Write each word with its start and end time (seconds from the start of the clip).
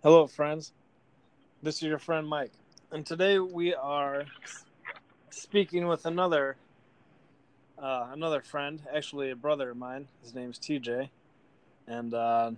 Hello, 0.00 0.28
friends. 0.28 0.72
This 1.60 1.78
is 1.78 1.82
your 1.82 1.98
friend 1.98 2.24
Mike, 2.28 2.52
and 2.92 3.04
today 3.04 3.40
we 3.40 3.74
are 3.74 4.26
speaking 5.30 5.88
with 5.88 6.06
another 6.06 6.54
uh, 7.76 8.06
another 8.12 8.40
friend, 8.40 8.80
actually 8.94 9.32
a 9.32 9.34
brother 9.34 9.70
of 9.70 9.76
mine. 9.76 10.06
His 10.22 10.36
name's 10.36 10.56
TJ, 10.60 11.08
and 11.88 12.14
uh, 12.14 12.52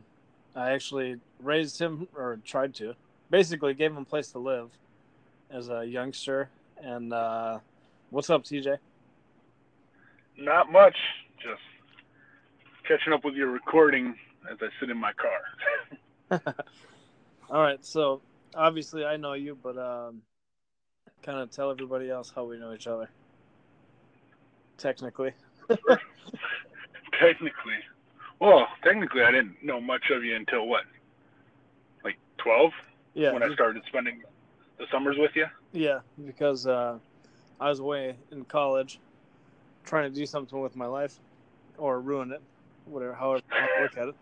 I 0.54 0.72
actually 0.72 1.18
raised 1.42 1.80
him 1.80 2.08
or 2.14 2.40
tried 2.44 2.74
to, 2.74 2.94
basically 3.30 3.72
gave 3.72 3.92
him 3.92 3.96
a 3.96 4.04
place 4.04 4.30
to 4.32 4.38
live 4.38 4.68
as 5.50 5.70
a 5.70 5.82
youngster. 5.82 6.50
And 6.82 7.10
uh, 7.10 7.60
what's 8.10 8.28
up, 8.28 8.44
TJ? 8.44 8.76
Not 10.36 10.70
much. 10.70 10.96
Just 11.42 11.62
catching 12.86 13.14
up 13.14 13.24
with 13.24 13.34
your 13.34 13.50
recording 13.50 14.14
as 14.52 14.58
I 14.60 14.68
sit 14.78 14.90
in 14.90 14.98
my 14.98 15.12
car. 15.14 16.54
All 17.50 17.60
right, 17.60 17.84
so 17.84 18.20
obviously 18.54 19.04
I 19.04 19.16
know 19.16 19.32
you, 19.32 19.58
but 19.60 19.76
um, 19.76 20.22
kind 21.20 21.38
of 21.38 21.50
tell 21.50 21.70
everybody 21.70 22.08
else 22.08 22.32
how 22.32 22.44
we 22.44 22.58
know 22.58 22.72
each 22.72 22.86
other. 22.86 23.10
Technically. 24.78 25.32
technically. 27.18 27.78
Well, 28.38 28.68
technically, 28.84 29.22
I 29.22 29.32
didn't 29.32 29.62
know 29.64 29.80
much 29.80 30.10
of 30.10 30.22
you 30.22 30.36
until 30.36 30.68
what? 30.68 30.84
Like 32.04 32.18
12? 32.38 32.70
Yeah. 33.14 33.32
When 33.32 33.42
I 33.42 33.52
started 33.52 33.82
spending 33.88 34.22
the 34.78 34.86
summers 34.92 35.16
with 35.18 35.32
you? 35.34 35.46
Yeah, 35.72 36.00
because 36.24 36.68
uh, 36.68 36.98
I 37.60 37.68
was 37.68 37.80
away 37.80 38.14
in 38.30 38.44
college 38.44 39.00
trying 39.84 40.10
to 40.10 40.16
do 40.16 40.24
something 40.24 40.60
with 40.60 40.76
my 40.76 40.86
life 40.86 41.18
or 41.78 42.00
ruin 42.00 42.30
it, 42.30 42.42
whatever, 42.84 43.12
however 43.12 43.42
you 43.50 43.82
look 43.82 43.96
at 43.98 44.08
it. 44.08 44.14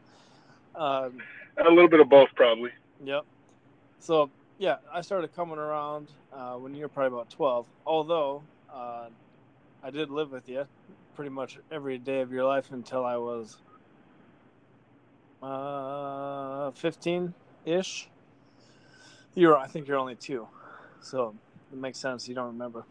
Um, 0.74 1.18
a 1.58 1.68
little 1.68 1.88
bit 1.88 2.00
of 2.00 2.08
both, 2.08 2.30
probably. 2.34 2.70
Yep. 3.04 3.24
So 4.00 4.30
yeah, 4.58 4.76
I 4.92 5.00
started 5.00 5.34
coming 5.34 5.58
around 5.58 6.08
uh, 6.32 6.54
when 6.54 6.74
you 6.74 6.82
were 6.82 6.88
probably 6.88 7.16
about 7.16 7.30
twelve. 7.30 7.66
Although 7.86 8.42
uh, 8.72 9.08
I 9.82 9.90
did 9.90 10.10
live 10.10 10.32
with 10.32 10.48
you 10.48 10.66
pretty 11.14 11.30
much 11.30 11.58
every 11.70 11.98
day 11.98 12.20
of 12.20 12.32
your 12.32 12.44
life 12.44 12.70
until 12.70 13.04
I 13.04 13.16
was 13.16 13.56
uh, 15.42 16.70
fifteen 16.72 17.34
ish. 17.64 18.08
You're, 19.34 19.56
I 19.56 19.68
think 19.68 19.86
you're 19.86 19.98
only 19.98 20.16
two, 20.16 20.48
so 21.00 21.34
it 21.72 21.78
makes 21.78 21.98
sense. 21.98 22.26
You 22.26 22.34
don't 22.34 22.48
remember. 22.48 22.84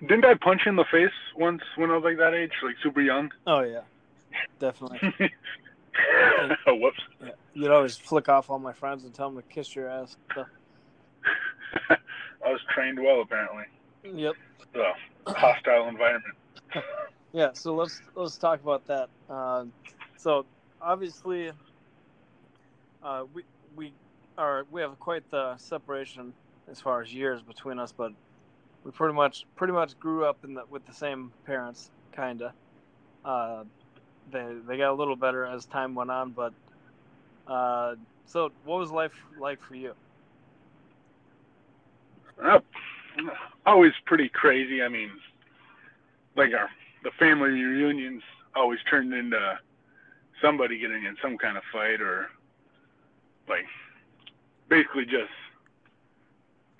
Didn't 0.00 0.26
I 0.26 0.34
punch 0.34 0.62
you 0.66 0.70
in 0.70 0.76
the 0.76 0.84
face 0.90 1.08
once 1.38 1.62
when 1.76 1.90
I 1.90 1.94
was 1.94 2.04
like 2.04 2.18
that 2.18 2.34
age, 2.34 2.50
like 2.62 2.74
super 2.82 3.00
young? 3.00 3.30
Oh 3.46 3.60
yeah, 3.60 3.80
definitely. 4.58 5.00
oh, 6.66 6.74
whoops. 6.74 7.00
You'd 7.54 7.70
always 7.70 7.96
flick 7.96 8.28
off 8.28 8.50
all 8.50 8.58
my 8.58 8.72
friends 8.72 9.04
and 9.04 9.14
tell 9.14 9.30
them 9.30 9.42
to 9.42 9.48
kiss 9.48 9.74
your 9.74 9.88
ass. 9.88 10.16
So. 10.34 10.44
I 11.90 12.50
was 12.50 12.60
trained 12.74 12.98
well, 13.02 13.22
apparently. 13.22 13.64
Yep. 14.04 14.34
So, 14.72 14.92
hostile 15.32 15.88
environment. 15.88 16.34
yeah. 17.32 17.50
So 17.54 17.74
let's 17.74 18.00
let's 18.14 18.36
talk 18.36 18.60
about 18.62 18.86
that. 18.86 19.08
Uh, 19.28 19.64
so 20.16 20.46
obviously, 20.80 21.50
uh, 23.02 23.24
we 23.34 23.42
we 23.74 23.92
are 24.38 24.66
we 24.70 24.80
have 24.80 24.98
quite 25.00 25.28
the 25.30 25.56
separation 25.56 26.32
as 26.68 26.80
far 26.80 27.02
as 27.02 27.12
years 27.12 27.42
between 27.42 27.78
us, 27.78 27.92
but 27.92 28.12
we 28.84 28.90
pretty 28.90 29.14
much 29.14 29.44
pretty 29.56 29.72
much 29.72 29.98
grew 29.98 30.24
up 30.24 30.44
in 30.44 30.54
the 30.54 30.62
with 30.70 30.86
the 30.86 30.94
same 30.94 31.32
parents, 31.44 31.90
kinda. 32.14 32.52
Uh, 33.24 33.64
they 34.32 34.56
they 34.66 34.76
got 34.76 34.90
a 34.90 34.94
little 34.94 35.16
better 35.16 35.44
as 35.44 35.64
time 35.66 35.94
went 35.94 36.10
on, 36.10 36.30
but 36.30 36.52
uh, 37.46 37.94
so 38.26 38.50
what 38.64 38.78
was 38.78 38.90
life 38.90 39.12
like 39.38 39.62
for 39.62 39.74
you? 39.74 39.94
Uh, 42.42 42.60
always 43.64 43.92
pretty 44.04 44.28
crazy. 44.28 44.82
I 44.82 44.88
mean, 44.88 45.10
like 46.36 46.52
our 46.52 46.68
the 47.04 47.10
family 47.18 47.50
reunions 47.50 48.22
always 48.54 48.80
turned 48.90 49.12
into 49.14 49.58
somebody 50.42 50.78
getting 50.78 51.04
in 51.04 51.16
some 51.22 51.38
kind 51.38 51.56
of 51.56 51.62
fight 51.72 52.00
or 52.00 52.28
like 53.48 53.66
basically 54.68 55.04
just 55.04 55.30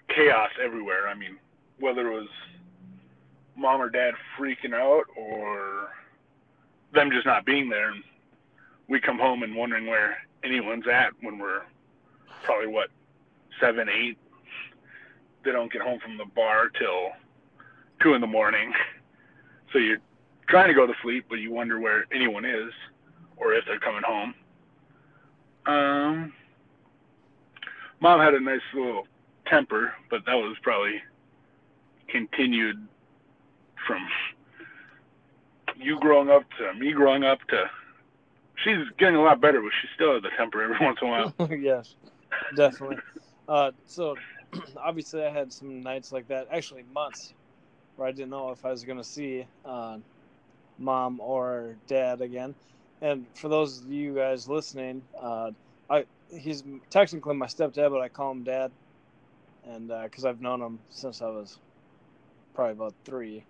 chaos 0.08 0.50
everywhere. 0.62 1.08
I 1.08 1.14
mean, 1.14 1.36
whether 1.78 2.10
it 2.10 2.14
was 2.14 2.28
mom 3.56 3.80
or 3.80 3.88
dad 3.88 4.14
freaking 4.38 4.74
out 4.74 5.04
or 5.16 5.90
them 6.96 7.10
just 7.12 7.26
not 7.26 7.46
being 7.46 7.68
there 7.68 7.90
and 7.90 8.02
we 8.88 9.00
come 9.00 9.18
home 9.18 9.42
and 9.42 9.54
wondering 9.54 9.86
where 9.86 10.16
anyone's 10.42 10.86
at 10.88 11.10
when 11.20 11.38
we're 11.38 11.62
probably 12.42 12.66
what 12.66 12.88
seven 13.60 13.88
eight? 13.88 14.18
They 15.44 15.52
don't 15.52 15.72
get 15.72 15.82
home 15.82 16.00
from 16.00 16.18
the 16.18 16.24
bar 16.24 16.68
till 16.70 17.10
two 18.02 18.14
in 18.14 18.20
the 18.20 18.26
morning. 18.26 18.72
So 19.72 19.80
you're 19.80 19.98
trying 20.48 20.68
to 20.68 20.74
go 20.74 20.86
to 20.86 20.92
sleep 21.02 21.26
but 21.28 21.40
you 21.40 21.52
wonder 21.52 21.78
where 21.80 22.06
anyone 22.14 22.44
is 22.44 22.72
or 23.36 23.52
if 23.52 23.64
they're 23.66 23.80
coming 23.80 24.02
home. 24.06 24.32
Um 25.66 26.32
mom 28.00 28.20
had 28.20 28.34
a 28.34 28.40
nice 28.40 28.60
little 28.72 29.08
temper 29.48 29.92
but 30.08 30.24
that 30.24 30.34
was 30.34 30.56
probably 30.62 31.02
continued 32.08 32.86
from 33.86 34.06
you 35.78 35.98
growing 36.00 36.30
up 36.30 36.44
to 36.58 36.74
me 36.74 36.92
growing 36.92 37.24
up 37.24 37.38
to 37.48 37.64
she's 38.62 38.88
getting 38.98 39.16
a 39.16 39.22
lot 39.22 39.40
better, 39.40 39.60
but 39.60 39.70
she 39.80 39.88
still 39.94 40.14
has 40.14 40.24
a 40.24 40.36
temper 40.36 40.62
every 40.62 40.76
once 40.84 40.98
in 41.00 41.08
a 41.08 41.10
while. 41.10 41.34
yes, 41.58 41.94
definitely. 42.56 42.98
Uh, 43.48 43.70
so 43.86 44.16
obviously, 44.76 45.24
I 45.24 45.30
had 45.30 45.52
some 45.52 45.80
nights 45.82 46.12
like 46.12 46.28
that, 46.28 46.48
actually 46.50 46.84
months, 46.92 47.34
where 47.96 48.08
I 48.08 48.12
didn't 48.12 48.30
know 48.30 48.50
if 48.50 48.64
I 48.64 48.70
was 48.70 48.84
going 48.84 48.98
to 48.98 49.04
see 49.04 49.46
uh, 49.64 49.98
mom 50.78 51.20
or 51.20 51.76
dad 51.86 52.20
again. 52.20 52.54
And 53.02 53.26
for 53.34 53.48
those 53.48 53.82
of 53.82 53.92
you 53.92 54.14
guys 54.14 54.48
listening, 54.48 55.02
uh, 55.20 55.50
I 55.90 56.06
he's 56.30 56.64
technically 56.90 57.34
my 57.34 57.46
stepdad, 57.46 57.90
but 57.90 58.00
I 58.00 58.08
call 58.08 58.32
him 58.32 58.42
dad, 58.42 58.70
and 59.68 59.88
because 59.88 60.24
uh, 60.24 60.30
I've 60.30 60.40
known 60.40 60.62
him 60.62 60.78
since 60.90 61.20
I 61.20 61.26
was 61.26 61.58
probably 62.54 62.72
about 62.72 62.94
three. 63.04 63.44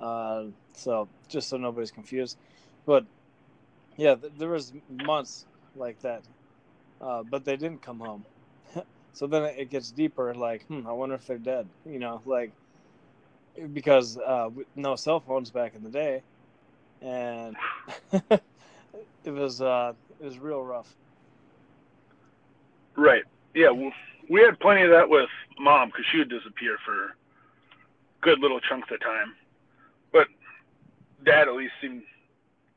Uh, 0.00 0.44
so 0.74 1.08
just 1.28 1.48
so 1.48 1.56
nobody's 1.56 1.90
confused, 1.90 2.36
but 2.84 3.04
yeah, 3.96 4.14
th- 4.14 4.32
there 4.38 4.50
was 4.50 4.72
months 4.90 5.46
like 5.74 6.00
that, 6.02 6.22
uh, 7.00 7.22
but 7.22 7.44
they 7.44 7.56
didn't 7.56 7.82
come 7.82 7.98
home. 8.00 8.24
so 9.12 9.26
then 9.26 9.44
it 9.44 9.70
gets 9.70 9.90
deeper. 9.90 10.34
Like, 10.34 10.66
hmm, 10.66 10.86
I 10.86 10.92
wonder 10.92 11.14
if 11.14 11.26
they're 11.26 11.38
dead. 11.38 11.68
You 11.86 11.98
know, 11.98 12.20
like 12.26 12.52
because 13.72 14.18
uh, 14.18 14.50
no 14.74 14.96
cell 14.96 15.20
phones 15.20 15.50
back 15.50 15.74
in 15.74 15.82
the 15.82 15.90
day, 15.90 16.22
and 17.00 17.56
it 19.24 19.30
was 19.30 19.60
uh, 19.62 19.92
it 20.20 20.24
was 20.24 20.38
real 20.38 20.62
rough. 20.62 20.94
Right. 22.96 23.24
Yeah. 23.54 23.70
We 24.28 24.40
had 24.40 24.58
plenty 24.58 24.82
of 24.82 24.90
that 24.90 25.08
with 25.08 25.28
mom 25.58 25.88
because 25.88 26.04
she 26.10 26.18
would 26.18 26.30
disappear 26.30 26.76
for 26.84 27.14
good 28.22 28.40
little 28.40 28.60
chunks 28.60 28.88
of 28.90 29.00
time. 29.00 29.34
Dad 31.24 31.48
at 31.48 31.54
least 31.54 31.72
seemed, 31.80 32.02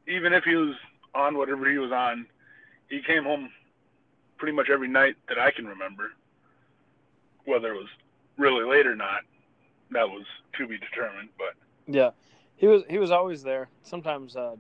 even 0.08 0.34
if 0.34 0.44
he 0.44 0.56
was 0.56 0.76
on 1.14 1.38
whatever 1.38 1.70
he 1.70 1.78
was 1.78 1.92
on. 1.92 2.26
He 2.90 3.02
came 3.02 3.24
home 3.24 3.52
pretty 4.38 4.56
much 4.56 4.70
every 4.70 4.88
night 4.88 5.16
that 5.28 5.38
I 5.38 5.52
can 5.52 5.68
remember. 5.68 6.12
Whether 7.46 7.74
it 7.74 7.78
was 7.78 7.90
really 8.38 8.64
late 8.64 8.86
or 8.86 8.96
not, 8.96 9.22
that 9.92 10.08
was 10.08 10.26
to 10.58 10.68
be 10.68 10.78
determined. 10.78 11.30
But 11.38 11.56
yeah, 11.88 12.12
he 12.58 12.68
was 12.68 12.84
he 12.90 13.00
was 13.00 13.12
always 13.12 13.44
there. 13.44 13.70
Sometimes, 13.84 14.36
uh, 14.36 14.56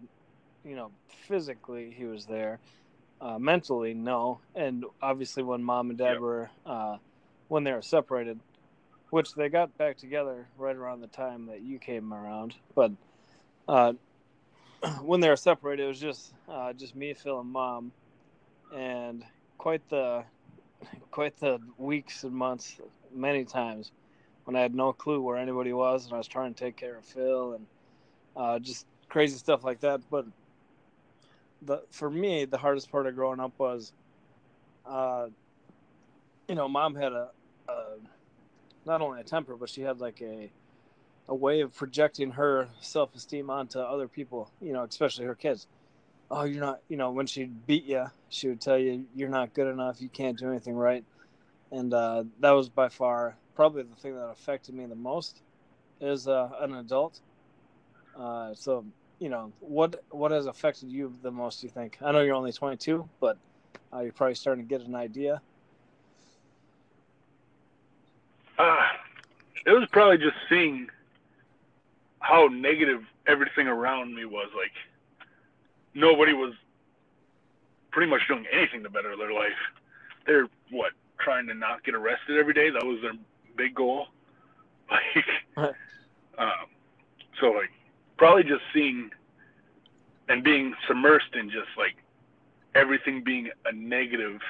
you 0.63 0.75
know, 0.75 0.91
physically 1.27 1.93
he 1.95 2.05
was 2.05 2.25
there. 2.25 2.59
Uh, 3.21 3.37
mentally, 3.37 3.93
no. 3.93 4.39
And 4.55 4.85
obviously, 5.01 5.43
when 5.43 5.61
mom 5.61 5.89
and 5.89 5.99
dad 5.99 6.13
yep. 6.13 6.21
were 6.21 6.49
uh, 6.65 6.97
when 7.47 7.63
they 7.63 7.73
were 7.73 7.81
separated, 7.81 8.39
which 9.09 9.33
they 9.33 9.49
got 9.49 9.77
back 9.77 9.97
together 9.97 10.47
right 10.57 10.75
around 10.75 11.01
the 11.01 11.07
time 11.07 11.47
that 11.47 11.61
you 11.61 11.79
came 11.79 12.13
around, 12.13 12.55
but 12.75 12.91
uh, 13.69 13.93
when 15.03 15.19
they 15.21 15.29
were 15.29 15.35
separated, 15.35 15.83
it 15.83 15.87
was 15.87 15.99
just 15.99 16.33
uh, 16.49 16.73
just 16.73 16.95
me, 16.95 17.13
Phil, 17.13 17.39
and 17.39 17.51
mom, 17.51 17.91
and 18.75 19.23
quite 19.57 19.87
the 19.89 20.23
quite 21.11 21.37
the 21.39 21.59
weeks 21.77 22.23
and 22.23 22.33
months, 22.33 22.79
many 23.13 23.45
times, 23.45 23.91
when 24.45 24.55
I 24.55 24.61
had 24.61 24.75
no 24.75 24.93
clue 24.93 25.21
where 25.21 25.37
anybody 25.37 25.73
was, 25.73 26.05
and 26.05 26.13
I 26.13 26.17
was 26.17 26.27
trying 26.27 26.53
to 26.53 26.59
take 26.59 26.75
care 26.77 26.97
of 26.97 27.05
Phil, 27.05 27.53
and 27.53 27.67
uh, 28.35 28.59
just 28.59 28.87
crazy 29.09 29.37
stuff 29.37 29.63
like 29.63 29.81
that. 29.81 30.01
But 30.09 30.25
the 31.61 31.83
for 31.91 32.09
me, 32.09 32.45
the 32.45 32.57
hardest 32.57 32.91
part 32.91 33.07
of 33.07 33.15
growing 33.15 33.39
up 33.39 33.53
was, 33.59 33.93
uh, 34.85 35.27
you 36.47 36.55
know, 36.55 36.67
mom 36.67 36.95
had 36.95 37.13
a, 37.13 37.29
a 37.69 37.83
not 38.85 39.01
only 39.01 39.21
a 39.21 39.23
temper, 39.23 39.55
but 39.55 39.69
she 39.69 39.81
had 39.81 39.99
like 39.99 40.21
a 40.21 40.51
a 41.29 41.35
way 41.35 41.61
of 41.61 41.73
projecting 41.73 42.31
her 42.31 42.67
self 42.81 43.15
esteem 43.15 43.49
onto 43.49 43.79
other 43.79 44.07
people, 44.07 44.51
you 44.59 44.73
know, 44.73 44.83
especially 44.83 45.25
her 45.25 45.35
kids. 45.35 45.67
oh, 46.31 46.43
you're 46.43 46.59
not, 46.59 46.81
you 46.89 46.97
know, 46.97 47.11
when 47.11 47.27
she'd 47.27 47.65
beat 47.67 47.85
you, 47.85 48.05
she 48.29 48.49
would 48.49 48.59
tell 48.59 48.77
you 48.77 49.05
you're 49.15 49.29
not 49.29 49.53
good 49.53 49.67
enough, 49.67 50.01
you 50.01 50.09
can't 50.09 50.37
do 50.37 50.49
anything 50.49 50.75
right, 50.75 51.05
and 51.71 51.93
uh, 51.93 52.23
that 52.39 52.51
was 52.51 52.67
by 52.67 52.89
far 52.89 53.35
probably 53.55 53.83
the 53.83 53.95
thing 53.95 54.15
that 54.15 54.29
affected 54.29 54.73
me 54.73 54.85
the 54.85 54.95
most 54.95 55.41
as 56.01 56.27
uh, 56.27 56.49
an 56.61 56.73
adult. 56.75 57.19
Uh, 58.17 58.53
so, 58.55 58.83
you 59.19 59.29
know, 59.29 59.51
what 59.59 60.03
what 60.09 60.31
has 60.31 60.47
affected 60.47 60.89
you 60.89 61.13
the 61.21 61.31
most? 61.31 61.63
You 61.63 61.69
think? 61.69 61.99
I 62.01 62.11
know 62.11 62.21
you're 62.21 62.35
only 62.35 62.51
22, 62.51 63.07
but 63.19 63.37
uh, 63.93 63.99
you're 63.99 64.13
probably 64.13 64.35
starting 64.35 64.65
to 64.65 64.69
get 64.69 64.85
an 64.87 64.95
idea. 64.95 65.41
Uh, 68.57 68.87
it 69.65 69.71
was 69.71 69.87
probably 69.91 70.17
just 70.17 70.35
seeing 70.49 70.89
how 72.19 72.47
negative 72.47 73.01
everything 73.27 73.67
around 73.67 74.13
me 74.15 74.25
was. 74.25 74.49
Like 74.55 74.71
nobody 75.93 76.33
was 76.33 76.53
pretty 77.91 78.09
much 78.09 78.21
doing 78.27 78.45
anything 78.51 78.83
to 78.83 78.89
better 78.89 79.15
their 79.17 79.33
life. 79.33 79.51
They're 80.25 80.47
what 80.71 80.91
trying 81.19 81.47
to 81.47 81.53
not 81.53 81.83
get 81.83 81.95
arrested 81.95 82.37
every 82.37 82.53
day. 82.53 82.69
That 82.69 82.85
was 82.85 83.01
their 83.01 83.13
big 83.55 83.75
goal. 83.75 84.07
Like, 85.55 85.75
um, 86.39 86.65
so 87.39 87.51
like 87.51 87.69
probably 88.17 88.41
just 88.41 88.63
seeing 88.73 89.11
and 90.29 90.43
being 90.43 90.73
submersed 90.89 91.35
in 91.39 91.51
just 91.51 91.69
like 91.77 91.95
everything 92.73 93.23
being 93.23 93.49
a 93.65 93.71
negative 93.71 94.41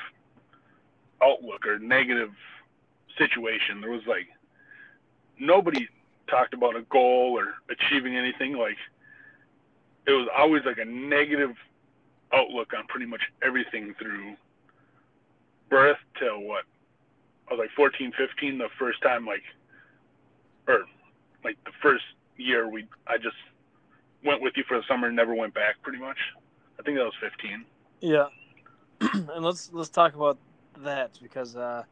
outlook 1.21 1.65
or 1.65 1.77
negative 1.79 2.31
situation. 3.17 3.81
There 3.81 3.91
was 3.91 4.05
like 4.07 4.27
nobody 5.39 5.89
talked 6.29 6.53
about 6.53 6.75
a 6.75 6.81
goal 6.83 7.37
or 7.37 7.55
achieving 7.69 8.15
anything. 8.15 8.57
Like 8.57 8.77
it 10.07 10.11
was 10.11 10.27
always 10.37 10.63
like 10.65 10.77
a 10.77 10.85
negative 10.85 11.55
outlook 12.33 12.73
on 12.77 12.85
pretty 12.87 13.05
much 13.05 13.21
everything 13.41 13.93
through 13.99 14.35
birth 15.69 15.97
till 16.19 16.41
what 16.41 16.65
I 17.49 17.53
was 17.53 17.59
like 17.59 17.71
14, 17.75 18.11
15, 18.17 18.57
the 18.57 18.69
first 18.77 19.01
time 19.01 19.25
like, 19.25 19.43
or 20.67 20.85
like 21.43 21.57
the 21.65 21.71
first 21.81 22.03
year 22.37 22.69
we, 22.69 22.85
I 23.07 23.17
just 23.17 23.35
went 24.23 24.41
with 24.41 24.53
you 24.55 24.63
for 24.67 24.77
the 24.77 24.83
summer 24.87 25.07
and 25.07 25.15
never 25.15 25.33
went 25.33 25.53
back 25.53 25.81
pretty 25.81 25.99
much. 25.99 26.17
I 26.79 26.83
think 26.83 26.97
that 26.97 27.03
was 27.03 27.13
15. 27.19 27.65
Yeah. 28.01 28.27
and 29.13 29.43
let's, 29.43 29.71
let's 29.73 29.89
talk 29.89 30.13
about 30.15 30.37
that 30.79 31.17
because, 31.21 31.55
uh, 31.55 31.83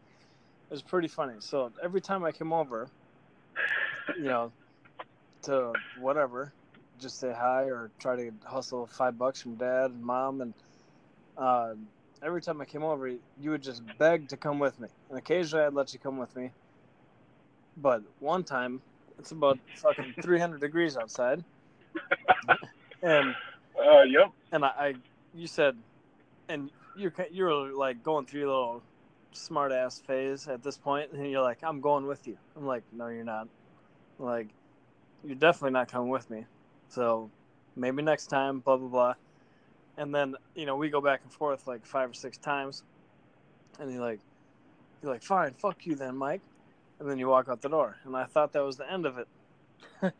it 0.69 0.73
was 0.73 0.81
pretty 0.81 1.07
funny. 1.07 1.35
So 1.39 1.71
every 1.81 2.01
time 2.01 2.23
I 2.23 2.31
came 2.31 2.51
over, 2.51 2.89
you 4.15 4.25
know, 4.25 4.51
to 5.43 5.73
whatever, 5.99 6.53
just 6.99 7.19
say 7.19 7.33
hi 7.35 7.63
or 7.63 7.91
try 7.99 8.15
to 8.15 8.31
hustle 8.45 8.87
five 8.87 9.17
bucks 9.17 9.41
from 9.41 9.55
dad 9.55 9.91
and 9.91 10.01
mom. 10.01 10.41
And 10.41 10.53
uh, 11.37 11.73
every 12.23 12.41
time 12.41 12.61
I 12.61 12.65
came 12.65 12.83
over, 12.83 13.07
you 13.07 13.51
would 13.51 13.63
just 13.63 13.81
beg 13.97 14.29
to 14.29 14.37
come 14.37 14.59
with 14.59 14.79
me. 14.79 14.87
And 15.09 15.17
occasionally 15.17 15.65
I'd 15.65 15.73
let 15.73 15.93
you 15.93 15.99
come 15.99 16.17
with 16.17 16.35
me. 16.35 16.51
But 17.77 18.01
one 18.19 18.43
time, 18.43 18.81
it's 19.19 19.31
about 19.31 19.59
fucking 19.75 20.15
300 20.21 20.59
degrees 20.59 20.97
outside. 20.97 21.43
and 23.01 23.35
uh, 23.79 24.01
yep. 24.01 24.31
And 24.51 24.65
I, 24.65 24.67
I, 24.67 24.93
you 25.35 25.47
said, 25.47 25.75
and 26.49 26.71
you're 26.95 27.13
you're 27.31 27.73
like 27.73 28.03
going 28.03 28.25
through 28.25 28.41
your 28.41 28.49
little 28.49 28.83
smart 29.33 29.71
ass 29.71 29.99
phase 29.99 30.47
at 30.47 30.63
this 30.63 30.77
point, 30.77 31.11
and 31.11 31.29
you're 31.29 31.43
like, 31.43 31.59
I'm 31.63 31.81
going 31.81 32.07
with 32.07 32.27
you. 32.27 32.37
I'm 32.55 32.65
like, 32.65 32.83
no, 32.91 33.07
you're 33.07 33.23
not. 33.23 33.47
Like, 34.19 34.47
you're 35.23 35.35
definitely 35.35 35.71
not 35.71 35.91
coming 35.91 36.09
with 36.09 36.29
me. 36.29 36.45
So 36.89 37.29
maybe 37.75 38.01
next 38.01 38.27
time, 38.27 38.59
blah 38.59 38.77
blah 38.77 38.87
blah. 38.87 39.13
And 39.97 40.13
then 40.13 40.35
you 40.55 40.65
know 40.65 40.75
we 40.75 40.89
go 40.89 41.01
back 41.01 41.21
and 41.23 41.31
forth 41.31 41.67
like 41.67 41.85
five 41.85 42.11
or 42.11 42.13
six 42.13 42.37
times, 42.37 42.83
and 43.79 43.91
you're 43.91 44.01
like, 44.01 44.19
you're 45.01 45.11
like, 45.11 45.23
fine, 45.23 45.53
fuck 45.53 45.85
you 45.85 45.95
then, 45.95 46.15
Mike. 46.15 46.41
And 46.99 47.09
then 47.09 47.19
you 47.19 47.27
walk 47.27 47.47
out 47.49 47.61
the 47.61 47.69
door, 47.69 47.97
and 48.05 48.15
I 48.15 48.25
thought 48.25 48.53
that 48.53 48.63
was 48.63 48.77
the 48.77 48.91
end 48.91 49.05
of 49.05 49.19
it. 49.19 49.27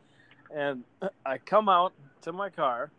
and 0.54 0.84
I 1.26 1.38
come 1.38 1.68
out 1.68 1.92
to 2.22 2.32
my 2.32 2.50
car, 2.50 2.90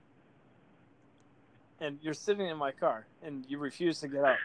and 1.79 1.97
you're 2.01 2.13
sitting 2.13 2.47
in 2.47 2.57
my 2.57 2.71
car, 2.71 3.05
and 3.23 3.45
you 3.47 3.57
refuse 3.57 4.01
to 4.01 4.09
get 4.09 4.25
out. 4.25 4.37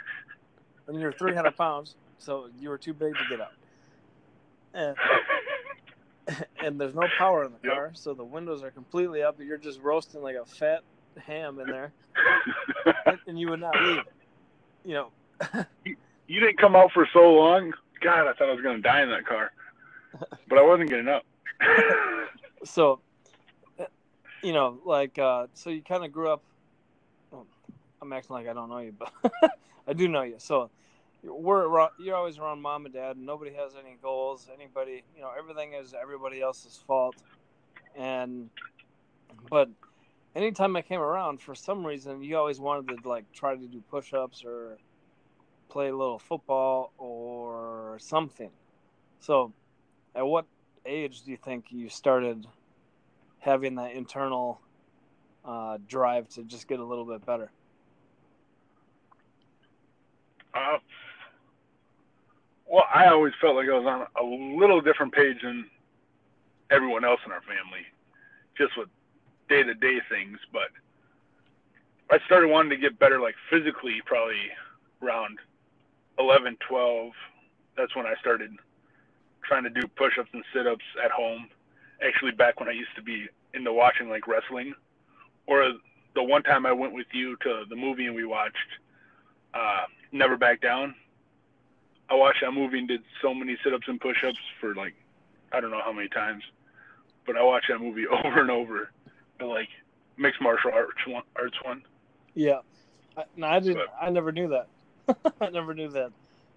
And 0.87 1.01
you're 1.01 1.13
300 1.13 1.57
pounds, 1.57 1.97
so 2.19 2.49
you 2.61 2.69
were 2.69 2.79
too 2.79 2.93
big 2.93 3.15
to 3.15 3.21
get 3.29 3.41
out. 3.41 3.55
And 4.73 4.97
and 6.63 6.81
there's 6.81 6.95
no 6.95 7.07
power 7.19 7.45
in 7.45 7.53
the 7.53 7.69
car, 7.69 7.87
yep. 7.87 7.97
so 7.97 8.15
the 8.15 8.25
windows 8.25 8.63
are 8.63 8.71
completely 8.71 9.23
up. 9.23 9.39
You're 9.39 9.59
just 9.59 9.81
roasting 9.81 10.23
like 10.23 10.37
a 10.37 10.45
fat 10.45 10.83
ham 11.27 11.59
in 11.61 11.67
there, 11.67 11.93
and 13.27 13.39
you 13.39 13.51
would 13.51 13.61
not 13.61 13.75
leave. 13.81 14.03
You 14.85 14.95
know, 14.95 15.09
you, 15.85 15.97
you 16.27 16.41
didn't 16.41 16.59
come 16.59 16.77
out 16.77 16.93
for 16.93 17.09
so 17.13 17.33
long. 17.33 17.73
God, 18.01 18.27
I 18.27 18.33
thought 18.35 18.49
I 18.49 18.53
was 18.53 18.63
going 18.63 18.77
to 18.77 18.83
die 18.83 19.03
in 19.03 19.11
that 19.11 19.27
car, 19.27 19.53
but 20.49 20.59
I 20.59 20.63
wasn't 20.63 20.91
getting 20.91 21.09
up. 21.09 21.25
so, 22.65 23.01
you 24.43 24.53
know, 24.53 24.79
like, 24.85 25.19
uh, 25.19 25.47
so 25.55 25.71
you 25.71 25.83
kind 25.83 26.05
of 26.05 26.13
grew 26.13 26.31
up. 26.31 26.43
Well, 27.31 27.47
I'm 28.03 28.13
acting 28.13 28.35
like 28.35 28.49
I 28.49 28.53
don't 28.53 28.69
know 28.69 28.79
you, 28.79 28.95
but 28.99 29.13
I 29.87 29.93
do 29.93 30.09
know 30.09 30.23
you. 30.23 30.37
So, 30.39 30.71
we're 31.25 31.89
you're 31.99 32.17
always 32.17 32.39
around 32.39 32.61
mom 32.61 32.85
and 32.85 32.95
dad 32.95 33.17
and 33.17 33.25
nobody 33.25 33.53
has 33.55 33.75
any 33.75 33.97
goals 34.03 34.49
anybody 34.53 35.03
you 35.17 35.23
know 35.23 35.31
everything 35.39 35.73
is 35.73 35.95
everybody 36.01 36.41
else's 36.41 36.83
fault. 36.87 37.17
And 37.97 38.51
but 39.51 39.69
anytime 40.35 40.77
i 40.77 40.83
came 40.83 41.01
around 41.01 41.41
for 41.41 41.55
some 41.55 41.87
reason 41.87 42.23
you 42.23 42.37
always 42.37 42.61
wanted 42.61 43.03
to 43.03 43.09
like 43.09 43.25
try 43.33 43.55
to 43.57 43.67
do 43.67 43.83
push-ups 43.91 44.45
or 44.45 44.79
play 45.69 45.89
a 45.89 45.97
little 45.97 46.19
football 46.19 46.93
or 46.99 47.99
something. 48.01 48.51
So 49.21 49.53
at 50.15 50.25
what 50.27 50.47
age 50.87 51.23
do 51.23 51.31
you 51.31 51.37
think 51.37 51.67
you 51.71 51.89
started 51.89 52.47
having 53.41 53.75
that 53.77 53.93
internal 53.93 54.61
uh, 55.45 55.79
drive 55.89 56.29
to 56.31 56.45
just 56.45 56.69
get 56.69 56.81
a 56.81 56.85
little 56.85 57.05
bit 57.05 57.25
better? 57.27 57.51
Uh, 60.55 60.79
well, 62.75 62.87
I 62.93 63.07
always 63.07 63.33
felt 63.41 63.55
like 63.55 63.69
I 63.69 63.79
was 63.79 63.87
on 63.87 64.07
a 64.21 64.59
little 64.59 64.81
different 64.81 65.15
page 65.15 65.37
than 65.45 65.71
everyone 66.73 67.05
else 67.05 67.21
in 67.25 67.31
our 67.31 67.43
family, 67.43 67.87
just 68.59 68.77
with 68.77 68.89
day 69.49 69.63
to 69.63 69.75
day 69.75 70.01
things. 70.11 70.39
But 70.53 70.71
I 72.11 72.19
started 72.27 72.49
wanting 72.49 72.71
to 72.71 72.77
get 72.77 72.99
better, 72.99 73.21
like 73.21 73.37
physically, 73.49 74.03
probably 74.05 74.51
around 75.01 75.39
11, 76.19 76.57
12. 76.69 77.13
That's 77.77 77.95
when 77.95 78.07
I 78.07 78.15
started 78.21 78.51
trying 79.45 79.63
to 79.63 79.71
do 79.71 79.87
push 79.97 80.19
ups 80.19 80.31
and 80.33 80.43
sit 80.53 80.67
ups 80.67 80.85
at 81.05 81.13
home. 81.13 81.47
Actually, 82.05 82.33
back 82.33 82.59
when 82.59 82.69
I 82.69 82.73
used 82.73 82.97
to 82.97 83.03
be 83.03 83.29
into 83.55 83.73
watching 83.73 84.09
like 84.09 84.27
wrestling, 84.27 84.75
or 85.47 85.75
the 86.17 86.23
one 86.25 86.43
time 86.43 86.67
I 86.67 86.73
went 86.73 86.93
with 86.93 87.07
you 87.13 87.37
to 87.37 87.67
the 87.71 87.77
movie 87.77 88.07
and 88.07 88.17
we 88.17 88.25
watched 88.25 88.57
uh, 89.55 89.85
Never 90.11 90.37
Back 90.37 90.61
Down 90.61 90.97
I 92.11 92.15
watched 92.15 92.41
that 92.43 92.53
movie 92.53 92.79
and 92.79 92.89
did 92.89 93.03
so 93.23 93.33
many 93.33 93.57
sit-ups 93.65 93.89
and 93.89 94.01
push-ups 94.01 94.39
for 94.61 94.75
like 94.75 94.95
I 95.53 95.61
don't 95.61 95.71
know 95.71 95.81
how 95.85 95.93
many 95.93 96.09
times, 96.09 96.43
but 97.27 97.37
I 97.37 97.43
watched 97.43 97.69
that 97.69 97.81
movie 97.81 98.07
over 98.25 98.41
and 98.41 98.51
over. 98.51 98.91
The 99.39 99.47
like 99.47 99.69
mixed 100.17 100.41
martial 100.41 100.73
arts 100.73 101.07
one. 101.07 101.23
Arts 101.37 101.57
one. 101.63 101.83
Yeah, 102.35 102.61
I, 103.17 103.25
no, 103.37 103.47
I 103.47 103.61
didn't. 103.61 103.77
But, 103.77 103.95
I 104.01 104.11
never 104.11 104.33
knew 104.33 104.49
that. 104.49 104.69
I 105.41 105.51
never 105.51 105.75
knew 105.75 105.89
that. 105.91 106.13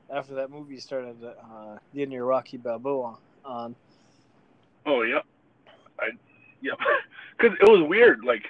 After 0.10 0.36
that 0.36 0.50
movie 0.50 0.80
started, 0.80 1.18
uh, 1.24 1.78
getting 1.94 2.14
your 2.14 2.26
Rocky 2.26 2.58
Balboa 2.58 3.18
on. 3.44 3.76
Oh 4.86 5.02
yeah, 5.02 5.20
I 6.00 6.10
yeah, 6.62 6.74
because 7.38 7.58
it 7.60 7.70
was 7.70 7.88
weird. 7.88 8.24
Like 8.24 8.46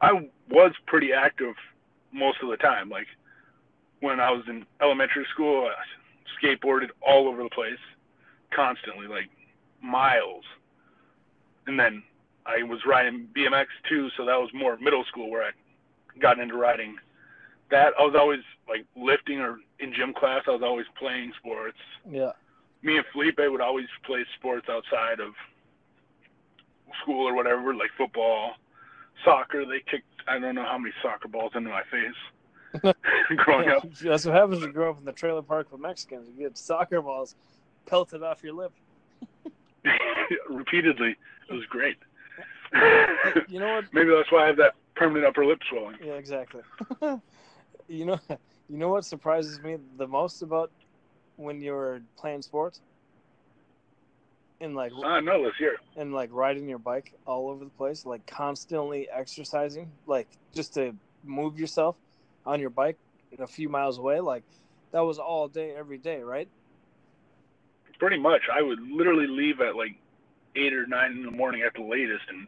I 0.00 0.28
was 0.50 0.72
pretty 0.86 1.12
active 1.12 1.54
most 2.12 2.38
of 2.42 2.50
the 2.50 2.56
time. 2.56 2.88
Like 2.88 3.06
when 4.00 4.20
I 4.20 4.30
was 4.30 4.44
in 4.48 4.66
elementary 4.80 5.26
school, 5.32 5.66
I 5.66 5.97
skateboarded 6.42 6.88
all 7.06 7.28
over 7.28 7.42
the 7.42 7.50
place, 7.50 7.78
constantly, 8.54 9.06
like 9.06 9.30
miles. 9.82 10.44
And 11.66 11.78
then 11.78 12.02
I 12.46 12.62
was 12.62 12.80
riding 12.86 13.28
BMX 13.36 13.66
too, 13.88 14.08
so 14.16 14.24
that 14.24 14.38
was 14.38 14.50
more 14.54 14.76
middle 14.78 15.04
school 15.04 15.30
where 15.30 15.42
I 15.42 15.50
got 16.20 16.38
into 16.38 16.56
riding. 16.56 16.96
That 17.70 17.92
I 17.98 18.02
was 18.02 18.14
always 18.18 18.40
like 18.68 18.86
lifting 18.96 19.40
or 19.40 19.58
in 19.78 19.92
gym 19.92 20.14
class. 20.14 20.42
I 20.46 20.52
was 20.52 20.62
always 20.62 20.86
playing 20.98 21.32
sports. 21.38 21.78
Yeah. 22.10 22.32
Me 22.82 22.96
and 22.96 23.04
Felipe 23.12 23.38
would 23.38 23.60
always 23.60 23.88
play 24.04 24.24
sports 24.38 24.68
outside 24.70 25.20
of 25.20 25.34
school 27.02 27.28
or 27.28 27.34
whatever, 27.34 27.74
like 27.74 27.90
football, 27.98 28.52
soccer. 29.24 29.66
They 29.66 29.80
kicked 29.90 30.06
I 30.28 30.38
don't 30.38 30.54
know 30.54 30.64
how 30.64 30.78
many 30.78 30.92
soccer 31.02 31.28
balls 31.28 31.52
into 31.54 31.70
my 31.70 31.82
face. 31.90 32.16
growing 33.36 33.68
up. 33.68 33.86
That's 34.02 34.24
what 34.24 34.34
happens 34.34 34.60
when 34.60 34.68
you 34.68 34.72
grow 34.72 34.90
up 34.90 34.98
in 34.98 35.04
the 35.04 35.12
trailer 35.12 35.42
park 35.42 35.70
with 35.72 35.80
Mexicans. 35.80 36.28
You 36.28 36.48
get 36.48 36.58
soccer 36.58 37.00
balls 37.00 37.34
pelted 37.86 38.22
off 38.22 38.42
your 38.42 38.54
lip. 38.54 38.72
Repeatedly. 40.48 41.16
It 41.48 41.52
was 41.52 41.64
great. 41.66 41.96
you 43.48 43.60
know 43.60 43.74
what? 43.76 43.84
Maybe 43.92 44.10
that's 44.10 44.30
why 44.30 44.44
I 44.44 44.46
have 44.46 44.56
that 44.58 44.74
permanent 44.94 45.26
upper 45.26 45.46
lip 45.46 45.60
swelling. 45.68 45.96
Yeah, 46.04 46.14
exactly. 46.14 46.62
you 47.88 48.04
know, 48.04 48.20
you 48.68 48.76
know 48.76 48.88
what 48.88 49.04
surprises 49.04 49.60
me 49.60 49.76
the 49.96 50.06
most 50.06 50.42
about 50.42 50.70
when 51.36 51.60
you 51.60 51.72
were 51.72 52.02
playing 52.16 52.42
sports 52.42 52.80
and 54.60 54.74
like 54.74 54.92
ah, 54.96 55.06
I 55.06 55.20
know 55.20 55.44
this 55.44 55.54
year. 55.60 55.76
and 55.96 56.12
like 56.12 56.30
riding 56.32 56.68
your 56.68 56.78
bike 56.78 57.12
all 57.26 57.48
over 57.48 57.64
the 57.64 57.70
place, 57.70 58.04
like 58.04 58.26
constantly 58.26 59.08
exercising, 59.10 59.90
like 60.06 60.28
just 60.54 60.74
to 60.74 60.94
move 61.24 61.58
yourself 61.58 61.96
on 62.48 62.60
your 62.60 62.70
bike 62.70 62.96
a 63.38 63.46
few 63.46 63.68
miles 63.68 63.98
away, 63.98 64.20
like 64.20 64.42
that 64.92 65.00
was 65.00 65.18
all 65.18 65.48
day, 65.48 65.74
every 65.76 65.98
day, 65.98 66.20
right? 66.20 66.48
Pretty 67.98 68.18
much, 68.18 68.42
I 68.52 68.62
would 68.62 68.80
literally 68.80 69.26
leave 69.26 69.60
at 69.60 69.76
like 69.76 69.96
eight 70.56 70.72
or 70.72 70.86
nine 70.86 71.12
in 71.12 71.24
the 71.24 71.30
morning 71.30 71.62
at 71.62 71.74
the 71.74 71.82
latest, 71.82 72.24
and 72.28 72.46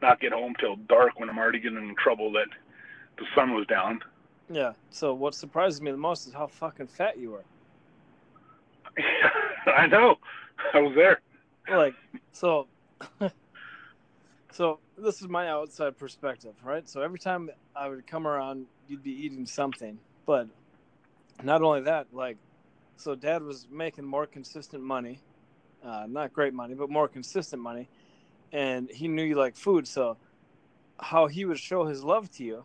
not 0.00 0.20
get 0.20 0.32
home 0.32 0.54
till 0.58 0.76
dark 0.76 1.20
when 1.20 1.28
I'm 1.28 1.38
already 1.38 1.60
getting 1.60 1.78
in 1.78 1.94
trouble 2.02 2.32
that 2.32 2.48
the 3.18 3.24
sun 3.34 3.54
was 3.54 3.66
down. 3.66 4.00
Yeah. 4.48 4.72
So 4.90 5.12
what 5.12 5.34
surprises 5.34 5.82
me 5.82 5.90
the 5.90 5.96
most 5.96 6.26
is 6.26 6.32
how 6.32 6.46
fucking 6.46 6.86
fat 6.86 7.18
you 7.18 7.32
were. 7.32 7.44
I 9.66 9.86
know. 9.86 10.16
I 10.72 10.80
was 10.80 10.94
there. 10.94 11.20
Like, 11.70 11.94
so, 12.32 12.66
so 14.52 14.78
this 14.98 15.22
is 15.22 15.28
my 15.28 15.48
outside 15.48 15.96
perspective, 15.98 16.54
right? 16.62 16.88
So 16.88 17.00
every 17.00 17.18
time 17.18 17.50
I 17.74 17.88
would 17.88 18.06
come 18.06 18.26
around, 18.26 18.66
you'd 18.88 19.02
be 19.02 19.12
eating 19.12 19.46
something, 19.46 19.98
but 20.26 20.48
not 21.42 21.62
only 21.62 21.82
that, 21.82 22.08
like, 22.12 22.36
so 22.96 23.14
dad 23.14 23.42
was 23.42 23.66
making 23.70 24.04
more 24.04 24.26
consistent 24.26 24.82
money, 24.82 25.20
uh, 25.82 26.06
not 26.08 26.32
great 26.32 26.54
money, 26.54 26.74
but 26.74 26.90
more 26.90 27.08
consistent 27.08 27.62
money, 27.62 27.88
and 28.52 28.90
he 28.90 29.08
knew 29.08 29.22
you 29.22 29.34
like 29.34 29.56
food. 29.56 29.88
So, 29.88 30.16
how 31.00 31.26
he 31.26 31.44
would 31.44 31.58
show 31.58 31.84
his 31.84 32.04
love 32.04 32.30
to 32.32 32.44
you, 32.44 32.64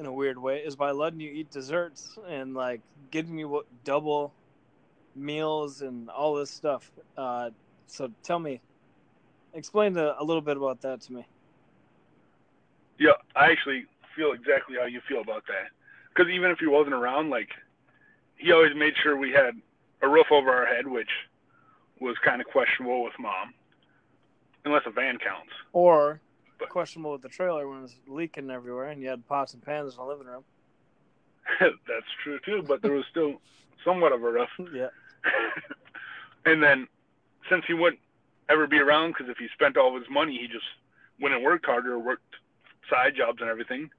in 0.00 0.06
a 0.06 0.12
weird 0.12 0.38
way, 0.38 0.58
is 0.58 0.76
by 0.76 0.90
letting 0.92 1.20
you 1.20 1.30
eat 1.30 1.50
desserts 1.50 2.18
and 2.26 2.54
like 2.54 2.80
getting 3.10 3.38
you 3.38 3.64
double 3.84 4.32
meals 5.14 5.82
and 5.82 6.08
all 6.08 6.34
this 6.34 6.50
stuff. 6.50 6.90
Uh, 7.16 7.50
so 7.86 8.10
tell 8.22 8.38
me, 8.38 8.60
explain 9.54 9.96
a, 9.96 10.14
a 10.18 10.24
little 10.24 10.42
bit 10.42 10.56
about 10.56 10.80
that 10.82 11.00
to 11.02 11.12
me. 11.12 11.26
Yeah, 12.98 13.12
I 13.36 13.50
actually 13.50 13.86
feel 14.16 14.32
exactly 14.32 14.76
how 14.78 14.86
you 14.86 15.00
feel 15.08 15.20
about 15.20 15.46
that. 15.46 15.68
Because 16.08 16.30
even 16.30 16.50
if 16.50 16.58
he 16.58 16.66
wasn't 16.66 16.94
around, 16.94 17.30
like 17.30 17.48
he 18.36 18.52
always 18.52 18.74
made 18.74 18.94
sure 19.02 19.16
we 19.16 19.30
had 19.30 19.54
a 20.02 20.08
roof 20.08 20.26
over 20.30 20.50
our 20.52 20.66
head, 20.66 20.86
which 20.86 21.10
was 22.00 22.16
kind 22.24 22.40
of 22.40 22.46
questionable 22.48 23.02
with 23.04 23.12
mom, 23.18 23.54
unless 24.64 24.82
a 24.86 24.90
van 24.90 25.18
counts. 25.18 25.52
Or 25.72 26.20
But- 26.58 26.70
questionable 26.70 27.12
with 27.12 27.22
the 27.22 27.28
trailer 27.28 27.68
when 27.68 27.78
it 27.78 27.82
was 27.82 27.96
leaking 28.08 28.50
everywhere 28.50 28.86
and 28.88 29.00
you 29.02 29.08
had 29.08 29.26
pots 29.26 29.54
and 29.54 29.62
pans 29.62 29.92
in 29.94 29.98
the 29.98 30.04
living 30.04 30.26
room. 30.26 30.44
That's 31.60 32.06
true 32.22 32.38
too, 32.44 32.62
but 32.66 32.82
there 32.82 32.92
was 32.92 33.04
still 33.10 33.40
somewhat 33.84 34.12
of 34.12 34.22
a 34.22 34.30
roof. 34.30 34.48
Yeah. 34.74 34.88
and 36.46 36.62
then 36.62 36.86
since 37.50 37.64
he 37.66 37.74
wouldn't 37.74 38.00
ever 38.48 38.66
be 38.66 38.78
around, 38.78 39.12
because 39.12 39.28
if 39.28 39.38
he 39.38 39.48
spent 39.52 39.76
all 39.76 39.94
of 39.94 40.00
his 40.00 40.10
money, 40.10 40.38
he 40.40 40.46
just 40.46 40.64
went 41.20 41.34
and 41.34 41.44
worked 41.44 41.66
harder, 41.66 41.98
worked 41.98 42.36
side 42.88 43.14
jobs 43.16 43.40
and 43.40 43.50
everything. 43.50 43.90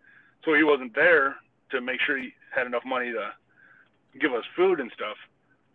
So 0.46 0.54
he 0.54 0.64
wasn't 0.64 0.96
there 0.96 1.36
to 1.72 1.82
make 1.82 2.00
sure 2.02 2.18
he 2.18 2.34
had 2.54 2.66
enough 2.66 2.86
money 2.86 3.12
to 3.12 3.32
give 4.20 4.34
us 4.34 4.44
food 4.56 4.80
and 4.80 4.92
stuff. 4.94 5.18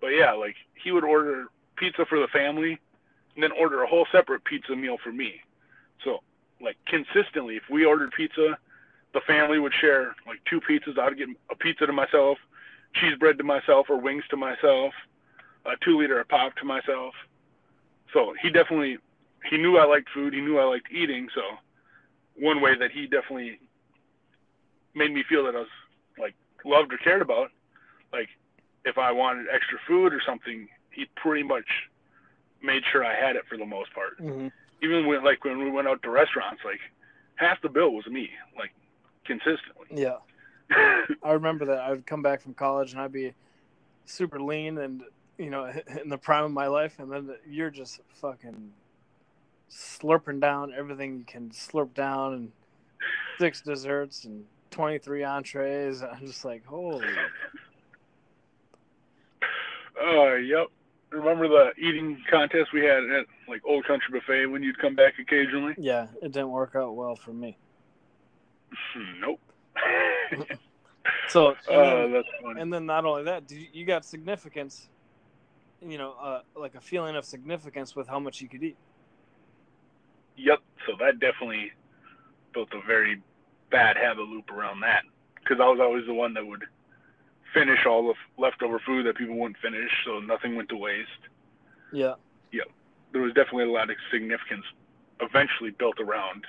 But 0.00 0.09
yeah, 0.09 0.33
like 0.33 0.57
he 0.83 0.93
would 0.93 1.04
order 1.04 1.47
pizza 1.76 2.04
for 2.09 2.19
the 2.19 2.28
family, 2.28 2.78
and 3.35 3.43
then 3.43 3.52
order 3.52 3.83
a 3.83 3.87
whole 3.87 4.07
separate 4.12 4.45
pizza 4.45 4.75
meal 4.76 4.97
for 5.02 5.12
me. 5.12 5.40
So 6.04 6.23
like 6.61 6.76
consistently, 6.87 7.57
if 7.57 7.64
we 7.71 7.85
ordered 7.85 8.12
pizza, 8.12 8.59
the 9.12 9.21
family 9.26 9.59
would 9.59 9.73
share 9.81 10.14
like 10.26 10.40
two 10.49 10.61
pizzas. 10.61 10.99
I'd 10.99 11.16
get 11.16 11.28
a 11.50 11.54
pizza 11.54 11.87
to 11.87 11.93
myself, 11.93 12.38
cheese 12.95 13.16
bread 13.19 13.38
to 13.38 13.45
myself, 13.45 13.87
or 13.88 14.00
wings 14.00 14.25
to 14.31 14.37
myself, 14.37 14.93
a 15.66 15.73
two 15.85 15.99
liter 15.99 16.21
of 16.21 16.28
pop 16.28 16.57
to 16.57 16.64
myself. 16.64 17.14
So 18.14 18.33
he 18.40 18.49
definitely 18.49 18.97
he 19.50 19.59
knew 19.59 19.76
I 19.76 19.85
liked 19.85 20.09
food. 20.14 20.33
He 20.33 20.40
knew 20.40 20.59
I 20.59 20.64
liked 20.64 20.90
eating. 20.90 21.28
So 21.35 21.42
one 22.37 22.62
way 22.62 22.78
that 22.78 22.90
he 22.90 23.02
definitely 23.02 23.59
made 24.94 25.12
me 25.12 25.23
feel 25.28 25.44
that 25.44 25.54
I 25.54 25.59
was 25.59 25.68
like 26.18 26.35
loved 26.64 26.94
or 26.94 26.97
cared 26.99 27.21
about, 27.21 27.50
like 28.12 28.28
if 28.87 28.97
I 28.97 29.12
wanted 29.12 29.47
extra 29.52 29.78
food 29.87 30.14
or 30.14 30.23
something, 30.26 30.68
he 30.90 31.06
pretty 31.16 31.42
much 31.42 31.66
made 32.62 32.83
sure 32.90 33.04
I 33.04 33.14
had 33.14 33.37
it 33.37 33.42
for 33.49 33.59
the 33.59 33.66
most 33.66 33.92
part. 33.92 34.18
Mm-hmm. 34.18 34.49
Even 34.83 35.06
when 35.06 35.23
like 35.23 35.44
when 35.44 35.59
we 35.59 35.71
went 35.71 35.88
out 35.88 36.02
to 36.02 36.11
restaurants, 36.11 36.62
like 36.64 36.80
half 37.37 37.61
the 37.62 37.68
bill 37.68 37.90
was 37.90 38.06
me, 38.06 38.30
like 38.56 38.73
consistently. 39.26 39.88
Yeah. 39.90 40.18
I 41.23 41.33
remember 41.33 41.66
that 41.66 41.80
I 41.80 41.90
would 41.90 42.06
come 42.06 42.23
back 42.23 42.40
from 42.40 42.54
college 42.54 42.92
and 42.92 43.00
I'd 43.00 43.12
be 43.12 43.35
super 44.06 44.40
lean 44.40 44.78
and 44.78 45.02
you 45.38 45.50
know 45.50 45.71
in 46.03 46.09
the 46.09 46.19
prime 46.19 46.45
of 46.45 46.50
my 46.50 46.67
life, 46.67 46.99
and 46.99 47.11
then 47.11 47.31
you're 47.49 47.71
just 47.71 48.00
fucking 48.21 48.73
slurping 49.71 50.41
down 50.41 50.73
everything 50.76 51.19
you 51.19 51.25
can 51.25 51.50
slurp 51.50 51.93
down 51.95 52.35
and 52.35 52.53
six 53.38 53.61
desserts 53.61 54.25
and 54.25 54.45
23 54.71 55.25
entrees. 55.25 56.03
I'm 56.12 56.26
just 56.26 56.45
like, 56.45 56.64
holy. 56.64 57.07
Oh, 60.00 60.35
yep. 60.45 60.67
Remember 61.11 61.47
the 61.47 61.71
eating 61.79 62.21
contest 62.29 62.73
we 62.73 62.81
had 62.81 63.05
at 63.05 63.26
like 63.49 63.62
Old 63.64 63.85
Country 63.85 64.19
Buffet 64.19 64.47
when 64.47 64.64
you'd 64.64 64.79
come 64.79 64.97
back 64.97 65.14
occasionally? 65.21 65.75
Yeah, 65.79 66.09
it 66.21 66.33
didn't 66.33 66.50
work 66.50 66.75
out 66.75 66.97
well 66.97 67.17
for 67.17 67.33
me. 67.33 67.57
Nope. 69.21 69.41
So, 71.29 71.49
uh, 71.49 71.55
and, 71.69 71.76
oh, 71.76 72.03
then, 72.03 72.12
that's 72.12 72.29
funny. 72.43 72.61
and 72.61 72.73
then 72.73 72.87
not 72.87 73.05
only 73.05 73.25
that, 73.25 73.45
you 73.50 73.85
got 73.85 74.05
significance, 74.05 74.88
you 75.87 75.99
know, 75.99 76.14
uh, 76.21 76.41
like 76.57 76.75
a 76.75 76.81
feeling 76.81 77.17
of 77.17 77.25
significance 77.25 77.95
with 77.95 78.09
how 78.09 78.19
much 78.19 78.41
you 78.41 78.49
could 78.49 78.62
eat. 78.62 78.76
Yep. 80.37 80.61
So 80.87 80.93
that 81.00 81.21
definitely 81.21 81.73
built 82.53 82.69
a 82.73 82.87
very 82.87 83.21
bad 83.71 83.97
habit 83.97 84.23
loop 84.23 84.50
around 84.50 84.81
that 84.81 85.03
because 85.37 85.59
I 85.61 85.67
was 85.69 85.79
always 85.81 86.07
the 86.07 86.14
one 86.14 86.35
that 86.35 86.47
would 86.47 86.64
finish 87.53 87.87
all 87.87 88.05
the 88.05 88.11
f- 88.11 88.17
leftover 88.38 88.81
food 88.85 89.07
that 89.07 89.17
people 89.17 89.37
wouldn't 89.37 89.59
finish, 89.59 89.91
so 90.05 90.19
nothing 90.21 90.57
went 90.57 90.69
to 90.71 90.76
waste. 90.76 91.09
Yeah. 91.93 92.14
Yep. 92.53 92.67
There 93.12 93.23
was 93.23 93.33
definitely 93.35 93.64
a 93.64 93.73
lot 93.73 93.91
of 93.91 93.97
significance 94.11 94.64
eventually 95.21 95.71
built 95.71 96.00
around 96.00 96.45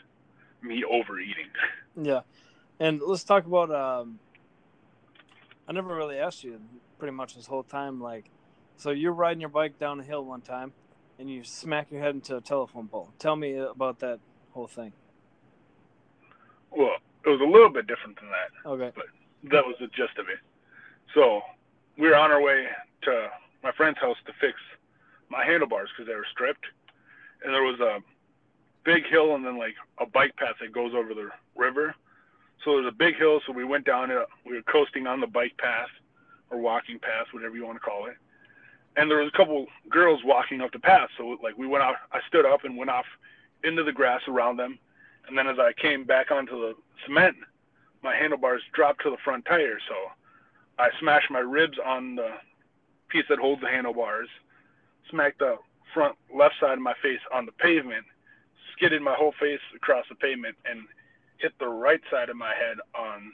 me 0.62 0.84
overeating. 0.84 1.48
Yeah, 1.98 2.24
and 2.77 3.00
let's 3.01 3.24
talk 3.24 3.46
about. 3.46 3.72
Um, 3.72 4.20
I 5.65 5.72
never 5.72 5.96
really 5.96 6.18
asked 6.18 6.44
you 6.44 6.60
pretty 7.00 7.13
much 7.13 7.36
this 7.36 7.46
whole 7.46 7.63
time. 7.63 8.01
Like, 8.01 8.25
so 8.77 8.91
you're 8.91 9.13
riding 9.13 9.41
your 9.41 9.50
bike 9.50 9.79
down 9.79 10.00
a 10.00 10.03
hill 10.03 10.24
one 10.24 10.41
time, 10.41 10.74
and 11.20 11.29
you 11.29 11.44
smack 11.44 11.91
your 11.91 12.01
head 12.01 12.15
into 12.15 12.36
a 12.38 12.41
telephone 12.41 12.88
pole. 12.88 13.10
Tell 13.20 13.36
me 13.36 13.55
about 13.58 14.00
that 14.00 14.20
whole 14.51 14.67
thing. 14.67 14.94
Well, 16.72 16.96
it 17.25 17.29
was 17.29 17.41
a 17.41 17.46
little 17.46 17.70
bit 17.70 17.88
different 17.88 18.20
than 18.20 18.29
that. 18.29 18.70
Okay. 18.70 18.91
But 18.96 19.05
that 19.51 19.65
was 19.65 19.75
the 19.79 19.88
gist 19.88 20.17
of 20.17 20.27
it. 20.29 20.39
So 21.13 21.41
we 21.98 22.08
were 22.08 22.15
on 22.15 22.32
our 22.32 22.41
way 22.41 22.67
to 23.03 23.29
my 23.63 23.72
friend's 23.72 24.00
house 24.00 24.17
to 24.25 24.34
fix 24.39 24.60
my 25.29 25.46
handlebars 25.46 25.89
because 25.96 26.08
they 26.08 26.15
were 26.15 26.27
stripped, 26.32 26.65
and 27.44 27.53
there 27.53 27.63
was 27.63 27.79
a 27.79 28.00
big 28.84 29.08
hill 29.08 29.36
and 29.36 29.46
then 29.46 29.58
like 29.58 29.75
a 30.00 30.05
bike 30.05 30.36
path 30.36 30.55
that 30.62 30.72
goes 30.72 30.94
over 30.94 31.13
the 31.13 31.29
river. 31.55 31.96
So 32.63 32.75
there's 32.75 32.88
a 32.88 32.96
big 32.96 33.15
hill, 33.15 33.41
so 33.46 33.53
we 33.53 33.63
went 33.63 33.86
down 33.86 34.12
it. 34.12 34.17
We 34.46 34.55
were 34.55 34.62
coasting 34.63 35.08
on 35.08 35.20
the 35.20 35.27
bike 35.27 35.58
path 35.58 35.89
or 36.50 36.60
walking 36.60 37.00
path, 37.00 37.27
whatever 37.32 37.55
you 37.55 37.65
want 37.65 37.77
to 37.77 37.79
call 37.79 38.05
it. 38.05 38.15
And 38.98 39.12
there 39.12 39.18
was 39.20 39.32
a 39.34 39.38
couple 39.38 39.66
girls 39.90 40.22
walking 40.24 40.62
up 40.62 40.72
the 40.72 40.80
path. 40.80 41.10
So 41.18 41.38
like 41.44 41.58
we 41.58 41.68
went 41.68 41.84
off, 41.84 41.96
I 42.12 42.20
stood 42.28 42.46
up 42.46 42.64
and 42.64 42.78
went 42.78 42.90
off 42.90 43.06
into 43.64 43.84
the 43.84 43.92
grass 43.92 44.22
around 44.28 44.58
them. 44.58 44.80
And 45.28 45.38
then 45.38 45.48
as 45.48 45.58
I 45.60 45.74
came 45.74 46.04
back 46.06 46.32
onto 46.32 46.60
the 46.60 46.75
cement, 47.06 47.36
my 48.04 48.16
handlebars 48.16 48.62
dropped 48.74 49.02
to 49.04 49.10
the 49.10 49.18
front 49.24 49.46
tire. 49.46 49.80
So 49.88 49.96
I 50.78 50.90
smashed 51.00 51.32
my 51.32 51.40
ribs 51.40 51.78
on 51.84 52.16
the 52.16 52.30
piece 53.10 53.25
that 53.30 53.40
holds 53.40 53.62
the 53.62 53.68
handlebars, 53.68 54.30
smacked 55.10 55.40
the 55.40 55.58
front 55.94 56.16
left 56.34 56.56
side 56.60 56.74
of 56.74 56.84
my 56.84 56.94
face 57.02 57.20
on 57.34 57.46
the 57.46 57.52
pavement, 57.54 58.06
skidded 58.74 59.02
my 59.02 59.14
whole 59.14 59.34
face 59.40 59.62
across 59.75 60.06
the 60.10 60.16
pavement, 60.16 60.56
and 60.70 60.82
hit 61.38 61.54
the 61.60 61.68
right 61.68 62.02
side 62.12 62.30
of 62.30 62.36
my 62.36 62.54
head 62.54 62.78
on 62.94 63.34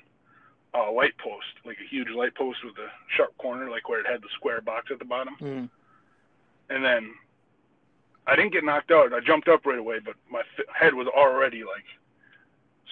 a 0.73 0.91
light 0.91 1.17
post, 1.17 1.47
like 1.65 1.77
a 1.83 1.89
huge 1.89 2.09
light 2.09 2.35
post 2.35 2.59
with 2.63 2.77
a 2.77 2.89
sharp 3.15 3.37
corner, 3.37 3.69
like 3.69 3.89
where 3.89 3.99
it 3.99 4.07
had 4.07 4.21
the 4.21 4.29
square 4.35 4.61
box 4.61 4.87
at 4.91 4.99
the 4.99 5.05
bottom. 5.05 5.35
Mm. 5.41 5.69
And 6.69 6.85
then 6.85 7.13
I 8.27 8.35
didn't 8.35 8.53
get 8.53 8.63
knocked 8.63 8.91
out. 8.91 9.13
I 9.13 9.19
jumped 9.19 9.47
up 9.47 9.65
right 9.65 9.79
away, 9.79 9.99
but 9.99 10.15
my 10.29 10.39
f- 10.39 10.65
head 10.73 10.93
was 10.93 11.07
already 11.07 11.63
like 11.63 11.85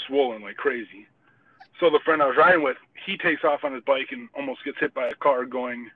swollen 0.07 0.41
like 0.41 0.57
crazy. 0.57 1.07
So 1.79 1.89
the 1.89 2.00
friend 2.03 2.21
I 2.21 2.27
was 2.27 2.36
riding 2.38 2.63
with, 2.63 2.77
he 3.05 3.17
takes 3.17 3.43
off 3.43 3.63
on 3.63 3.74
his 3.74 3.83
bike 3.83 4.09
and 4.12 4.27
almost 4.36 4.65
gets 4.65 4.79
hit 4.79 4.93
by 4.93 5.07
a 5.07 5.15
car 5.15 5.45
going 5.45 5.89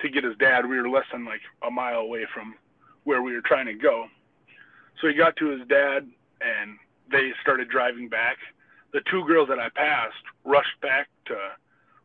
to 0.00 0.08
get 0.10 0.24
his 0.24 0.36
dad. 0.36 0.68
We 0.68 0.76
were 0.76 0.88
less 0.88 1.06
than 1.10 1.24
like 1.24 1.40
a 1.66 1.70
mile 1.70 2.00
away 2.00 2.26
from 2.32 2.54
where 3.04 3.22
we 3.22 3.32
were 3.32 3.40
trying 3.40 3.66
to 3.66 3.74
go. 3.74 4.06
So 5.00 5.08
he 5.08 5.14
got 5.14 5.36
to 5.36 5.48
his 5.48 5.66
dad 5.68 6.06
and 6.40 6.78
they 7.10 7.32
started 7.40 7.68
driving 7.70 8.08
back. 8.08 8.36
The 8.94 9.02
two 9.10 9.24
girls 9.26 9.48
that 9.48 9.58
I 9.58 9.68
passed 9.70 10.14
rushed 10.44 10.80
back 10.80 11.08
to 11.26 11.34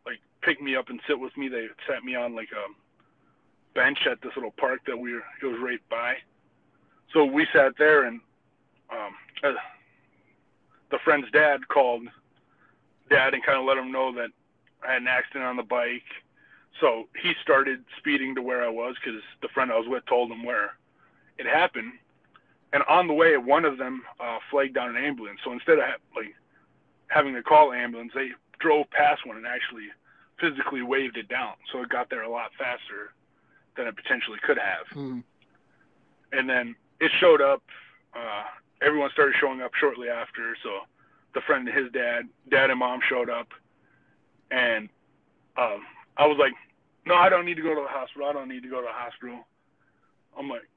like 0.06 0.20
pick 0.42 0.60
me 0.60 0.76
up 0.76 0.90
and 0.90 1.00
sit 1.08 1.18
with 1.18 1.38
me. 1.38 1.48
They 1.48 1.68
sat 1.88 2.04
me 2.04 2.16
on 2.16 2.36
like 2.36 2.50
a 2.52 2.66
bench 3.76 4.00
at 4.10 4.22
this 4.22 4.32
little 4.36 4.54
park 4.58 4.82
that 4.88 4.98
we 4.98 5.14
were, 5.14 5.24
it 5.42 5.46
was 5.46 5.60
right 5.62 5.80
by. 5.90 6.16
So 7.14 7.24
we 7.24 7.46
sat 7.54 7.74
there 7.78 8.06
and 8.06 8.20
um, 8.92 9.14
uh, 9.44 9.54
the 10.90 10.98
friend's 11.06 11.30
dad 11.32 11.68
called 11.68 12.04
dad 13.10 13.36
and 13.36 13.46
kind 13.46 13.60
of 13.60 13.66
let 13.66 13.78
him 13.78 13.92
know 13.92 14.12
that 14.16 14.32
I 14.84 14.94
had 14.94 15.04
an 15.04 15.08
accident 15.08 15.46
on 15.46 15.58
the 15.58 15.64
bike. 15.64 16.02
So 16.82 17.08
he 17.22 17.34
started 17.44 17.84
speeding 18.00 18.34
to 18.34 18.42
where 18.42 18.64
I 18.64 18.70
was 18.70 18.96
because 18.96 19.22
the 19.44 19.48
friend 19.50 19.72
I 19.72 19.78
was 19.78 19.88
with 19.88 20.06
told 20.08 20.32
him 20.32 20.44
where 20.44 20.72
it 21.38 21.46
happened. 21.46 21.94
And 22.74 22.82
on 22.84 23.08
the 23.08 23.14
way, 23.14 23.38
one 23.38 23.66
of 23.66 23.78
them 23.78 24.02
uh, 24.20 24.40
flagged 24.50 24.74
down 24.74 24.96
an 24.96 25.04
ambulance. 25.04 25.40
So 25.44 25.52
instead 25.52 25.78
of 25.78 25.86
like 26.16 26.34
having 27.10 27.34
to 27.34 27.44
call 27.44 27.74
ambulance, 27.74 28.12
they 28.16 28.30
drove 28.60 28.90
past 28.92 29.26
one 29.26 29.38
and 29.38 29.46
actually 29.46 29.88
physically 30.40 30.82
waved 30.82 31.18
it 31.18 31.28
down. 31.28 31.54
So 31.72 31.82
it 31.82 31.90
got 31.90 32.10
there 32.10 32.24
a 32.24 32.32
lot 32.32 32.52
faster 32.58 33.14
than 33.76 33.88
it 33.88 33.96
potentially 33.96 34.40
could 34.46 34.58
have. 34.58 34.88
Hmm. 34.92 35.20
And 36.32 36.50
then 36.50 36.76
it 37.00 37.12
showed 37.20 37.42
up. 37.42 37.62
Uh, 38.14 38.44
everyone 38.82 39.10
started 39.14 39.36
showing 39.40 39.62
up 39.62 39.72
shortly 39.80 40.10
after. 40.10 40.56
So 40.64 40.70
the 41.34 41.42
friend 41.42 41.68
and 41.68 41.78
his 41.78 41.92
dad, 41.92 42.24
dad 42.50 42.70
and 42.70 42.80
mom 42.80 43.00
showed 43.08 43.30
up, 43.30 43.48
and 44.52 44.90
um, 45.58 45.82
I 46.18 46.26
was 46.26 46.38
like, 46.40 46.54
"No, 47.06 47.16
I 47.16 47.30
don't 47.30 47.46
need 47.46 47.56
to 47.56 47.62
go 47.62 47.76
to 47.76 47.82
the 47.82 47.88
hospital. 47.88 48.28
I 48.28 48.34
don't 48.34 48.50
need 48.50 48.64
to 48.64 48.70
go 48.70 48.82
to 48.82 48.88
the 48.88 48.94
hospital." 48.94 49.46
I'm 50.38 50.50
like, 50.50 50.68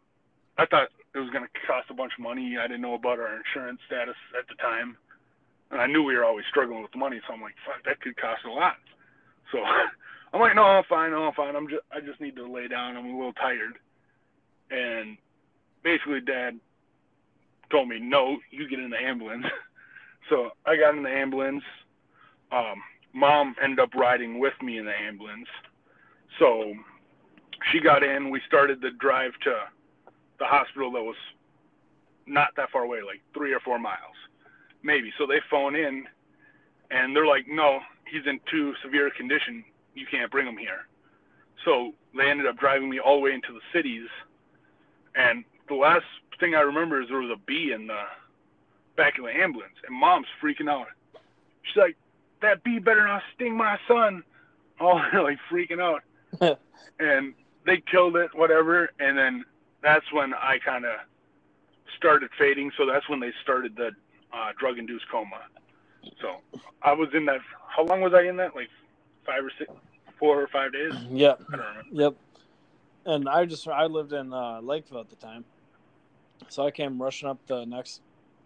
I 0.59 0.67
thought 0.67 0.89
it 1.15 1.19
was 1.19 1.31
gonna 1.31 1.49
cost 1.67 1.91
a 1.91 1.95
bunch 1.95 2.13
of 2.19 2.23
money. 2.23 2.57
I 2.59 2.67
didn't 2.67 2.83
know 2.83 2.95
about 2.95 3.19
our 3.19 3.37
insurance 3.37 3.81
status 3.87 4.17
at 4.39 4.49
the 4.49 4.55
time, 4.57 4.97
and 5.73 5.81
I 5.81 5.87
knew 5.87 6.03
we 6.03 6.15
were 6.15 6.25
always 6.25 6.45
struggling 6.49 6.83
with 6.83 6.95
money. 6.95 7.21
So 7.27 7.35
I'm 7.35 7.43
like, 7.43 7.55
"Fuck, 7.67 7.85
that 7.85 8.01
could 8.01 8.17
cost 8.17 8.45
a 8.45 8.51
lot." 8.51 8.77
So 9.51 9.59
I'm 10.33 10.41
like, 10.41 10.55
"No, 10.55 10.63
I'm 10.63 10.85
fine. 10.89 11.11
No, 11.11 11.25
I'm 11.25 11.35
fine. 11.35 11.57
I'm 11.57 11.69
just, 11.69 11.83
I 11.91 12.01
just 12.01 12.21
need 12.21 12.37
to 12.37 12.47
lay 12.47 12.69
down. 12.69 12.97
I'm 12.97 13.07
a 13.07 13.17
little 13.17 13.33
tired." 13.33 13.79
And 14.71 15.17
basically, 15.83 16.21
Dad 16.21 16.61
told 17.71 17.89
me, 17.89 17.99
"No, 17.99 18.37
you 18.51 18.69
get 18.69 18.79
in 18.79 18.91
the 18.91 19.01
ambulance." 19.01 19.47
So 20.31 20.51
I 20.65 20.77
got 20.77 20.95
in 20.95 21.03
the 21.03 21.11
ambulance. 21.11 21.65
Um, 22.53 22.81
mom 23.13 23.57
ended 23.63 23.81
up 23.81 23.93
riding 23.93 24.39
with 24.39 24.55
me 24.63 24.79
in 24.79 24.85
the 24.85 24.95
ambulance. 24.95 25.49
So 26.39 26.75
she 27.71 27.81
got 27.81 28.03
in. 28.03 28.31
We 28.31 28.41
started 28.47 28.81
the 28.81 28.91
drive 28.99 29.33
to 29.43 29.55
the 30.39 30.45
hospital 30.45 30.93
that 30.93 31.03
was 31.03 31.17
not 32.27 32.49
that 32.57 32.71
far 32.71 32.83
away, 32.83 32.99
like 33.05 33.21
three 33.35 33.53
or 33.53 33.61
four 33.61 33.79
miles, 33.79 34.17
maybe. 34.83 35.13
So 35.19 35.27
they 35.27 35.41
phone 35.51 35.77
in, 35.77 36.07
and 36.91 37.15
they're 37.15 37.27
like, 37.27 37.47
"No, 37.49 37.81
he's 38.07 38.27
in 38.27 38.41
too 38.51 38.75
severe 38.83 39.11
condition. 39.11 39.65
You 39.95 40.07
can't 40.07 40.31
bring 40.31 40.47
him 40.47 40.57
here." 40.57 40.87
So 41.65 41.95
they 42.17 42.29
ended 42.31 42.47
up 42.47 42.57
driving 42.59 42.91
me 42.91 42.99
all 42.99 43.17
the 43.17 43.23
way 43.23 43.33
into 43.33 43.53
the 43.53 43.61
cities. 43.73 44.09
And 45.15 45.45
the 45.69 45.75
last 45.75 46.07
thing 46.41 46.55
I 46.55 46.61
remember 46.61 47.01
is 47.01 47.09
there 47.09 47.19
was 47.19 47.31
a 47.31 47.41
bee 47.47 47.73
in 47.73 47.87
the 47.87 48.03
back 48.97 49.19
of 49.19 49.25
the 49.25 49.31
ambulance, 49.31 49.75
and 49.87 49.97
mom's 49.97 50.27
freaking 50.43 50.71
out. 50.71 50.89
She's 51.63 51.77
like, 51.77 51.97
"That 52.41 52.63
bee 52.63 52.79
better 52.79 53.07
not 53.07 53.23
sting 53.35 53.57
my 53.57 53.79
son!" 53.87 54.25
All 54.81 55.01
like 55.13 55.39
freaking 55.51 55.81
out, 55.81 56.03
and 56.99 57.35
they 57.65 57.79
killed 57.79 58.17
it, 58.17 58.35
whatever. 58.35 58.91
And 58.99 59.17
then 59.17 59.45
that's 59.83 60.11
when 60.13 60.35
I 60.35 60.59
kind 60.59 60.85
of 60.85 60.97
started 61.97 62.31
fading. 62.37 62.73
So 62.77 62.87
that's 62.87 63.09
when 63.09 63.21
they 63.21 63.33
started 63.43 63.77
the 63.77 63.93
uh, 64.33 64.53
drug-induced 64.59 65.09
coma. 65.11 65.41
So 66.21 66.37
I 66.83 66.93
was 66.93 67.09
in 67.15 67.27
that. 67.27 67.41
How 67.69 67.85
long 67.85 68.01
was 68.01 68.13
I 68.15 68.23
in 68.23 68.37
that? 68.37 68.55
Like 68.55 68.69
five 69.25 69.45
or 69.45 69.51
six, 69.59 69.71
four 70.19 70.41
or 70.41 70.49
five 70.49 70.73
days. 70.73 70.93
Yep. 71.11 71.43
I 71.53 71.57
don't 71.57 71.67
remember. 71.67 72.03
Yep. 72.03 72.15
And 73.05 73.29
I 73.29 73.45
just 73.47 73.67
I 73.69 73.87
lived 73.87 74.13
in 74.13 74.33
uh, 74.33 74.61
Lakeville 74.61 75.01
at 75.01 75.11
the 75.11 75.17
time, 75.17 75.45
so 76.49 76.67
I 76.67 76.71
came 76.71 77.01
rushing 77.01 77.29
up 77.29 77.39
the 77.47 77.65
next 77.65 78.01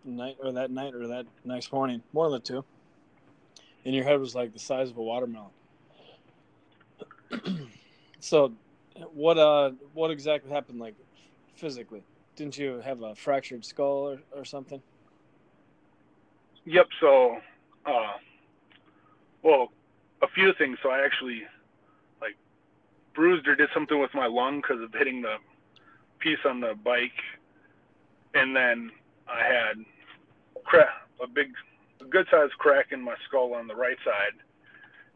night 0.05 0.37
or 0.43 0.53
that 0.53 0.71
night 0.71 0.95
or 0.95 1.07
that 1.09 1.27
next 1.45 1.73
morning, 1.73 2.03
one 2.13 2.27
of 2.27 2.33
the 2.33 2.41
two. 2.41 2.65
And 3.85 3.95
your 3.95 4.05
head 4.05 4.19
was 4.19 4.35
like 4.35 4.53
the 4.53 4.59
size 4.59 4.91
of 4.91 4.97
a 4.97 5.03
watermelon. 5.03 5.51
so, 8.21 8.53
what 9.13 9.39
uh, 9.39 9.73
what 9.95 10.11
exactly 10.11 10.51
happened, 10.51 10.81
like 10.81 10.95
physically? 11.55 12.03
Didn't 12.35 12.59
you 12.59 12.81
have 12.85 13.03
a 13.03 13.15
fractured 13.15 13.65
skull 13.65 14.09
or, 14.09 14.19
or 14.35 14.45
something? 14.45 14.83
Yep. 16.67 16.89
So, 17.01 17.39
uh, 17.87 18.13
well, 19.43 19.69
a 20.23 20.27
few 20.29 20.53
things. 20.59 20.79
So 20.83 20.91
I 20.91 21.05
actually 21.05 21.43
like 22.21 22.37
bruised 23.15 23.47
or 23.47 23.55
did 23.55 23.71
something 23.73 24.01
with 24.01 24.13
my 24.15 24.27
lung 24.27 24.61
because 24.61 24.83
of 24.83 24.93
hitting 24.93 25.23
the 25.23 25.37
piece 26.19 26.39
on 26.45 26.61
the 26.61 26.75
bike, 26.85 27.23
and 28.35 28.55
then 28.55 28.91
I 29.29 29.39
had 29.39 29.85
a 31.23 31.27
big, 31.27 31.53
a 32.01 32.05
good 32.05 32.27
sized 32.31 32.55
crack 32.59 32.87
in 32.91 33.01
my 33.01 33.15
skull 33.29 33.55
on 33.55 33.69
the 33.69 33.75
right 33.75 33.99
side, 34.05 34.35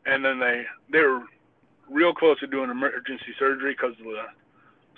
and 0.06 0.24
then 0.24 0.38
they 0.38 0.64
they 0.92 1.00
were 1.00 1.22
real 1.90 2.14
close 2.14 2.38
to 2.40 2.46
doing 2.46 2.70
emergency 2.70 3.34
surgery 3.38 3.72
because 3.72 3.96
the 3.98 4.22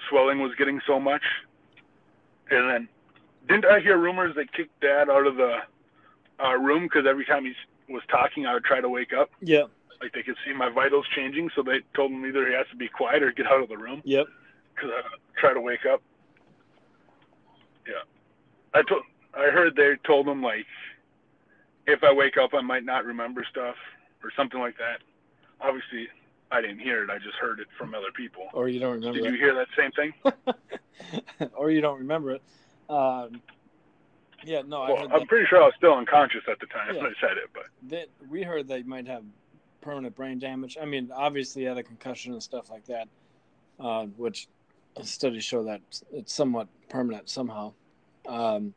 swelling 0.08 0.40
was 0.40 0.52
getting 0.58 0.80
so 0.86 1.00
much. 1.00 1.22
And 2.50 2.68
then, 2.68 2.88
didn't 3.48 3.64
I 3.64 3.80
hear 3.80 3.96
rumors 3.96 4.34
they 4.36 4.44
kicked 4.54 4.78
Dad 4.82 5.08
out 5.08 5.26
of 5.26 5.36
the 5.36 5.60
uh, 6.42 6.54
room 6.56 6.84
because 6.84 7.04
every 7.08 7.24
time 7.24 7.44
he 7.44 7.52
was 7.92 8.02
talking, 8.10 8.46
I 8.46 8.54
would 8.54 8.64
try 8.64 8.80
to 8.80 8.88
wake 8.88 9.12
up. 9.12 9.30
Yeah. 9.40 9.64
Like 10.00 10.12
they 10.12 10.22
could 10.22 10.36
see 10.46 10.52
my 10.52 10.68
vitals 10.70 11.06
changing, 11.14 11.50
so 11.54 11.62
they 11.62 11.80
told 11.94 12.10
him 12.12 12.24
either 12.26 12.46
he 12.46 12.54
has 12.54 12.66
to 12.70 12.76
be 12.76 12.88
quiet 12.88 13.22
or 13.22 13.30
get 13.32 13.46
out 13.46 13.62
of 13.62 13.68
the 13.68 13.76
room 13.78 14.02
Yep. 14.04 14.26
because 14.74 14.90
I 14.90 15.40
try 15.40 15.54
to 15.54 15.60
wake 15.60 15.86
up. 15.90 16.02
Yeah, 17.86 18.02
I 18.74 18.82
told 18.82 19.02
I 19.34 19.50
heard 19.50 19.74
they 19.76 19.94
told 20.04 20.26
him 20.28 20.42
like 20.42 20.66
if 21.86 22.02
I 22.04 22.12
wake 22.12 22.36
up, 22.36 22.50
I 22.54 22.60
might 22.60 22.84
not 22.84 23.04
remember 23.04 23.44
stuff 23.48 23.76
or 24.22 24.30
something 24.36 24.60
like 24.60 24.76
that. 24.78 25.00
Obviously, 25.60 26.08
I 26.50 26.60
didn't 26.60 26.80
hear 26.80 27.02
it. 27.04 27.10
I 27.10 27.18
just 27.18 27.36
heard 27.40 27.60
it 27.60 27.66
from 27.78 27.94
other 27.94 28.10
people. 28.16 28.46
Or 28.52 28.68
you 28.68 28.78
don't 28.80 28.94
remember 28.94 29.18
Did 29.18 29.26
it. 29.26 29.32
you 29.32 29.38
hear 29.38 29.54
that 29.54 29.68
same 29.76 29.90
thing? 29.92 31.50
or 31.56 31.70
you 31.70 31.80
don't 31.80 31.98
remember 31.98 32.32
it. 32.32 32.42
Um, 32.88 33.40
yeah, 34.44 34.62
no, 34.66 34.82
I 34.82 34.90
Well, 34.92 35.04
I'm 35.04 35.20
that. 35.20 35.28
pretty 35.28 35.46
sure 35.46 35.62
I 35.62 35.66
was 35.66 35.74
still 35.76 35.94
unconscious 35.94 36.42
at 36.50 36.58
the 36.60 36.66
time 36.66 36.94
Yeah. 36.94 37.02
when 37.02 37.12
I 37.16 37.20
said 37.20 37.36
it, 37.38 37.50
but 37.54 37.64
that 37.90 38.08
we 38.28 38.42
heard 38.42 38.68
that 38.68 38.78
you 38.80 38.84
might 38.84 39.06
have 39.06 39.24
permanent 39.80 40.14
brain 40.14 40.38
damage. 40.38 40.76
I 40.80 40.84
mean, 40.84 41.10
obviously, 41.14 41.62
you 41.62 41.68
had 41.68 41.78
a 41.78 41.82
concussion 41.82 42.32
and 42.32 42.42
stuff 42.42 42.70
like 42.70 42.84
that, 42.86 43.08
uh, 43.80 44.06
which 44.16 44.48
studies 45.02 45.44
show 45.44 45.64
that 45.64 45.80
it's 46.12 46.32
somewhat 46.34 46.68
permanent 46.88 47.28
somehow. 47.28 47.72
Um, 48.28 48.74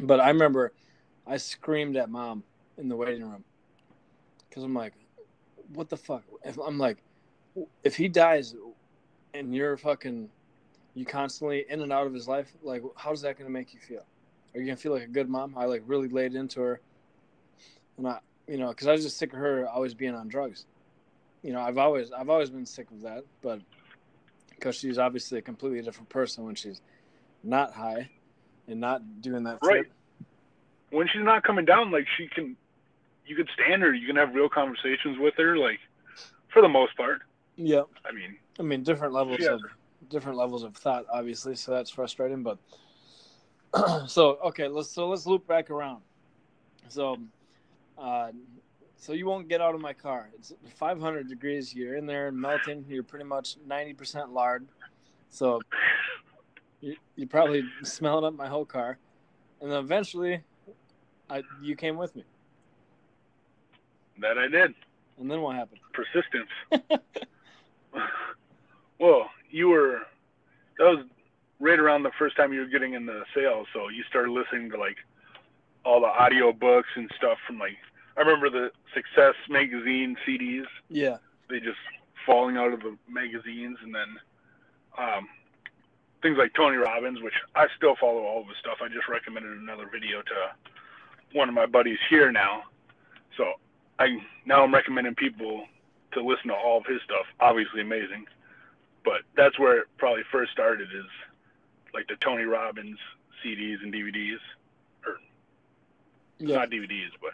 but 0.00 0.20
I 0.20 0.28
remember 0.28 0.72
I 1.26 1.36
screamed 1.36 1.96
at 1.96 2.08
mom 2.08 2.42
in 2.78 2.88
the 2.88 2.96
waiting 2.96 3.28
room 3.28 3.44
because 4.48 4.62
I'm 4.64 4.74
like, 4.74 4.94
what 5.74 5.88
the 5.88 5.96
fuck? 5.96 6.22
If 6.44 6.58
I'm 6.58 6.78
like, 6.78 6.98
if 7.84 7.96
he 7.96 8.08
dies 8.08 8.54
and 9.34 9.54
you're 9.54 9.76
fucking, 9.76 10.28
you 10.94 11.04
constantly 11.04 11.66
in 11.68 11.80
and 11.82 11.92
out 11.92 12.06
of 12.06 12.14
his 12.14 12.26
life, 12.28 12.50
like, 12.62 12.82
how's 12.96 13.20
that 13.22 13.36
going 13.38 13.46
to 13.46 13.52
make 13.52 13.74
you 13.74 13.80
feel? 13.80 14.04
Are 14.54 14.60
you 14.60 14.66
going 14.66 14.76
to 14.76 14.82
feel 14.82 14.92
like 14.92 15.04
a 15.04 15.08
good 15.08 15.28
mom? 15.28 15.54
I 15.56 15.64
like 15.64 15.82
really 15.86 16.08
laid 16.08 16.34
into 16.34 16.60
her. 16.60 16.80
And 17.98 18.06
I, 18.06 18.18
you 18.46 18.58
know, 18.58 18.68
because 18.68 18.86
I 18.86 18.92
was 18.92 19.02
just 19.02 19.18
sick 19.18 19.32
of 19.32 19.38
her 19.38 19.68
always 19.68 19.94
being 19.94 20.14
on 20.14 20.28
drugs. 20.28 20.66
You 21.42 21.52
know, 21.52 21.60
I've 21.60 21.78
always, 21.78 22.12
I've 22.12 22.30
always 22.30 22.50
been 22.50 22.66
sick 22.66 22.90
of 22.90 23.02
that, 23.02 23.24
but 23.40 23.60
because 24.50 24.76
she's 24.76 24.98
obviously 24.98 25.38
a 25.38 25.42
completely 25.42 25.82
different 25.82 26.08
person 26.08 26.44
when 26.44 26.54
she's 26.54 26.80
not 27.42 27.72
high 27.72 28.08
and 28.68 28.80
not 28.80 29.20
doing 29.20 29.42
that. 29.44 29.58
Right. 29.62 29.84
shit. 29.84 30.26
when 30.90 31.08
she's 31.08 31.22
not 31.22 31.42
coming 31.42 31.64
down, 31.64 31.90
like 31.90 32.06
she 32.16 32.28
can, 32.28 32.56
you 33.26 33.34
could 33.34 33.48
stand 33.54 33.82
her. 33.82 33.92
You 33.92 34.06
can 34.06 34.16
have 34.16 34.34
real 34.34 34.48
conversations 34.48 35.18
with 35.18 35.34
her, 35.38 35.56
like 35.56 35.80
for 36.52 36.62
the 36.62 36.68
most 36.68 36.96
part. 36.96 37.22
Yeah. 37.56 37.82
I 38.04 38.12
mean, 38.12 38.36
I 38.58 38.62
mean, 38.62 38.82
different 38.82 39.12
levels 39.12 39.44
of 39.44 39.60
different 40.08 40.38
levels 40.38 40.62
of 40.62 40.76
thought, 40.76 41.06
obviously. 41.12 41.56
So 41.56 41.72
that's 41.72 41.90
frustrating. 41.90 42.42
But 42.42 42.58
so 44.06 44.38
okay, 44.44 44.68
let's 44.68 44.90
so 44.90 45.08
let's 45.08 45.26
loop 45.26 45.46
back 45.46 45.70
around. 45.70 46.02
So, 46.88 47.16
uh, 47.98 48.32
so 48.96 49.12
you 49.12 49.26
won't 49.26 49.48
get 49.48 49.60
out 49.60 49.74
of 49.74 49.80
my 49.80 49.92
car. 49.92 50.28
It's 50.34 50.52
500 50.76 51.28
degrees. 51.28 51.74
You're 51.74 51.96
in 51.96 52.06
there 52.06 52.30
melting. 52.30 52.84
You're 52.88 53.02
pretty 53.02 53.24
much 53.24 53.56
90% 53.66 54.32
lard. 54.32 54.66
So 55.30 55.60
you 56.80 56.96
you 57.16 57.26
probably 57.26 57.62
smelling 57.82 58.24
up 58.24 58.34
my 58.34 58.48
whole 58.48 58.66
car, 58.66 58.98
and 59.60 59.70
then 59.70 59.78
eventually, 59.78 60.42
I 61.30 61.42
you 61.62 61.76
came 61.76 61.96
with 61.96 62.14
me. 62.14 62.24
that 64.18 64.36
I 64.36 64.48
did. 64.48 64.74
And 65.18 65.30
then 65.30 65.40
what 65.40 65.56
happened? 65.56 65.80
Persistence. 65.92 66.50
well, 68.98 69.30
you 69.50 69.68
were. 69.68 70.00
That 70.78 70.84
was 70.84 71.06
right 71.62 71.78
around 71.78 72.02
the 72.02 72.10
first 72.18 72.36
time 72.36 72.52
you 72.52 72.60
were 72.60 72.66
getting 72.66 72.94
in 72.94 73.06
the 73.06 73.22
sales, 73.34 73.68
so 73.72 73.88
you 73.88 74.02
started 74.10 74.32
listening 74.32 74.70
to 74.72 74.76
like 74.76 74.96
all 75.84 76.00
the 76.00 76.06
audio 76.06 76.52
books 76.52 76.88
and 76.96 77.10
stuff 77.16 77.38
from 77.46 77.58
like 77.58 77.78
I 78.16 78.20
remember 78.20 78.50
the 78.50 78.70
Success 78.92 79.34
magazine 79.48 80.16
CDs. 80.26 80.66
Yeah. 80.90 81.16
They 81.48 81.60
just 81.60 81.78
falling 82.26 82.56
out 82.56 82.72
of 82.72 82.80
the 82.80 82.96
magazines, 83.08 83.78
and 83.82 83.94
then 83.94 84.10
um, 84.98 85.28
things 86.20 86.36
like 86.36 86.52
Tony 86.54 86.76
Robbins, 86.76 87.22
which 87.22 87.34
I 87.54 87.66
still 87.76 87.94
follow 87.98 88.22
all 88.22 88.42
of 88.42 88.48
his 88.48 88.56
stuff. 88.58 88.78
I 88.82 88.88
just 88.88 89.08
recommended 89.08 89.52
another 89.52 89.88
video 89.90 90.20
to 90.22 91.36
one 91.36 91.48
of 91.48 91.54
my 91.54 91.66
buddies 91.66 91.98
here 92.10 92.30
now. 92.30 92.64
So 93.36 93.54
I 93.98 94.18
now 94.44 94.64
I'm 94.64 94.74
recommending 94.74 95.14
people 95.14 95.64
to 96.12 96.22
listen 96.22 96.48
to 96.48 96.54
all 96.54 96.78
of 96.78 96.86
his 96.86 97.00
stuff. 97.04 97.24
Obviously 97.40 97.80
amazing, 97.80 98.26
but 99.04 99.22
that's 99.36 99.58
where 99.58 99.78
it 99.78 99.86
probably 99.96 100.22
first 100.30 100.52
started. 100.52 100.88
Is 100.88 101.10
like 101.94 102.08
the 102.08 102.16
Tony 102.16 102.44
Robbins 102.44 102.98
CDs 103.44 103.82
and 103.82 103.92
DVDs, 103.92 104.38
or 105.06 105.18
Yeah. 106.38 106.56
not 106.56 106.70
DVDs, 106.70 107.10
but 107.20 107.32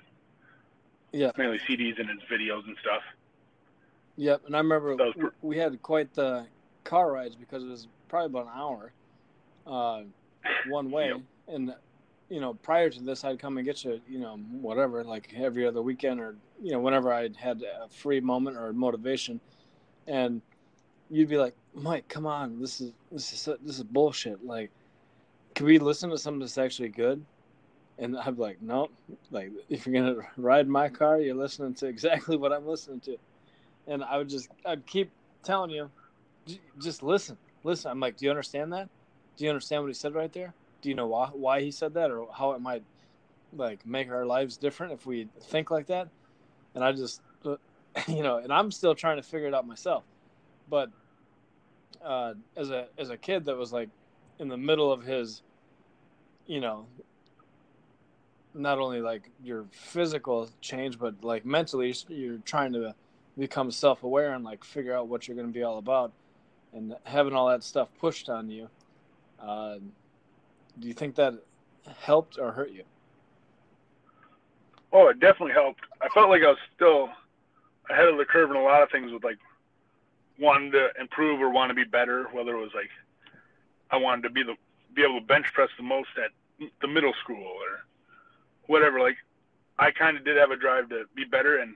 Yeah. 1.13 1.33
mainly 1.37 1.59
CDs 1.61 1.99
and 1.99 2.09
his 2.09 2.21
videos 2.29 2.67
and 2.67 2.77
stuff. 2.79 3.03
Yep, 4.17 4.47
and 4.47 4.57
I 4.57 4.59
remember 4.59 4.97
w- 4.97 5.33
we 5.43 5.57
had 5.59 5.81
quite 5.83 6.13
the 6.15 6.47
car 6.85 7.13
rides 7.13 7.37
because 7.37 7.63
it 7.63 7.69
was 7.69 7.89
probably 8.09 8.27
about 8.27 8.47
an 8.53 8.59
hour, 8.61 8.93
uh, 9.67 10.03
one 10.69 10.91
way. 10.91 11.09
Yep. 11.09 11.21
And 11.49 11.75
you 12.31 12.41
know, 12.41 12.53
prior 12.55 12.91
to 12.91 13.01
this, 13.03 13.25
I'd 13.25 13.39
come 13.39 13.57
and 13.57 13.65
get 13.65 13.85
you, 13.85 14.03
you 14.07 14.19
know, 14.19 14.37
whatever, 14.37 15.03
like 15.03 15.33
every 15.35 15.67
other 15.67 15.81
weekend 15.81 16.21
or 16.21 16.37
you 16.61 16.73
know, 16.73 16.81
whenever 16.81 17.11
I 17.13 17.31
had 17.39 17.63
a 17.63 17.89
free 17.89 18.21
moment 18.21 18.57
or 18.57 18.73
motivation, 18.73 19.41
and 20.09 20.43
you'd 21.11 21.29
be 21.29 21.39
like, 21.39 21.55
Mike, 21.75 22.09
come 22.09 22.27
on, 22.27 22.61
this 22.61 22.81
is 22.81 22.93
this 23.13 23.33
is 23.33 23.57
this 23.63 23.79
is 23.79 23.85
bullshit. 23.85 24.45
Like, 24.45 24.71
can 25.55 25.67
we 25.67 25.79
listen 25.79 26.11
to 26.11 26.19
something 26.19 26.41
that's 26.41 26.59
actually 26.59 26.91
good? 26.91 27.25
And 27.99 28.17
I'd 28.17 28.37
be 28.37 28.43
like, 28.43 28.63
nope. 28.63 28.93
Like, 29.31 29.51
if 29.69 29.87
you're 29.87 29.95
gonna 29.95 30.27
ride 30.37 30.69
my 30.69 30.89
car, 30.89 31.19
you're 31.19 31.35
listening 31.35 31.75
to 31.75 31.87
exactly 31.87 32.37
what 32.37 32.53
I'm 32.53 32.67
listening 32.67 33.01
to 33.01 33.19
and 33.89 34.05
I 34.05 34.19
would 34.19 34.29
just 34.29 34.49
I'd 34.65 34.87
keep 34.87 35.11
telling 35.43 35.71
you, 35.71 35.91
just 36.81 37.03
listen, 37.03 37.37
listen. 37.65 37.91
I'm 37.91 38.01
like, 38.01 38.17
do 38.17 38.27
you 38.27 38.31
understand 38.31 38.73
that? 38.73 38.89
Do 39.37 39.45
you 39.45 39.51
understand 39.51 39.83
what 39.83 39.89
he 39.89 39.95
said 39.95 40.15
right 40.15 40.33
there? 40.33 40.55
Do 40.83 40.89
you 40.89 40.95
know 40.95 41.07
why 41.07 41.29
why 41.33 41.61
he 41.63 41.71
said 41.71 41.95
that, 41.95 42.11
or 42.11 42.29
how 42.33 42.53
it 42.53 42.61
might 42.61 42.83
like 43.57 43.85
make 43.87 44.11
our 44.11 44.27
lives 44.27 44.57
different 44.57 44.93
if 44.93 45.07
we 45.07 45.29
think 45.41 45.71
like 45.71 45.87
that? 45.87 46.09
And 46.75 46.85
I 46.85 46.93
just, 46.93 47.23
uh, 47.45 47.57
you 48.09 48.23
know, 48.23 48.37
and 48.37 48.53
I'm 48.53 48.71
still 48.71 48.95
trying 48.95 49.17
to 49.17 49.23
figure 49.23 49.49
it 49.49 49.55
out 49.55 49.67
myself. 49.67 50.05
But 50.71 50.91
uh, 52.05 52.35
as 52.57 52.71
a 52.71 52.87
as 52.99 53.11
a 53.11 53.17
kid 53.17 53.45
that 53.47 53.57
was 53.57 53.73
like 53.73 53.89
in 54.39 54.49
the 54.49 54.57
middle 54.57 54.93
of 54.93 55.03
his, 55.03 55.43
you 56.47 56.61
know, 56.61 56.87
not 58.55 58.79
only 58.79 59.01
like 59.01 59.31
your 59.43 59.65
physical 59.71 60.49
change, 60.61 60.99
but 60.99 61.23
like 61.23 61.45
mentally, 61.45 61.95
you're 62.09 62.39
trying 62.39 62.73
to 62.73 62.95
become 63.39 63.71
self-aware 63.71 64.35
and 64.35 64.45
like 64.45 64.65
figure 64.65 64.95
out 64.95 65.07
what 65.09 65.29
you're 65.29 65.37
going 65.37 65.47
to 65.47 65.53
be 65.53 65.63
all 65.63 65.79
about 65.79 66.13
and 66.73 66.95
having 67.05 67.33
all 67.33 67.49
that 67.49 67.63
stuff 67.63 67.89
pushed 68.01 68.29
on 68.29 68.51
you 68.51 68.69
uh, 69.41 69.77
do 70.81 70.89
you 70.89 70.93
think 70.93 71.15
that 71.15 71.35
helped 72.01 72.37
or 72.37 72.51
hurt 72.51 72.73
you 72.73 72.83
Oh, 74.93 75.09
it 75.09 75.21
definitely 75.21 75.53
helped. 75.53 75.81
I 76.01 76.09
felt 76.09 76.31
like 76.31 76.43
I 76.43 76.49
was 76.49 76.59
still 76.75 77.11
ahead 77.91 78.09
of 78.09 78.17
the 78.17 78.25
curve 78.25 78.51
in 78.51 78.57
a 78.57 78.63
lot 78.63 78.83
of 78.83 78.91
things 78.91 79.13
with 79.13 79.25
like 79.25 79.39
wanting 80.39 80.73
to 80.73 80.89
improve 81.01 81.41
or 81.41 81.51
want 81.51 81.71
to 81.71 81.75
be 81.75 81.85
better, 81.85 82.25
whether 82.33 82.55
it 82.57 82.61
was 82.61 82.71
like 82.75 82.91
I 83.91 83.97
wanted 83.97 84.23
to 84.23 84.31
be 84.31 84.43
the 84.43 84.55
be 84.95 85.03
able 85.03 85.21
to 85.21 85.27
bench 85.27 85.47
press 85.53 85.69
the 85.77 85.83
most 85.83 86.09
at 86.23 86.31
the 86.81 86.89
middle 86.89 87.13
school 87.23 87.43
or 87.45 87.85
whatever. 88.67 89.01
Like 89.01 89.17
I 89.79 89.91
kind 89.91 90.17
of 90.17 90.25
did 90.25 90.37
have 90.37 90.51
a 90.51 90.57
drive 90.57 90.89
to 90.91 91.05
be 91.15 91.25
better, 91.25 91.59
and 91.59 91.75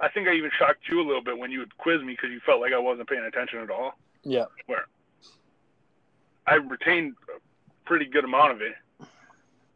I 0.00 0.08
think 0.08 0.28
I 0.28 0.32
even 0.34 0.50
shocked 0.58 0.88
you 0.88 1.00
a 1.00 1.06
little 1.06 1.22
bit 1.22 1.38
when 1.38 1.50
you 1.50 1.60
would 1.60 1.76
quiz 1.78 2.00
me 2.02 2.12
because 2.14 2.30
you 2.30 2.40
felt 2.44 2.60
like 2.60 2.72
I 2.72 2.78
wasn't 2.78 3.08
paying 3.08 3.24
attention 3.24 3.58
at 3.60 3.70
all. 3.70 3.98
yeah 4.22 4.46
Where 4.66 4.86
I 6.46 6.54
retained 6.56 7.14
a 7.34 7.40
pretty 7.86 8.06
good 8.06 8.24
amount 8.24 8.52
of 8.52 8.60
it, 8.60 8.74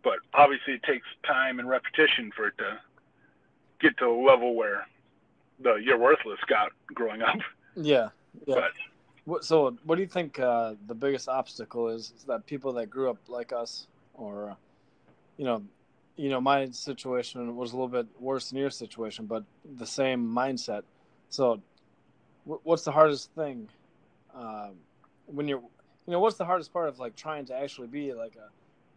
but 0.03 0.19
obviously 0.35 0.75
it 0.75 0.83
takes 0.83 1.07
time 1.27 1.59
and 1.59 1.69
repetition 1.69 2.31
for 2.37 2.49
it 2.49 2.59
to 2.59 2.79
get 3.81 3.97
to 3.99 4.07
a 4.07 4.17
level 4.23 4.55
where 4.55 4.87
the 5.61 5.75
you're 5.75 5.99
worthless 5.99 6.39
got 6.47 6.73
growing 6.95 7.23
up. 7.23 7.39
yeah 7.77 8.09
yeah. 8.47 8.55
But 8.55 8.73
what, 9.25 9.45
so 9.45 9.77
what 9.85 9.97
do 9.97 10.03
you 10.03 10.09
think 10.09 10.39
uh, 10.39 10.75
the 10.87 10.95
biggest 10.95 11.29
obstacle 11.29 11.89
is, 11.89 12.13
is 12.17 12.25
that 12.25 12.47
people 12.47 12.73
that 12.75 12.89
grew 12.89 13.11
up 13.11 13.19
like 13.29 13.53
us 13.53 13.87
or 14.15 14.51
uh, 14.51 14.55
you 15.37 15.45
know 15.45 15.63
you 16.17 16.31
know 16.31 16.41
my 16.41 16.69
situation 16.71 17.55
was 17.55 17.73
a 17.73 17.77
little 17.77 17.89
bit 17.89 18.07
worse 18.19 18.51
than 18.51 18.59
your 18.59 18.71
situation 18.71 19.27
but 19.27 19.45
the 19.77 19.87
same 19.87 20.27
mindset. 20.27 20.83
So 21.29 21.61
wh- 22.45 22.65
what's 22.65 22.85
the 22.85 22.93
hardest 22.93 23.31
thing 23.33 23.69
um, 24.35 24.77
when 25.27 25.47
you're 25.47 25.61
you 25.61 26.13
know 26.13 26.21
what's 26.21 26.37
the 26.37 26.47
hardest 26.47 26.73
part 26.73 26.89
of 26.89 26.99
like 26.99 27.15
trying 27.15 27.45
to 27.47 27.55
actually 27.55 27.89
be 27.89 28.15
like 28.15 28.37
a 28.37 28.49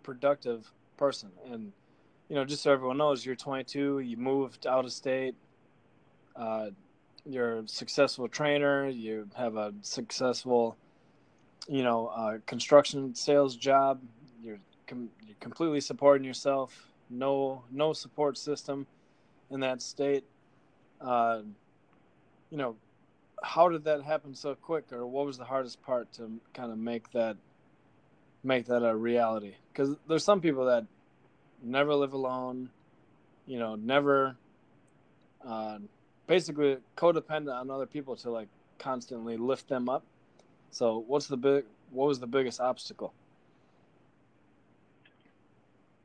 productive 0.04 0.72
person? 0.98 1.30
And 1.52 1.72
you 2.30 2.36
know 2.36 2.46
just 2.46 2.64
so 2.64 2.72
everyone 2.72 2.98
knows 2.98 3.26
you're 3.26 3.36
22 3.36 4.00
you 4.00 4.16
moved 4.16 4.66
out 4.66 4.86
of 4.86 4.94
state 4.94 5.36
uh, 6.38 6.70
you're 7.26 7.60
a 7.60 7.68
successful 7.68 8.28
trainer 8.28 8.88
you 8.88 9.28
have 9.36 9.56
a 9.56 9.74
successful 9.82 10.76
you 11.68 11.84
know 11.84 12.08
uh, 12.08 12.38
construction 12.46 13.14
sales 13.14 13.56
job 13.56 14.02
you're, 14.44 14.60
com- 14.88 15.10
you're 15.26 15.36
completely 15.40 15.80
supporting 15.80 16.26
yourself 16.26 16.92
no 17.12 17.64
no 17.72 17.94
support 17.94 18.38
system 18.38 18.88
in 19.52 19.60
that 19.60 19.82
state. 19.82 20.24
Uh, 21.00 21.42
you 22.50 22.58
know 22.58 22.76
how 23.44 23.68
did 23.70 23.84
that 23.84 24.04
happen 24.04 24.34
so 24.34 24.56
quick 24.56 24.92
or 24.94 25.06
what 25.06 25.26
was 25.26 25.38
the 25.38 25.44
hardest 25.44 25.82
part 25.82 26.12
to 26.14 26.40
kind 26.54 26.72
of 26.72 26.78
make 26.78 27.12
that 27.12 27.38
make 28.44 28.66
that 28.66 28.84
a 28.84 28.96
reality? 28.96 29.56
Because 29.72 29.96
there's 30.08 30.24
some 30.24 30.42
people 30.42 30.66
that 30.66 30.86
never 31.62 31.94
live 31.94 32.14
alone 32.14 32.70
you 33.46 33.60
know 33.60 33.76
never 33.76 34.36
uh, 35.46 35.78
basically 36.32 36.78
codependent 36.96 37.54
on 37.54 37.70
other 37.70 37.86
people 37.86 38.16
to 38.16 38.30
like 38.30 38.48
constantly 38.78 39.36
lift 39.38 39.68
them 39.68 39.90
up 39.90 40.04
so 40.72 41.04
what's 41.08 41.28
the 41.28 41.38
big 41.38 41.64
what 41.92 42.08
was 42.08 42.20
the 42.20 42.32
biggest 42.38 42.60
obstacle 42.60 43.14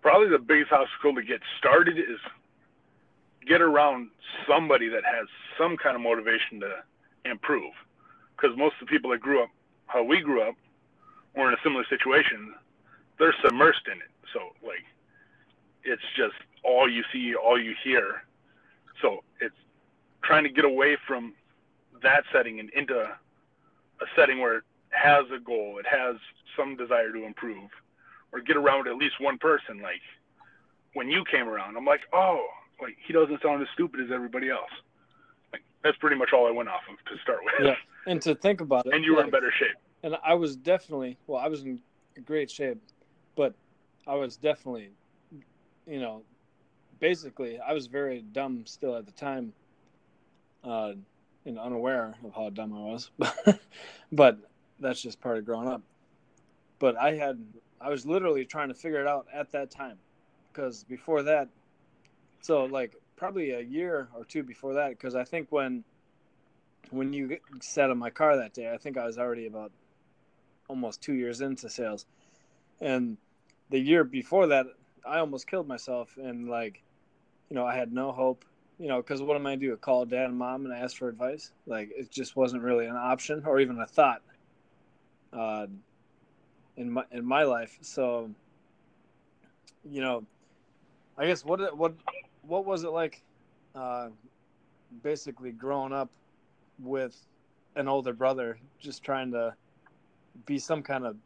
probably 0.06 0.28
the 0.28 0.38
biggest 0.38 0.70
obstacle 0.72 1.14
to 1.14 1.22
get 1.22 1.40
started 1.58 1.98
is 1.98 2.20
get 3.46 3.60
around 3.60 4.08
somebody 4.46 4.88
that 4.88 5.04
has 5.04 5.26
some 5.58 5.76
kind 5.76 5.96
of 5.96 6.02
motivation 6.02 6.60
to 6.60 6.70
improve. 7.28 7.72
Because 8.36 8.56
most 8.56 8.74
of 8.80 8.86
the 8.86 8.92
people 8.92 9.10
that 9.10 9.20
grew 9.20 9.42
up 9.42 9.48
how 9.86 10.02
we 10.02 10.20
grew 10.20 10.42
up 10.42 10.54
or 11.34 11.48
in 11.48 11.54
a 11.54 11.62
similar 11.62 11.84
situation, 11.88 12.54
they're 13.18 13.34
submersed 13.44 13.86
in 13.90 13.98
it. 13.98 14.10
So 14.32 14.40
like 14.62 14.84
it's 15.84 16.02
just 16.16 16.34
all 16.62 16.88
you 16.88 17.02
see, 17.12 17.34
all 17.34 17.60
you 17.60 17.74
hear. 17.82 18.22
So 19.02 19.24
it's 19.40 19.54
trying 20.26 20.44
to 20.44 20.50
get 20.50 20.64
away 20.64 20.96
from 21.06 21.32
that 22.02 22.24
setting 22.32 22.60
and 22.60 22.70
into 22.70 22.98
a 22.98 24.04
setting 24.14 24.40
where 24.40 24.58
it 24.58 24.64
has 24.90 25.24
a 25.34 25.38
goal, 25.38 25.78
it 25.78 25.86
has 25.86 26.16
some 26.56 26.76
desire 26.76 27.12
to 27.12 27.24
improve, 27.24 27.70
or 28.32 28.40
get 28.40 28.56
around 28.56 28.88
at 28.88 28.96
least 28.96 29.14
one 29.20 29.38
person. 29.38 29.80
Like 29.80 30.00
when 30.94 31.08
you 31.08 31.24
came 31.30 31.48
around, 31.48 31.76
I'm 31.76 31.84
like, 31.84 32.00
oh, 32.12 32.44
like 32.80 32.96
he 33.06 33.12
doesn't 33.12 33.40
sound 33.42 33.62
as 33.62 33.68
stupid 33.74 34.00
as 34.00 34.10
everybody 34.12 34.50
else. 34.50 34.70
Like 35.52 35.62
that's 35.82 35.96
pretty 35.98 36.16
much 36.16 36.30
all 36.32 36.46
I 36.46 36.50
went 36.50 36.68
off 36.68 36.82
of 36.90 36.96
to 37.06 37.22
start 37.22 37.38
with. 37.44 37.66
Yeah. 37.66 37.74
and 38.12 38.20
to 38.22 38.34
think 38.34 38.60
about 38.60 38.86
it 38.86 38.92
And 38.94 39.04
you 39.04 39.14
were 39.16 39.24
in 39.24 39.30
better 39.30 39.52
shape. 39.58 39.76
and 40.02 40.16
I 40.24 40.34
was 40.34 40.56
definitely 40.56 41.16
well, 41.26 41.40
I 41.40 41.48
was 41.48 41.62
in 41.62 41.80
great 42.24 42.50
shape, 42.50 42.78
but 43.36 43.54
I 44.06 44.14
was 44.14 44.36
definitely, 44.36 44.90
you 45.86 46.00
know, 46.00 46.22
basically 47.00 47.58
I 47.60 47.72
was 47.72 47.86
very 47.86 48.22
dumb 48.32 48.64
still 48.66 48.96
at 48.96 49.06
the 49.06 49.12
time, 49.12 49.52
uh, 50.64 50.92
and 51.44 51.58
unaware 51.58 52.14
of 52.24 52.34
how 52.34 52.50
dumb 52.50 52.74
I 52.74 52.80
was, 52.80 53.10
but 54.12 54.38
that's 54.80 55.00
just 55.00 55.20
part 55.20 55.38
of 55.38 55.44
growing 55.44 55.68
up. 55.68 55.82
But 56.78 56.96
I 56.96 57.14
had 57.14 57.42
I 57.80 57.90
was 57.90 58.06
literally 58.06 58.44
trying 58.44 58.68
to 58.68 58.74
figure 58.74 59.00
it 59.00 59.06
out 59.06 59.26
at 59.32 59.52
that 59.52 59.70
time, 59.70 59.98
because 60.52 60.84
before 60.84 61.22
that, 61.24 61.48
so 62.40 62.64
like 62.64 62.94
probably 63.16 63.52
a 63.52 63.60
year 63.60 64.08
or 64.14 64.24
two 64.24 64.42
before 64.42 64.74
that, 64.74 64.90
because 64.90 65.14
I 65.14 65.24
think 65.24 65.48
when 65.50 65.84
when 66.90 67.12
you 67.12 67.38
sat 67.60 67.90
in 67.90 67.98
my 67.98 68.10
car 68.10 68.36
that 68.36 68.54
day, 68.54 68.72
I 68.72 68.76
think 68.78 68.96
I 68.96 69.06
was 69.06 69.18
already 69.18 69.46
about 69.46 69.72
almost 70.68 71.02
two 71.02 71.14
years 71.14 71.40
into 71.40 71.68
sales. 71.68 72.06
And 72.80 73.16
the 73.70 73.78
year 73.78 74.04
before 74.04 74.48
that, 74.48 74.66
I 75.06 75.18
almost 75.18 75.46
killed 75.46 75.68
myself. 75.68 76.16
And 76.16 76.48
like, 76.48 76.82
you 77.48 77.54
know, 77.54 77.66
I 77.66 77.74
had 77.74 77.92
no 77.92 78.12
hope, 78.12 78.44
you 78.78 78.88
know, 78.88 78.98
because 78.98 79.22
what 79.22 79.36
am 79.36 79.46
I 79.46 79.52
gonna 79.52 79.60
do? 79.68 79.76
Call 79.76 80.04
dad 80.04 80.26
and 80.26 80.36
mom 80.36 80.66
and 80.66 80.74
ask 80.74 80.96
for 80.96 81.08
advice? 81.08 81.52
Like, 81.66 81.90
it 81.96 82.10
just 82.10 82.36
wasn't 82.36 82.62
really 82.62 82.86
an 82.86 82.96
option 82.96 83.42
or 83.46 83.60
even 83.60 83.78
a 83.80 83.86
thought 83.86 84.22
uh, 85.32 85.66
in 86.76 86.90
my 86.90 87.04
in 87.10 87.24
my 87.24 87.44
life. 87.44 87.78
So, 87.80 88.30
you 89.90 90.00
know, 90.00 90.24
I 91.16 91.26
guess 91.26 91.44
what 91.44 91.76
what 91.76 91.94
what 92.42 92.64
was 92.64 92.84
it 92.84 92.90
like 92.90 93.22
uh, 93.74 94.08
basically 95.02 95.52
grown 95.52 95.92
up 95.92 96.10
with 96.78 97.16
an 97.76 97.88
older 97.88 98.12
brother, 98.12 98.58
just 98.78 99.02
trying 99.02 99.30
to 99.32 99.54
be 100.44 100.58
some 100.58 100.82
kind 100.82 101.06
of 101.06 101.16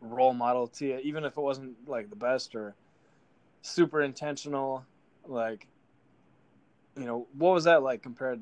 role 0.00 0.32
model 0.32 0.66
to 0.66 0.86
you, 0.86 0.98
even 0.98 1.24
if 1.24 1.36
it 1.36 1.40
wasn't 1.40 1.74
like 1.88 2.10
the 2.10 2.16
best 2.16 2.54
or 2.54 2.74
super 3.62 4.02
intentional. 4.02 4.84
Like, 5.26 5.66
you 6.98 7.04
know, 7.06 7.26
what 7.36 7.54
was 7.54 7.64
that 7.64 7.82
like 7.82 8.02
compared 8.02 8.40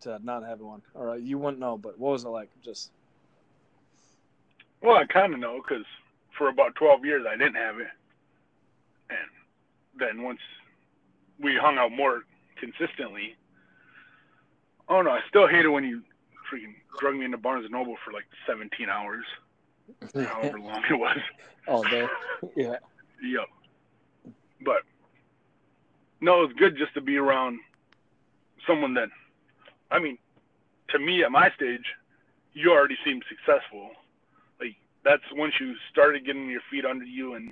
to 0.00 0.18
not 0.22 0.42
having 0.44 0.66
one? 0.66 0.82
Or 0.94 1.10
uh, 1.10 1.14
you 1.14 1.38
wouldn't 1.38 1.60
know, 1.60 1.76
but 1.76 1.98
what 1.98 2.12
was 2.12 2.24
it 2.24 2.28
like? 2.28 2.50
Just 2.64 2.90
well, 4.82 4.96
I 4.96 5.04
kind 5.04 5.32
of 5.34 5.40
know 5.40 5.60
because 5.62 5.84
for 6.36 6.48
about 6.48 6.74
12 6.74 7.04
years 7.04 7.26
I 7.28 7.36
didn't 7.36 7.54
have 7.54 7.78
it, 7.78 7.88
and 9.10 9.98
then 9.98 10.22
once 10.22 10.40
we 11.38 11.56
hung 11.56 11.78
out 11.78 11.92
more 11.92 12.22
consistently, 12.56 13.36
oh 14.88 15.02
no, 15.02 15.10
I 15.10 15.20
still 15.28 15.46
hate 15.46 15.64
it 15.64 15.68
when 15.68 15.84
you 15.84 16.02
freaking 16.52 16.74
drug 16.98 17.14
me 17.16 17.24
into 17.24 17.38
Barnes 17.38 17.64
and 17.64 17.72
Noble 17.72 17.96
for 18.04 18.12
like 18.12 18.24
17 18.46 18.88
hours, 18.88 19.24
however 20.14 20.58
long 20.60 20.82
it 20.88 20.94
was. 20.94 21.18
All 21.68 21.82
day. 21.84 22.06
Yeah. 22.56 22.76
yep. 23.22 23.46
But 24.64 24.82
no, 26.22 26.44
it's 26.44 26.52
good 26.54 26.78
just 26.78 26.94
to 26.94 27.00
be 27.00 27.16
around 27.16 27.58
someone 28.66 28.94
that, 28.94 29.08
I 29.90 29.98
mean, 29.98 30.16
to 30.90 30.98
me 30.98 31.24
at 31.24 31.32
my 31.32 31.50
stage, 31.56 31.84
you 32.54 32.70
already 32.70 32.96
seem 33.04 33.20
successful. 33.28 33.90
Like 34.60 34.76
that's 35.04 35.24
once 35.32 35.54
you 35.60 35.74
started 35.90 36.24
getting 36.24 36.48
your 36.48 36.60
feet 36.70 36.84
under 36.84 37.04
you 37.04 37.34
and 37.34 37.50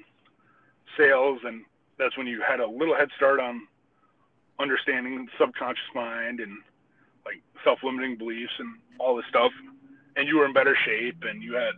sales, 0.97 1.41
and 1.45 1.65
that's 1.99 2.17
when 2.17 2.29
you 2.29 2.43
had 2.47 2.61
a 2.61 2.67
little 2.67 2.95
head 2.95 3.09
start 3.17 3.41
on 3.41 3.67
understanding 4.61 5.25
the 5.25 5.31
subconscious 5.37 5.83
mind 5.95 6.39
and 6.39 6.59
like 7.25 7.43
self-limiting 7.65 8.17
beliefs 8.19 8.53
and 8.59 8.69
all 9.01 9.17
this 9.17 9.27
stuff. 9.29 9.51
And 10.17 10.29
you 10.29 10.39
were 10.39 10.47
in 10.47 10.53
better 10.53 10.77
shape, 10.85 11.25
and 11.29 11.43
you 11.43 11.55
had 11.55 11.75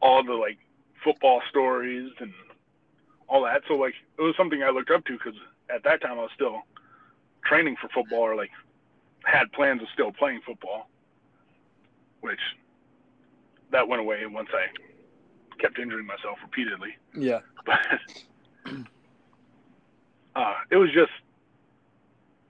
all 0.00 0.24
the 0.24 0.32
like 0.32 0.58
football 1.04 1.40
stories 1.48 2.10
and 2.18 2.32
all 3.28 3.44
that. 3.44 3.62
So 3.68 3.74
like 3.74 3.94
it 4.18 4.22
was 4.22 4.34
something 4.36 4.62
I 4.64 4.70
looked 4.70 4.90
up 4.90 5.04
to 5.04 5.12
because 5.12 5.38
at 5.74 5.84
that 5.84 6.00
time 6.00 6.12
I 6.12 6.22
was 6.22 6.30
still 6.34 6.62
training 7.44 7.76
for 7.80 7.88
football 7.88 8.20
or 8.20 8.36
like 8.36 8.50
had 9.24 9.50
plans 9.52 9.82
of 9.82 9.88
still 9.92 10.12
playing 10.12 10.40
football, 10.46 10.88
which 12.20 12.40
that 13.70 13.86
went 13.88 14.00
away 14.00 14.24
once 14.26 14.48
I 14.52 14.66
kept 15.60 15.78
injuring 15.78 16.06
myself 16.06 16.38
repeatedly. 16.42 16.96
Yeah. 17.14 17.40
But 20.34 20.42
uh, 20.42 20.54
it 20.70 20.76
was 20.76 20.90
just 20.92 21.10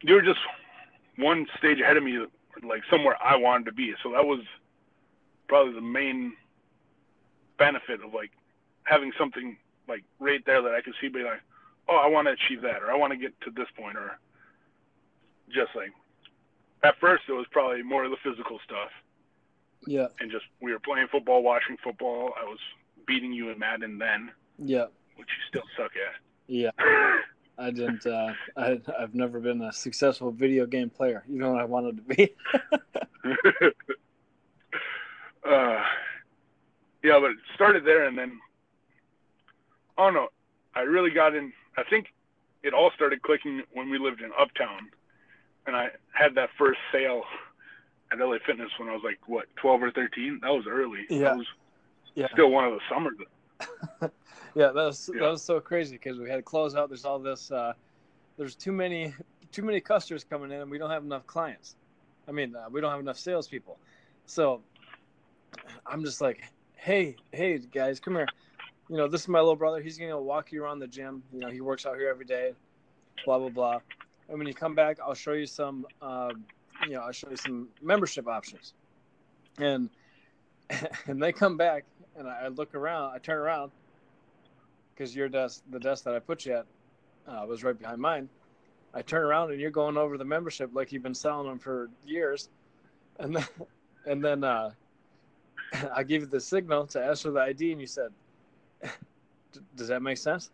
you 0.03 0.15
were 0.15 0.23
just 0.23 0.41
one 1.17 1.47
stage 1.59 1.81
ahead 1.81 1.97
of 1.97 2.03
me, 2.03 2.19
like 2.63 2.83
somewhere 2.91 3.17
I 3.23 3.37
wanted 3.37 3.65
to 3.67 3.73
be. 3.73 3.95
So 4.03 4.13
that 4.13 4.25
was 4.25 4.41
probably 5.49 5.75
the 5.75 5.81
main 5.81 6.35
benefit 7.59 8.03
of 8.05 8.15
like 8.15 8.31
having 8.85 9.13
something 9.19 9.57
like 9.89 10.05
right 10.21 10.45
there 10.47 10.63
that 10.63 10.75
I 10.75 10.81
could 10.81 10.95
see, 11.01 11.09
be 11.09 11.23
like, 11.23 11.41
oh, 11.89 11.97
I 11.97 12.09
want 12.09 12.29
to 12.29 12.33
achieve 12.33 12.63
that, 12.63 12.83
or 12.83 12.91
I 12.91 12.97
want 12.97 13.13
to 13.13 13.19
get 13.19 13.39
to 13.43 13.51
this 13.51 13.69
point, 13.77 13.97
or 13.97 14.19
just 15.49 15.75
like 15.75 15.93
at 16.83 16.99
first 17.01 17.25
it 17.29 17.33
was 17.33 17.47
probably 17.51 17.83
more 17.83 18.05
of 18.05 18.11
the 18.11 18.17
physical 18.23 18.59
stuff. 18.65 18.91
Yeah. 19.87 20.09
And 20.21 20.31
just 20.31 20.45
we 20.61 20.73
were 20.73 20.79
playing 20.79 21.09
football, 21.11 21.43
watching 21.43 21.77
football. 21.83 22.33
I 22.41 22.45
was 22.45 22.59
beating 23.07 23.33
you 23.33 23.51
in 23.51 23.59
Madden 23.59 23.99
then. 23.99 24.31
Yeah. 24.59 24.87
Which 25.17 25.29
you 25.29 25.43
still 25.49 25.65
suck 25.77 25.93
at. 25.97 26.15
Yeah. 26.47 26.71
I 27.59 27.71
didn't. 27.71 28.07
Uh, 28.07 28.33
I, 28.57 28.81
I've 28.99 29.15
never 29.15 29.41
been 29.41 29.63
a 29.63 29.73
successful 29.73 30.31
video 30.31 30.67
game 30.67 30.91
player. 30.91 31.25
You 31.29 31.39
know 31.39 31.53
what 31.53 31.61
I 31.61 31.65
wanted 31.65 31.97
to 31.97 32.03
be. 32.03 32.35
uh, 35.49 35.83
yeah, 37.03 37.19
but 37.21 37.33
it 37.33 37.39
started 37.55 37.85
there, 37.85 38.05
and 38.05 38.17
then 38.17 38.39
oh 39.97 40.11
no, 40.11 40.29
I 40.75 40.81
really 40.81 41.11
got 41.11 41.35
in. 41.35 41.53
I 41.79 41.85
think 41.89 42.07
it 42.65 42.75
all 42.75 42.91
started 42.95 43.23
clicking 43.23 43.63
when 43.73 43.89
we 43.89 43.99
lived 43.99 44.21
in 44.21 44.31
Uptown, 44.39 44.89
and 45.67 45.77
I 45.77 45.91
had 46.13 46.35
that 46.35 46.51
first 46.59 46.81
sale 46.91 47.23
at 48.11 48.19
LA 48.19 48.39
Fitness 48.45 48.71
when 48.79 48.89
I 48.89 48.93
was 48.93 49.03
like 49.05 49.21
what 49.27 49.47
12 49.57 49.83
or 49.85 49.91
13. 49.93 50.41
That 50.43 50.51
was 50.51 50.65
early. 50.69 51.07
Yeah. 51.09 51.37
Was 51.37 51.47
yeah. 52.15 52.27
still 52.33 52.51
one 52.51 52.65
of 52.65 52.73
the 52.73 52.81
summers. 52.91 53.17
yeah, 54.55 54.69
that 54.69 54.75
was 54.75 55.11
Yeah. 55.13 55.21
that 55.21 55.31
was 55.31 55.43
so 55.43 55.61
crazy 55.61 55.97
because 55.97 56.19
we 56.19 56.29
had 56.29 56.37
to 56.37 56.43
close 56.43 56.75
out. 56.75 56.89
There's 56.89 57.05
all 57.05 57.21
this. 57.21 57.53
Uh, 57.53 57.75
there's 58.37 58.57
too 58.57 58.73
many 58.73 59.15
too 59.53 59.63
many 59.63 59.81
customers 59.81 60.25
coming 60.25 60.51
in, 60.51 60.61
and 60.61 60.71
we 60.71 60.79
don't 60.79 60.91
have 60.91 61.05
enough 61.05 61.27
clients. 61.27 61.77
I 62.27 62.33
mean, 62.33 62.57
uh, 62.57 62.67
we 62.71 62.81
don't 62.81 62.91
have 62.91 63.01
enough 63.01 63.19
salespeople. 63.19 63.79
So 64.27 64.63
I'm 65.87 66.05
just 66.05 66.21
like, 66.21 66.43
hey, 66.77 67.17
hey, 67.33 67.59
guys, 67.59 68.01
come 68.01 68.17
here. 68.17 68.29
You 68.89 68.97
know, 68.97 69.09
this 69.09 69.23
is 69.23 69.29
my 69.29 69.39
little 69.39 69.57
brother. 69.57 69.83
He's 69.83 69.99
gonna 69.99 70.21
walk 70.21 70.53
you 70.53 70.65
around 70.65 70.79
the 70.79 70.87
gym. 70.87 71.23
You 71.33 71.41
know, 71.41 71.49
he 71.49 71.61
works 71.61 71.85
out 71.85 71.97
here 71.97 72.09
every 72.09 72.25
day. 72.25 72.53
Blah 73.25 73.39
blah 73.39 73.49
blah. 73.51 73.81
And 74.29 74.39
when 74.39 74.47
you 74.47 74.55
come 74.55 74.75
back, 74.75 74.99
I'll 75.01 75.15
show 75.15 75.33
you 75.33 75.47
some. 75.47 75.87
Um, 76.01 76.45
you 76.85 76.95
know, 76.95 77.01
I'll 77.01 77.13
show 77.13 77.31
you 77.31 77.37
some 77.37 77.69
membership 77.83 78.27
options. 78.27 78.75
And 79.59 79.91
and 81.07 81.23
they 81.23 81.33
come 81.33 81.57
back, 81.57 81.85
and 82.17 82.29
I 82.29 82.49
look 82.49 82.75
around. 82.75 83.13
I 83.15 83.19
turn 83.19 83.39
around 83.39 83.73
because 84.95 85.15
your 85.15 85.29
desk, 85.29 85.63
the 85.71 85.79
desk 85.79 86.05
that 86.05 86.15
I 86.15 86.19
put 86.19 86.45
you 86.45 86.55
at, 86.55 86.67
uh, 87.27 87.45
was 87.47 87.63
right 87.63 87.79
behind 87.79 88.01
mine. 88.01 88.29
I 88.95 89.03
turn 89.03 89.23
around 89.23 89.53
and 89.53 89.61
you're 89.61 89.71
going 89.71 89.97
over 89.97 90.17
the 90.17 90.25
membership 90.25 90.71
like 90.73 90.93
you've 90.93 91.03
been 91.03 91.15
selling 91.15 91.47
them 91.47 91.59
for 91.59 91.91
years, 92.07 92.49
and 93.19 93.37
then 93.37 93.47
and 94.07 94.25
then 94.25 94.45
uh, 94.45 94.71
I 95.95 96.03
give 96.03 96.23
you 96.23 96.29
the 96.29 96.41
signal 96.41 96.87
to 96.89 97.03
ask 97.03 97.23
for 97.23 97.31
the 97.31 97.41
ID, 97.41 97.73
and 97.73 97.81
you 97.81 97.87
said, 97.87 98.11
"D- 98.11 98.28
"Does 99.77 99.89
that 99.89 100.03
make 100.03 100.19
sense?" 100.19 100.51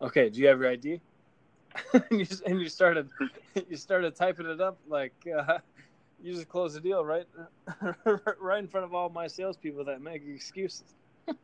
Okay. 0.00 0.28
Do 0.28 0.40
you 0.40 0.48
have 0.48 0.60
your 0.60 0.70
ID? 0.70 1.00
and, 1.92 2.20
you, 2.20 2.26
and 2.46 2.60
you 2.60 2.68
started 2.68 3.08
you 3.68 3.76
started 3.76 4.14
typing 4.14 4.46
it 4.46 4.60
up 4.60 4.78
like 4.88 5.14
uh, 5.26 5.58
you 6.22 6.32
just 6.34 6.48
closed 6.48 6.76
the 6.76 6.80
deal 6.80 7.04
right 7.04 7.26
right 8.40 8.58
in 8.58 8.68
front 8.68 8.84
of 8.84 8.94
all 8.94 9.08
my 9.08 9.26
salespeople 9.26 9.84
that 9.84 10.00
make 10.00 10.22
excuses. 10.26 10.94
it 11.26 11.36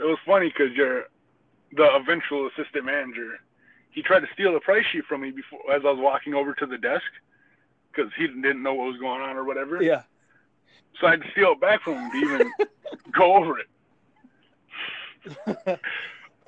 was 0.00 0.18
funny 0.26 0.48
because 0.48 0.76
your 0.76 1.04
the 1.72 1.88
eventual 1.94 2.48
assistant 2.48 2.84
manager 2.84 3.40
he 3.90 4.02
tried 4.02 4.20
to 4.20 4.28
steal 4.34 4.52
the 4.52 4.60
price 4.60 4.84
sheet 4.92 5.04
from 5.06 5.22
me 5.22 5.30
before 5.30 5.60
as 5.72 5.82
I 5.84 5.90
was 5.90 5.98
walking 5.98 6.34
over 6.34 6.54
to 6.54 6.66
the 6.66 6.78
desk 6.78 7.04
because 7.90 8.10
he 8.16 8.26
didn't 8.26 8.62
know 8.62 8.74
what 8.74 8.88
was 8.88 8.98
going 8.98 9.20
on 9.20 9.36
or 9.36 9.44
whatever. 9.44 9.82
Yeah. 9.82 10.02
So 11.00 11.06
I 11.06 11.10
had 11.12 11.22
to 11.22 11.30
steal 11.32 11.52
it 11.52 11.60
back 11.60 11.82
from 11.82 11.94
him 11.94 12.10
to 12.10 12.16
even 12.18 12.52
go 13.12 13.36
over 13.36 13.58
it. 13.58 13.66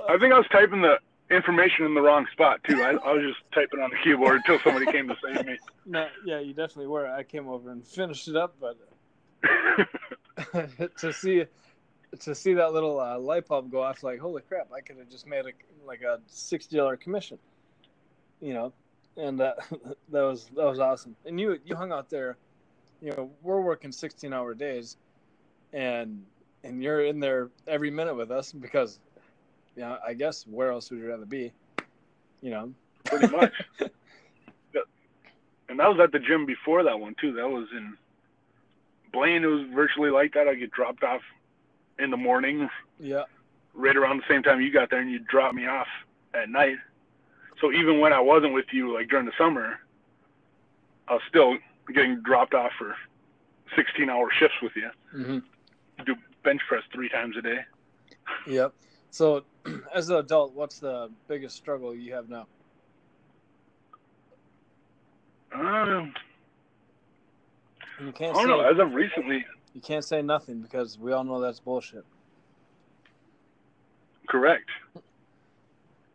I 0.08 0.18
think 0.18 0.32
I 0.32 0.38
was 0.38 0.46
typing 0.50 0.82
the 0.82 0.98
information 1.30 1.86
in 1.86 1.94
the 1.94 2.00
wrong 2.00 2.26
spot 2.32 2.62
too. 2.64 2.82
I, 2.82 2.92
I 2.92 3.12
was 3.12 3.22
just 3.22 3.40
typing 3.52 3.80
on 3.80 3.90
the 3.90 3.96
keyboard 4.02 4.36
until 4.36 4.58
somebody 4.60 4.86
came 4.90 5.08
to 5.08 5.16
save 5.22 5.46
me. 5.46 5.58
No, 5.86 6.08
yeah, 6.24 6.40
you 6.40 6.54
definitely 6.54 6.86
were. 6.86 7.06
I 7.06 7.24
came 7.24 7.46
over 7.46 7.70
and 7.70 7.86
finished 7.86 8.26
it 8.26 8.36
up, 8.36 8.56
but 8.58 8.78
to 10.96 11.12
see 11.12 11.44
to 12.20 12.34
see 12.34 12.54
that 12.54 12.72
little 12.72 12.98
uh, 12.98 13.18
light 13.18 13.46
bulb 13.46 13.70
go 13.70 13.82
off, 13.82 14.02
like 14.02 14.18
holy 14.18 14.40
crap! 14.40 14.68
I 14.74 14.80
could 14.80 14.96
have 14.96 15.10
just 15.10 15.26
made 15.26 15.44
a 15.44 15.52
like 15.86 16.00
a 16.00 16.20
sixty 16.26 16.78
dollar 16.78 16.96
commission, 16.96 17.38
you 18.40 18.54
know, 18.54 18.72
and 19.18 19.38
uh, 19.42 19.52
that 20.10 20.22
was 20.22 20.46
that 20.56 20.64
was 20.64 20.78
awesome. 20.78 21.16
And 21.26 21.38
you 21.38 21.58
you 21.66 21.76
hung 21.76 21.92
out 21.92 22.08
there, 22.08 22.38
you 23.00 23.10
know, 23.10 23.30
we're 23.42 23.60
working 23.60 23.92
sixteen 23.92 24.32
hour 24.32 24.54
days, 24.54 24.96
and 25.72 26.24
and 26.62 26.82
you're 26.82 27.04
in 27.04 27.20
there 27.20 27.50
every 27.66 27.90
minute 27.90 28.14
with 28.14 28.30
us 28.30 28.50
because, 28.52 28.98
you 29.76 29.82
know, 29.82 29.98
I 30.06 30.14
guess 30.14 30.46
where 30.46 30.70
else 30.70 30.90
would 30.90 30.98
you 30.98 31.08
rather 31.08 31.26
be, 31.26 31.52
you 32.40 32.50
know? 32.50 32.72
Pretty 33.04 33.28
much. 33.28 33.52
and 35.68 35.78
that 35.78 35.88
was 35.88 35.98
at 36.02 36.10
the 36.12 36.18
gym 36.18 36.46
before 36.46 36.82
that 36.84 36.98
one 36.98 37.14
too. 37.20 37.32
That 37.34 37.48
was 37.48 37.68
in 37.76 37.96
Blaine. 39.12 39.44
It 39.44 39.48
was 39.48 39.66
virtually 39.74 40.10
like 40.10 40.32
that. 40.34 40.48
I 40.48 40.54
get 40.54 40.70
dropped 40.70 41.04
off 41.04 41.20
in 41.98 42.10
the 42.10 42.16
morning, 42.16 42.68
Yeah. 42.98 43.24
right 43.74 43.94
around 43.96 44.18
the 44.18 44.24
same 44.28 44.42
time 44.42 44.60
you 44.62 44.72
got 44.72 44.88
there, 44.90 45.00
and 45.00 45.10
you 45.10 45.18
drop 45.18 45.54
me 45.54 45.66
off 45.66 45.86
at 46.32 46.48
night. 46.48 46.76
So 47.60 47.72
even 47.72 48.00
when 48.00 48.12
I 48.12 48.20
wasn't 48.20 48.52
with 48.54 48.72
you, 48.72 48.92
like 48.94 49.08
during 49.08 49.26
the 49.26 49.32
summer, 49.38 49.78
I 51.08 51.12
was 51.14 51.22
still 51.28 51.56
getting 51.92 52.20
dropped 52.22 52.54
off 52.54 52.72
for 52.78 52.94
16-hour 53.76 54.28
shifts 54.38 54.56
with 54.62 54.72
you. 54.76 54.90
Mm-hmm. 55.14 55.38
Do 56.04 56.16
bench 56.42 56.60
press 56.68 56.82
three 56.92 57.08
times 57.08 57.36
a 57.36 57.42
day. 57.42 57.58
Yep. 58.46 58.72
So, 59.10 59.44
as 59.94 60.08
an 60.08 60.16
adult, 60.16 60.54
what's 60.54 60.78
the 60.78 61.10
biggest 61.28 61.56
struggle 61.56 61.94
you 61.94 62.14
have 62.14 62.28
now? 62.28 62.46
Um, 65.54 66.12
You 68.00 68.08
I 68.08 68.12
can't 68.12 68.34
don't 68.34 68.44
say 68.44 68.48
know. 68.48 68.60
As 68.60 68.78
of 68.78 68.92
recently, 68.92 69.44
you 69.72 69.80
can't 69.80 70.04
say 70.04 70.20
nothing 70.22 70.60
because 70.62 70.98
we 70.98 71.12
all 71.12 71.24
know 71.24 71.40
that's 71.40 71.60
bullshit. 71.60 72.04
correct. 74.28 74.68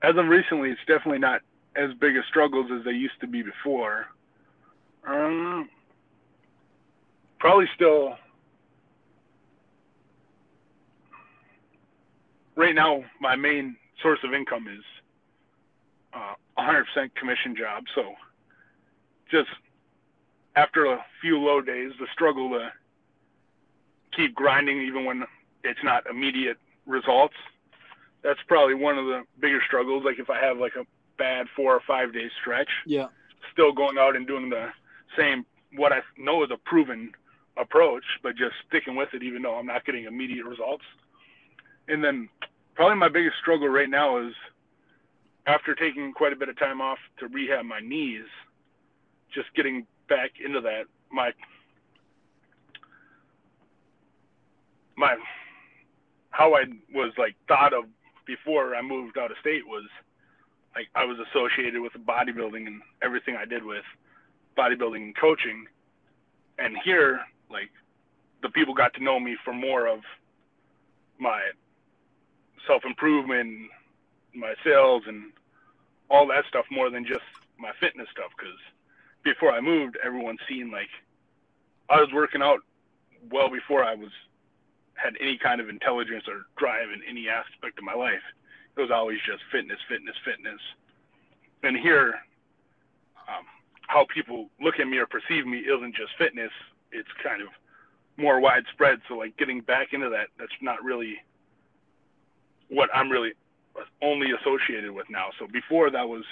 As 0.02 0.16
of 0.18 0.28
recently, 0.28 0.72
it's 0.72 0.82
definitely 0.88 1.20
not 1.20 1.42
as 1.76 1.94
big 2.00 2.18
a 2.18 2.24
struggles 2.28 2.70
as 2.78 2.84
they 2.84 2.92
used 2.92 3.20
to 3.22 3.28
be 3.28 3.42
before. 3.44 4.08
Um, 5.10 5.70
probably 7.40 7.66
still. 7.76 8.16
Right 12.56 12.76
now, 12.76 13.04
my 13.22 13.36
main 13.36 13.76
source 14.02 14.20
of 14.24 14.34
income 14.34 14.68
is 14.68 14.84
uh, 16.14 16.34
100% 16.58 16.84
commission 17.16 17.56
job. 17.56 17.86
So, 17.96 18.14
just 19.32 19.50
after 20.56 20.86
a 20.86 21.04
few 21.22 21.40
low 21.40 21.62
days, 21.62 21.92
the 22.00 22.08
struggle 22.14 22.50
to 22.50 22.72
keep 24.16 24.36
grinding 24.36 24.82
even 24.82 25.06
when 25.06 25.24
it's 25.64 25.80
not 25.84 26.06
immediate 26.08 26.58
results. 26.86 27.36
That's 28.24 28.40
probably 28.48 28.74
one 28.74 28.98
of 28.98 29.06
the 29.06 29.24
bigger 29.40 29.62
struggles. 29.66 30.04
Like 30.04 30.20
if 30.20 30.30
I 30.30 30.40
have 30.44 30.58
like 30.58 30.74
a 30.76 30.86
bad 31.18 31.48
four 31.56 31.74
or 31.74 31.82
five 31.88 32.12
day 32.14 32.30
stretch, 32.42 32.68
Yeah. 32.86 33.08
still 33.54 33.72
going 33.72 33.98
out 33.98 34.16
and 34.18 34.28
doing 34.28 34.50
the 34.50 34.70
same 35.18 35.46
what 35.76 35.92
I 35.94 36.00
know 36.18 36.44
is 36.44 36.50
a 36.52 36.58
proven 36.58 37.12
approach, 37.58 38.04
but 38.24 38.36
just 38.36 38.54
sticking 38.68 38.96
with 38.96 39.10
it 39.14 39.24
even 39.24 39.42
though 39.42 39.56
I'm 39.56 39.66
not 39.66 39.86
getting 39.86 40.06
immediate 40.06 40.46
results. 40.46 40.84
And 41.88 42.04
then 42.04 42.30
probably 42.76 42.98
my 42.98 43.10
biggest 43.10 43.38
struggle 43.42 43.68
right 43.68 43.90
now 43.90 44.26
is 44.26 44.34
after 45.48 45.76
taking 45.76 46.14
quite 46.14 46.34
a 46.34 46.36
bit 46.36 46.50
of 46.50 46.58
time 46.58 46.82
off 46.82 47.00
to 47.20 47.28
rehab 47.28 47.66
my 47.66 47.80
knees, 47.80 48.26
just 49.34 49.48
getting 49.56 49.86
back 50.08 50.32
into 50.44 50.62
that. 50.62 50.84
My 51.12 51.32
my 54.96 55.16
how 56.32 56.54
I 56.54 56.66
was 56.94 57.14
like 57.18 57.36
thought 57.48 57.74
of 57.74 57.86
before 58.28 58.76
I 58.76 58.82
moved 58.82 59.18
out 59.18 59.32
of 59.32 59.38
state 59.42 59.66
was 59.66 59.86
like 60.76 60.88
I 60.96 61.04
was 61.06 61.18
associated 61.32 61.82
with 61.82 61.94
bodybuilding 61.94 62.68
and 62.68 62.82
everything 63.02 63.36
I 63.36 63.46
did 63.46 63.64
with 63.64 63.84
bodybuilding 64.58 65.04
and 65.04 65.18
coaching. 65.18 65.66
And 66.58 66.78
here, 66.84 67.22
like 67.50 67.70
the 68.42 68.50
people 68.50 68.74
got 68.74 68.94
to 68.96 69.04
know 69.04 69.20
me 69.20 69.38
for 69.44 69.54
more 69.54 69.88
of 69.88 70.00
my 71.20 71.42
self 72.68 72.84
improvement, 72.86 73.70
my 74.34 74.54
sales, 74.64 75.04
and 75.08 75.32
all 76.10 76.28
that 76.28 76.46
stuff 76.48 76.66
more 76.72 76.90
than 76.90 77.06
just 77.06 77.24
my 77.58 77.72
fitness 77.80 78.08
stuff. 78.12 78.32
Because 78.38 78.58
before 79.24 79.52
I 79.52 79.62
moved, 79.62 79.98
everyone 80.04 80.38
seen 80.48 80.72
like 80.72 80.90
I 81.90 82.00
was 82.00 82.10
working 82.14 82.42
out 82.42 82.60
well 83.32 83.50
before 83.50 83.84
I 83.84 83.96
was 83.96 84.12
had 84.96 85.14
any 85.22 85.38
kind 85.38 85.62
of 85.62 85.70
intelligence 85.70 86.26
or 86.28 86.46
drive 86.58 86.90
in 86.94 87.02
any 87.10 87.30
aspect 87.30 87.78
of 87.78 87.84
my 87.86 87.94
life. 87.94 88.24
It 88.76 88.82
was 88.82 88.92
always 88.92 89.20
just 89.26 89.42
fitness, 89.52 89.80
fitness, 89.88 90.16
fitness. 90.24 90.60
And 91.64 91.78
here, 91.78 92.16
um, 93.28 93.46
how 93.90 94.06
people 94.14 94.50
look 94.62 94.80
at 94.80 94.88
me 94.88 94.98
or 94.98 95.08
perceive 95.08 95.48
me 95.48 95.58
isn't 95.60 95.96
just 95.96 96.12
fitness; 96.18 96.52
it's 96.92 97.10
kind 97.24 97.42
of 97.42 97.50
more 98.18 98.40
widespread. 98.40 99.00
So, 99.08 99.16
like 99.16 99.36
getting 99.38 99.62
back 99.62 99.94
into 99.94 100.10
that, 100.10 100.28
that's 100.38 100.54
not 100.62 100.84
really 100.84 101.16
what 102.70 102.90
I'm 102.94 103.10
really 103.10 103.34
only 104.02 104.28
associated 104.32 104.92
with 104.92 105.08
now. 105.10 105.30
So 105.40 105.48
before 105.52 105.90
that 105.90 106.08
was 106.08 106.24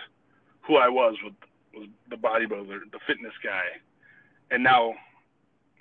who 0.62 0.78
I 0.78 0.88
was 0.88 1.16
with 1.24 1.34
was 1.74 1.88
the 2.10 2.16
bodybuilder, 2.16 2.92
the 2.92 3.00
fitness 3.08 3.34
guy, 3.44 3.66
and 4.52 4.64
now 4.64 4.94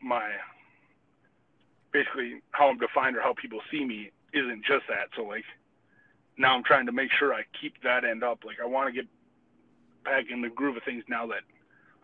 my 0.02 0.30
basically 1.92 2.40
how 2.52 2.68
I'm 2.68 2.78
defined 2.78 3.16
or 3.16 3.20
how 3.20 3.34
people 3.34 3.60
see 3.70 3.84
me 3.84 4.10
isn't 4.32 4.64
just 4.64 4.84
that. 4.88 5.08
So 5.14 5.24
like 5.24 5.44
now 6.38 6.54
I'm 6.54 6.64
trying 6.64 6.86
to 6.86 6.92
make 6.92 7.10
sure 7.12 7.34
I 7.34 7.42
keep 7.60 7.82
that 7.82 8.04
end 8.04 8.24
up. 8.24 8.44
Like 8.46 8.56
I 8.62 8.66
want 8.66 8.88
to 8.88 8.92
get 8.92 9.08
back 10.04 10.24
in 10.30 10.40
the 10.40 10.48
groove 10.48 10.76
of 10.76 10.84
things 10.84 11.04
now 11.08 11.26
that 11.26 11.42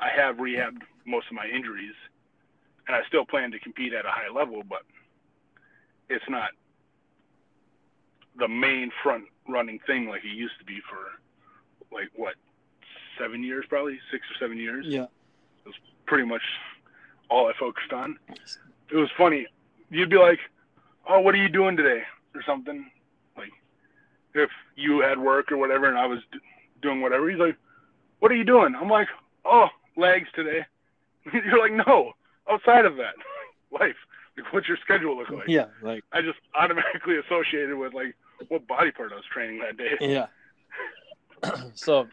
I 0.02 0.08
have 0.20 0.36
rehabbed 0.36 0.82
most 1.06 1.28
of 1.28 1.34
my 1.34 1.46
injuries, 1.46 1.94
and 2.88 2.96
I 2.96 3.00
still 3.06 3.24
plan 3.24 3.52
to 3.52 3.58
compete 3.60 3.92
at 3.94 4.04
a 4.04 4.10
high 4.10 4.28
level, 4.34 4.62
but 4.68 4.82
it's 6.10 6.24
not 6.28 6.50
the 8.36 8.48
main 8.48 8.90
front 9.02 9.24
running 9.48 9.78
thing 9.86 10.08
like 10.08 10.24
it 10.24 10.34
used 10.34 10.58
to 10.58 10.64
be 10.64 10.78
for 10.90 11.94
like 11.94 12.08
what 12.16 12.34
seven 13.18 13.44
years 13.44 13.64
probably? 13.68 13.98
Six 14.10 14.24
or 14.30 14.34
seven 14.44 14.58
years? 14.58 14.86
Yeah. 14.86 15.04
It 15.04 15.66
was 15.66 15.74
pretty 16.06 16.24
much 16.24 16.42
all 17.30 17.46
i 17.46 17.52
focused 17.58 17.92
on. 17.92 18.18
It 18.90 18.96
was 18.96 19.10
funny. 19.16 19.46
You'd 19.90 20.10
be 20.10 20.16
like 20.18 20.38
oh 21.08 21.20
what 21.20 21.34
are 21.34 21.38
you 21.42 21.48
doing 21.48 21.76
today? 21.76 22.02
or 22.34 22.42
something. 22.46 22.90
Like 23.36 23.52
if 24.34 24.50
you 24.74 25.00
had 25.00 25.18
work 25.18 25.52
or 25.52 25.58
whatever 25.58 25.86
and 25.86 25.98
i 25.98 26.06
was 26.06 26.20
d- 26.32 26.38
doing 26.80 27.02
whatever 27.02 27.28
he's 27.28 27.38
like 27.38 27.56
what 28.20 28.32
are 28.32 28.36
you 28.36 28.44
doing? 28.44 28.74
I'm 28.74 28.88
like 28.88 29.08
oh 29.44 29.68
legs 29.96 30.28
today 30.34 30.64
you're 31.32 31.58
like 31.60 31.86
no 31.86 32.12
outside 32.50 32.84
of 32.84 32.96
that 32.96 33.14
life 33.80 33.96
like 34.36 34.52
what's 34.52 34.66
your 34.68 34.78
schedule 34.82 35.16
look 35.16 35.30
like 35.30 35.48
Yeah. 35.48 35.66
Like 35.82 36.02
I 36.12 36.22
just 36.22 36.38
automatically 36.54 37.16
associated 37.26 37.76
with 37.76 37.92
like 37.94 38.14
what 38.48 38.66
body 38.66 38.90
part 38.90 39.12
I 39.12 39.16
was 39.16 39.24
training 39.32 39.60
that 39.60 39.76
day. 39.76 39.96
yeah. 40.00 40.26
so 41.74 42.08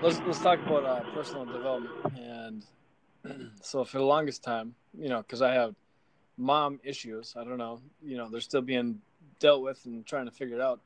let's 0.00 0.20
let's 0.26 0.40
talk 0.40 0.58
about 0.60 0.84
uh, 0.84 1.02
personal 1.12 1.44
development 1.44 1.92
and 2.16 2.64
so 3.62 3.84
for 3.84 3.98
the 3.98 4.04
longest 4.04 4.42
time, 4.44 4.74
you 4.98 5.08
know, 5.08 5.18
because 5.18 5.40
I 5.42 5.52
have 5.54 5.74
mom 6.36 6.78
issues. 6.84 7.34
I 7.38 7.44
don't 7.44 7.58
know, 7.58 7.80
you 8.02 8.16
know, 8.16 8.28
they're 8.28 8.40
still 8.40 8.60
being 8.62 9.00
dealt 9.40 9.62
with 9.62 9.84
and 9.86 10.04
trying 10.06 10.26
to 10.26 10.30
figure 10.30 10.56
it 10.56 10.60
out. 10.60 10.80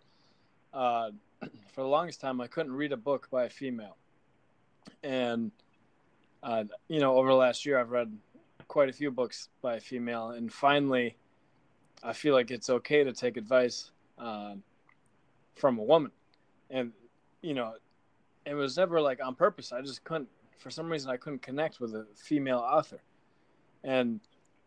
Uh, 0.73 1.11
for 1.75 1.83
the 1.83 1.89
longest 1.89 2.21
time, 2.21 2.41
I 2.41 2.47
couldn't 2.47 2.73
read 2.73 2.93
a 2.93 2.97
book 2.97 3.29
by 3.31 3.45
a 3.45 3.49
female, 3.51 3.97
and 5.03 5.51
uh, 6.43 6.65
you 6.89 7.01
know, 7.01 7.17
over 7.17 7.29
the 7.29 7.35
last 7.35 7.67
year, 7.67 7.79
I've 7.79 7.91
read 7.91 8.13
quite 8.69 8.89
a 8.89 8.93
few 8.93 9.11
books 9.11 9.49
by 9.63 9.77
a 9.77 9.81
female, 9.81 10.31
and 10.31 10.53
finally, 10.53 11.17
I 12.03 12.13
feel 12.13 12.35
like 12.35 12.51
it's 12.51 12.71
okay 12.71 13.03
to 13.05 13.13
take 13.13 13.37
advice 13.37 13.91
uh, 14.19 14.55
from 15.57 15.79
a 15.79 15.83
woman, 15.83 16.13
and 16.71 16.93
you 17.43 17.55
know, 17.55 17.75
it 18.45 18.55
was 18.55 18.77
never 18.77 19.01
like 19.01 19.25
on 19.25 19.35
purpose. 19.35 19.73
I 19.73 19.81
just 19.81 20.05
couldn't, 20.05 20.29
for 20.59 20.71
some 20.71 20.91
reason, 20.91 21.11
I 21.11 21.17
couldn't 21.17 21.43
connect 21.43 21.81
with 21.81 21.95
a 21.95 22.07
female 22.15 22.59
author, 22.59 23.01
and 23.83 24.21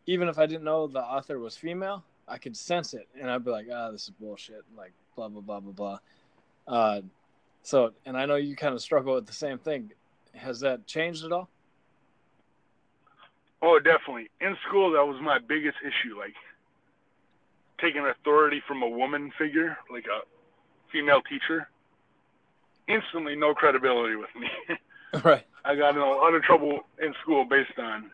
even 0.07 0.27
if 0.27 0.37
I 0.39 0.45
didn't 0.45 0.63
know 0.63 0.87
the 0.87 0.99
author 0.99 1.39
was 1.39 1.55
female, 1.55 2.03
I 2.27 2.37
could 2.37 2.57
sense 2.57 2.93
it, 2.93 3.07
and 3.19 3.29
I'd 3.29 3.45
be 3.45 3.51
like, 3.51 3.67
ah, 3.73 3.91
this 3.91 4.03
is 4.03 4.09
bullshit, 4.19 4.63
like 4.75 4.93
blah 5.15 5.29
blah 5.29 5.41
blah 5.41 5.59
blah 5.59 5.73
blah. 5.73 5.99
Uh, 6.67 7.01
so, 7.63 7.91
and 8.05 8.17
I 8.17 8.25
know 8.25 8.35
you 8.35 8.55
kind 8.55 8.73
of 8.73 8.81
struggle 8.81 9.15
with 9.15 9.27
the 9.27 9.33
same 9.33 9.57
thing. 9.57 9.91
Has 10.33 10.61
that 10.61 10.87
changed 10.87 11.23
at 11.23 11.31
all? 11.31 11.49
Oh, 13.61 13.79
definitely. 13.79 14.29
In 14.39 14.57
school, 14.67 14.91
that 14.91 15.05
was 15.05 15.21
my 15.21 15.37
biggest 15.39 15.77
issue. 15.81 16.17
Like 16.17 16.33
taking 17.79 18.05
authority 18.05 18.61
from 18.67 18.81
a 18.81 18.89
woman 18.89 19.31
figure, 19.37 19.77
like 19.91 20.05
a 20.05 20.21
female 20.91 21.21
teacher. 21.21 21.69
Instantly, 22.87 23.35
no 23.35 23.53
credibility 23.53 24.15
with 24.15 24.29
me. 24.39 24.47
right. 25.23 25.45
I 25.63 25.75
got 25.75 25.95
in 25.95 26.01
a 26.01 26.05
lot 26.05 26.33
of 26.33 26.41
trouble 26.43 26.81
in 27.01 27.13
school 27.21 27.45
based 27.45 27.77
on 27.77 28.11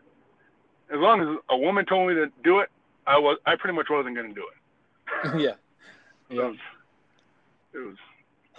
as 0.89 0.99
long 0.99 1.21
as 1.21 1.27
a 1.49 1.57
woman 1.57 1.85
told 1.85 2.09
me 2.09 2.15
to 2.15 2.27
do 2.43 2.59
it, 2.59 2.69
I 3.05 3.17
was 3.17 3.37
I 3.45 3.55
pretty 3.55 3.75
much 3.75 3.87
wasn't 3.89 4.15
going 4.15 4.29
to 4.29 4.35
do 4.35 4.45
it. 4.47 5.41
yeah. 5.41 5.51
It 6.29 6.35
was, 6.35 6.57
it 7.73 7.77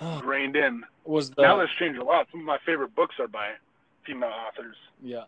was 0.00 0.20
grained 0.22 0.56
in. 0.56 0.82
Was 1.04 1.28
the 1.28 1.42
now 1.42 1.58
that's 1.58 1.70
changed 1.78 1.98
a 2.00 2.02
lot. 2.02 2.26
Some 2.30 2.40
of 2.40 2.46
my 2.46 2.56
favorite 2.64 2.94
books 2.94 3.16
are 3.18 3.28
by 3.28 3.50
female 4.06 4.30
authors. 4.30 4.76
yeah 5.02 5.24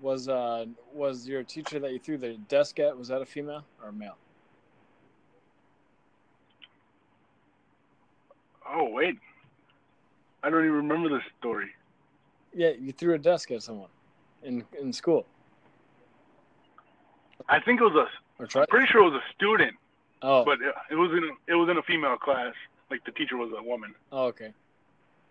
was 0.00 0.28
uh 0.28 0.66
was 0.92 1.26
your 1.26 1.42
teacher 1.42 1.78
that 1.78 1.92
you 1.92 1.98
threw 1.98 2.18
the 2.18 2.34
desk 2.48 2.78
at 2.80 2.96
was 2.96 3.08
that 3.08 3.22
a 3.22 3.26
female 3.26 3.64
or 3.82 3.88
a 3.88 3.92
male? 3.92 4.16
Oh 8.68 8.88
wait, 8.90 9.16
I 10.42 10.50
don't 10.50 10.60
even 10.64 10.72
remember 10.76 11.08
this 11.08 11.22
story. 11.38 11.68
Yeah, 12.54 12.70
you 12.78 12.92
threw 12.92 13.14
a 13.14 13.18
desk 13.18 13.50
at 13.50 13.62
someone 13.62 13.88
in 14.42 14.64
in 14.80 14.92
school 14.92 15.26
I 17.48 17.60
think 17.60 17.80
it 17.80 17.84
was 17.84 17.94
a. 17.94 18.42
or 18.42 18.46
tried. 18.46 18.68
Pretty 18.68 18.86
sure 18.86 19.02
it 19.02 19.10
was 19.10 19.20
a 19.20 19.34
student, 19.34 19.74
Oh, 20.22 20.44
but 20.44 20.60
it, 20.62 20.74
it 20.90 20.94
was 20.94 21.10
in 21.12 21.30
it 21.46 21.54
was 21.54 21.68
in 21.68 21.76
a 21.76 21.82
female 21.82 22.16
class. 22.16 22.54
Like 22.90 23.04
the 23.04 23.12
teacher 23.12 23.36
was 23.36 23.50
a 23.56 23.62
woman. 23.62 23.94
oh, 24.12 24.26
okay, 24.26 24.52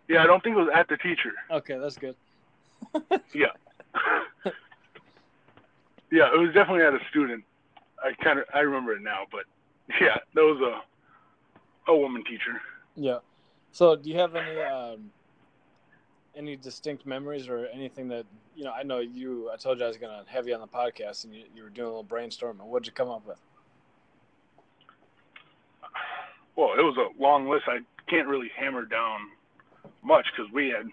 Yeah, 0.08 0.24
I 0.24 0.28
don't 0.28 0.44
think 0.44 0.56
it 0.56 0.60
was 0.60 0.70
at 0.74 0.88
the 0.90 0.98
teacher. 0.98 1.32
okay, 1.52 1.78
that's 1.78 1.98
good. 1.98 2.16
Yeah. 3.34 3.48
yeah, 6.12 6.30
it 6.34 6.40
was 6.40 6.54
definitely 6.54 6.84
at 6.84 6.94
a 6.94 7.00
student. 7.10 7.44
I 8.04 8.14
kind 8.24 8.40
of 8.40 8.46
I 8.54 8.60
remember 8.60 8.94
it 8.94 9.02
now, 9.02 9.26
but 9.32 9.44
yeah, 10.02 10.18
that 10.34 10.42
was 10.42 10.62
a 10.62 11.92
a 11.92 11.98
woman 11.98 12.24
teacher. 12.24 12.62
Yeah. 12.96 13.20
So, 13.72 13.96
do 13.96 14.10
you 14.10 14.18
have 14.20 14.36
any 14.36 14.62
um, 14.62 15.12
any 16.36 16.56
distinct 16.56 17.06
memories 17.06 17.48
or 17.48 17.68
anything 17.68 18.08
that 18.10 18.26
you 18.56 18.64
know? 18.64 18.72
I 18.72 18.84
know 18.84 19.00
you. 19.00 19.50
I 19.52 19.58
told 19.58 19.80
you 19.80 19.86
I 19.86 19.88
was 19.88 19.98
gonna 19.98 20.24
have 20.28 20.48
you 20.48 20.54
on 20.54 20.62
the 20.62 20.68
podcast, 20.68 21.26
and 21.26 21.34
you, 21.34 21.44
you 21.56 21.64
were 21.64 21.70
doing 21.70 21.88
a 21.88 21.90
little 21.90 22.04
brainstorming. 22.04 22.66
What'd 22.66 22.86
you 22.86 22.94
come 22.94 23.10
up 23.10 23.26
with? 23.26 23.40
Well, 26.56 26.74
it 26.78 26.84
was 26.84 26.98
a 26.98 27.22
long 27.22 27.50
list. 27.50 27.64
I 27.68 27.80
can't 28.08 28.28
really 28.28 28.52
hammer 28.56 28.86
down 28.86 29.22
much 30.04 30.26
because 30.36 30.52
we 30.52 30.68
had 30.68 30.88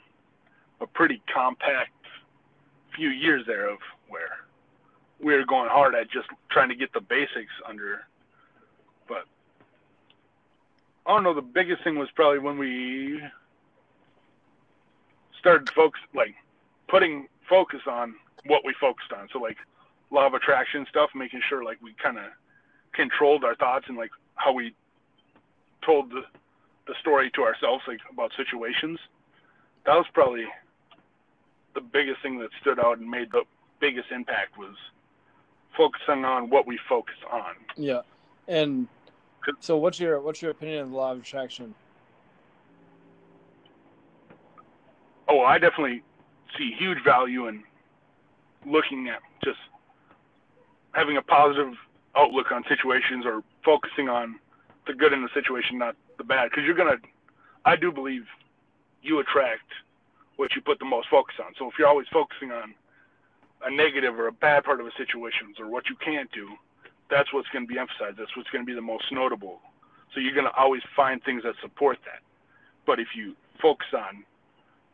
a 0.80 0.86
pretty 0.86 1.20
compact 1.32 1.90
few 2.94 3.08
years 3.08 3.44
there 3.46 3.68
of 3.68 3.78
where 4.08 4.38
we 5.20 5.34
were 5.34 5.44
going 5.44 5.68
hard 5.68 5.94
at 5.94 6.10
just 6.10 6.28
trying 6.50 6.68
to 6.68 6.74
get 6.74 6.92
the 6.92 7.00
basics 7.00 7.52
under. 7.66 8.06
But 9.08 9.24
I 11.06 11.14
don't 11.14 11.22
know. 11.22 11.34
The 11.34 11.42
biggest 11.42 11.84
thing 11.84 11.98
was 11.98 12.10
probably 12.14 12.38
when 12.38 12.58
we 12.58 13.22
started 15.38 15.70
focus 15.70 16.00
like 16.14 16.34
putting 16.88 17.28
focus 17.48 17.80
on 17.86 18.14
what 18.46 18.64
we 18.64 18.74
focused 18.80 19.12
on. 19.12 19.28
So 19.32 19.38
like 19.38 19.56
law 20.10 20.26
of 20.26 20.34
attraction 20.34 20.86
stuff, 20.88 21.10
making 21.14 21.42
sure 21.48 21.64
like 21.64 21.78
we 21.82 21.94
kind 22.02 22.18
of 22.18 22.24
controlled 22.92 23.44
our 23.44 23.54
thoughts 23.54 23.86
and 23.88 23.96
like 23.96 24.10
how 24.34 24.52
we 24.52 24.74
told 25.82 26.10
the 26.10 26.22
the 26.86 26.94
story 27.00 27.30
to 27.30 27.42
ourselves 27.42 27.84
like 27.86 28.00
about 28.10 28.32
situations. 28.36 28.98
That 29.86 29.94
was 29.94 30.06
probably 30.12 30.46
the 31.74 31.80
biggest 31.80 32.22
thing 32.22 32.38
that 32.38 32.50
stood 32.60 32.78
out 32.78 32.98
and 32.98 33.08
made 33.08 33.30
the 33.32 33.44
biggest 33.80 34.10
impact 34.10 34.58
was 34.58 34.74
focusing 35.76 36.24
on 36.24 36.50
what 36.50 36.66
we 36.66 36.78
focus 36.88 37.16
on. 37.30 37.54
Yeah, 37.76 38.02
and 38.48 38.88
so 39.60 39.76
what's 39.76 39.98
your 39.98 40.20
what's 40.20 40.42
your 40.42 40.50
opinion 40.50 40.80
of 40.80 40.90
the 40.90 40.96
law 40.96 41.12
of 41.12 41.20
attraction? 41.20 41.74
Oh, 45.28 45.40
I 45.40 45.58
definitely 45.58 46.02
see 46.58 46.74
huge 46.76 46.98
value 47.04 47.46
in 47.46 47.62
looking 48.66 49.08
at 49.08 49.20
just 49.44 49.58
having 50.92 51.16
a 51.16 51.22
positive 51.22 51.74
outlook 52.16 52.50
on 52.50 52.64
situations 52.68 53.24
or 53.24 53.42
focusing 53.64 54.08
on 54.08 54.38
the 54.86 54.92
good 54.92 55.12
in 55.12 55.22
the 55.22 55.28
situation, 55.32 55.78
not 55.78 55.94
the 56.18 56.24
bad. 56.24 56.50
Because 56.50 56.64
you're 56.64 56.74
gonna, 56.74 56.96
I 57.64 57.76
do 57.76 57.92
believe, 57.92 58.26
you 59.02 59.20
attract 59.20 59.70
what 60.40 60.56
you 60.56 60.62
put 60.62 60.78
the 60.78 60.86
most 60.86 61.06
focus 61.10 61.34
on. 61.38 61.52
So 61.58 61.68
if 61.68 61.74
you're 61.78 61.86
always 61.86 62.08
focusing 62.10 62.50
on 62.50 62.72
a 63.62 63.70
negative 63.70 64.18
or 64.18 64.26
a 64.26 64.32
bad 64.32 64.64
part 64.64 64.80
of 64.80 64.86
a 64.86 64.90
situation 64.96 65.52
or 65.60 65.68
what 65.68 65.84
you 65.90 65.96
can't 66.02 66.32
do, 66.32 66.48
that's 67.10 67.30
what's 67.34 67.48
going 67.48 67.66
to 67.66 67.68
be 67.68 67.78
emphasized. 67.78 68.16
That's 68.16 68.34
what's 68.34 68.48
going 68.48 68.64
to 68.64 68.66
be 68.66 68.74
the 68.74 68.80
most 68.80 69.04
notable. 69.12 69.60
So 70.14 70.20
you're 70.20 70.32
going 70.32 70.46
to 70.46 70.56
always 70.56 70.80
find 70.96 71.22
things 71.22 71.42
that 71.42 71.56
support 71.60 71.98
that. 72.06 72.24
But 72.86 72.98
if 72.98 73.08
you 73.14 73.36
focus 73.60 73.88
on 73.92 74.24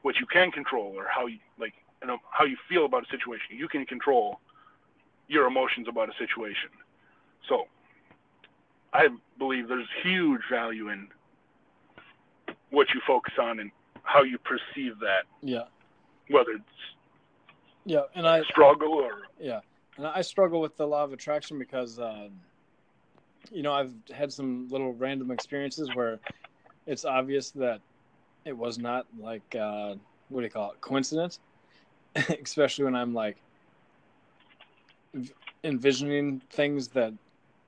what 0.03 0.17
you 0.17 0.27
can 0.27 0.51
control 0.51 0.93
or 0.97 1.07
how 1.07 1.27
you 1.27 1.39
like, 1.61 1.75
you 2.03 2.09
know, 2.09 2.19
how 2.33 2.45
you 2.45 2.57
feel 2.69 2.85
about 2.85 3.05
a 3.05 3.09
situation, 3.09 3.55
you 3.57 3.69
can 3.69 3.87
control 3.87 4.41
your 5.29 5.47
emotions 5.47 5.87
about 5.87 6.09
a 6.09 6.13
situation. 6.19 6.71
So 7.49 7.69
I 8.93 9.11
believe 9.39 9.69
there's 9.69 9.87
huge 10.03 10.43
value 10.51 10.89
in 10.89 11.07
what 12.71 12.89
you 12.93 13.01
focus 13.07 13.35
on 13.41 13.61
and 13.61 13.71
how 14.07 14.23
you 14.23 14.39
perceive 14.39 14.99
that. 15.01 15.25
Yeah. 15.43 15.65
Whether 16.29 16.53
it's 16.53 16.65
yeah, 17.85 18.03
and 18.17 18.27
I 18.27 18.43
struggle 18.43 18.95
or 18.95 19.23
yeah, 19.41 19.61
and 19.97 20.07
I 20.07 20.21
struggle 20.21 20.61
with 20.61 20.77
the 20.77 20.87
law 20.87 21.05
of 21.05 21.13
attraction 21.13 21.57
because 21.57 22.01
uh, 22.01 22.29
you 23.53 23.63
know 23.63 23.73
I've 23.73 23.93
had 24.13 24.33
some 24.33 24.69
little 24.69 24.93
random 24.93 25.31
experiences 25.31 25.89
where 25.95 26.19
it's 26.87 27.05
obvious 27.05 27.53
that 27.53 27.81
it 28.45 28.57
was 28.57 28.79
not 28.79 29.07
like 29.19 29.55
uh, 29.55 29.95
what 30.31 30.41
do 30.41 30.45
you 30.45 30.51
call 30.51 30.73
it 30.73 30.81
coincidence, 30.81 31.39
especially 32.43 32.85
when 32.85 32.97
I'm 32.97 33.15
like 33.15 33.37
envisioning 35.63 36.43
things 36.51 36.89
that 36.89 37.13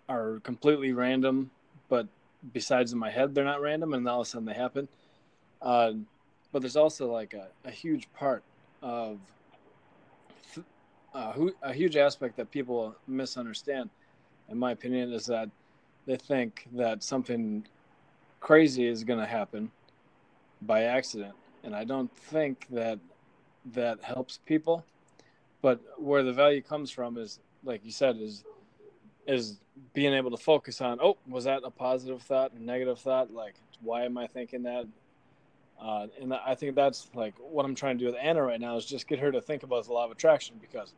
are 0.08 0.40
completely 0.40 0.92
random, 0.92 1.48
but 1.88 2.08
besides 2.52 2.92
in 2.92 2.98
my 2.98 3.10
head, 3.10 3.36
they're 3.36 3.44
not 3.44 3.60
random, 3.60 3.94
and 3.94 4.08
all 4.08 4.22
of 4.22 4.26
a 4.26 4.30
sudden 4.30 4.46
they 4.46 4.54
happen. 4.54 4.88
Uh, 5.62 5.92
but 6.52 6.62
there's 6.62 6.76
also 6.76 7.10
like 7.10 7.34
a, 7.34 7.48
a 7.64 7.70
huge 7.70 8.08
part 8.12 8.42
of 8.82 9.18
a 11.62 11.72
huge 11.72 11.96
aspect 11.96 12.36
that 12.36 12.50
people 12.50 12.94
misunderstand, 13.06 13.90
in 14.48 14.58
my 14.58 14.72
opinion, 14.72 15.12
is 15.12 15.26
that 15.26 15.48
they 16.06 16.16
think 16.16 16.68
that 16.72 17.02
something 17.02 17.66
crazy 18.40 18.86
is 18.86 19.04
going 19.04 19.18
to 19.18 19.26
happen 19.26 19.70
by 20.62 20.84
accident, 20.84 21.34
and 21.64 21.74
I 21.74 21.84
don't 21.84 22.14
think 22.14 22.66
that 22.70 22.98
that 23.72 24.02
helps 24.02 24.38
people. 24.46 24.84
But 25.60 25.80
where 25.98 26.22
the 26.22 26.32
value 26.32 26.62
comes 26.62 26.90
from 26.90 27.18
is, 27.18 27.40
like 27.64 27.84
you 27.84 27.90
said, 27.90 28.16
is 28.16 28.44
is 29.26 29.58
being 29.92 30.14
able 30.14 30.30
to 30.30 30.36
focus 30.36 30.80
on 30.80 30.98
oh 31.00 31.16
was 31.28 31.44
that 31.44 31.60
a 31.64 31.70
positive 31.70 32.22
thought 32.22 32.50
a 32.52 32.62
negative 32.62 32.98
thought 32.98 33.32
like 33.32 33.54
why 33.82 34.04
am 34.04 34.16
i 34.16 34.26
thinking 34.26 34.62
that 34.62 34.86
uh, 35.80 36.06
and 36.20 36.34
i 36.34 36.54
think 36.54 36.74
that's 36.74 37.08
like 37.14 37.34
what 37.38 37.64
i'm 37.64 37.74
trying 37.74 37.98
to 37.98 38.04
do 38.04 38.10
with 38.10 38.20
anna 38.20 38.42
right 38.42 38.60
now 38.60 38.76
is 38.76 38.84
just 38.84 39.06
get 39.06 39.18
her 39.18 39.32
to 39.32 39.40
think 39.40 39.62
about 39.62 39.84
the 39.86 39.92
law 39.92 40.04
of 40.04 40.10
attraction 40.10 40.56
because 40.60 40.92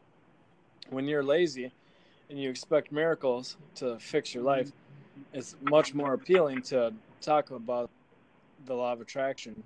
when 0.90 1.06
you're 1.06 1.22
lazy 1.22 1.72
and 2.28 2.40
you 2.40 2.48
expect 2.48 2.92
miracles 2.92 3.56
to 3.74 3.98
fix 3.98 4.34
your 4.34 4.42
life 4.42 4.72
it's 5.32 5.56
much 5.62 5.94
more 5.94 6.14
appealing 6.14 6.62
to 6.62 6.92
talk 7.20 7.50
about 7.50 7.90
the 8.66 8.74
law 8.74 8.92
of 8.92 9.00
attraction 9.00 9.62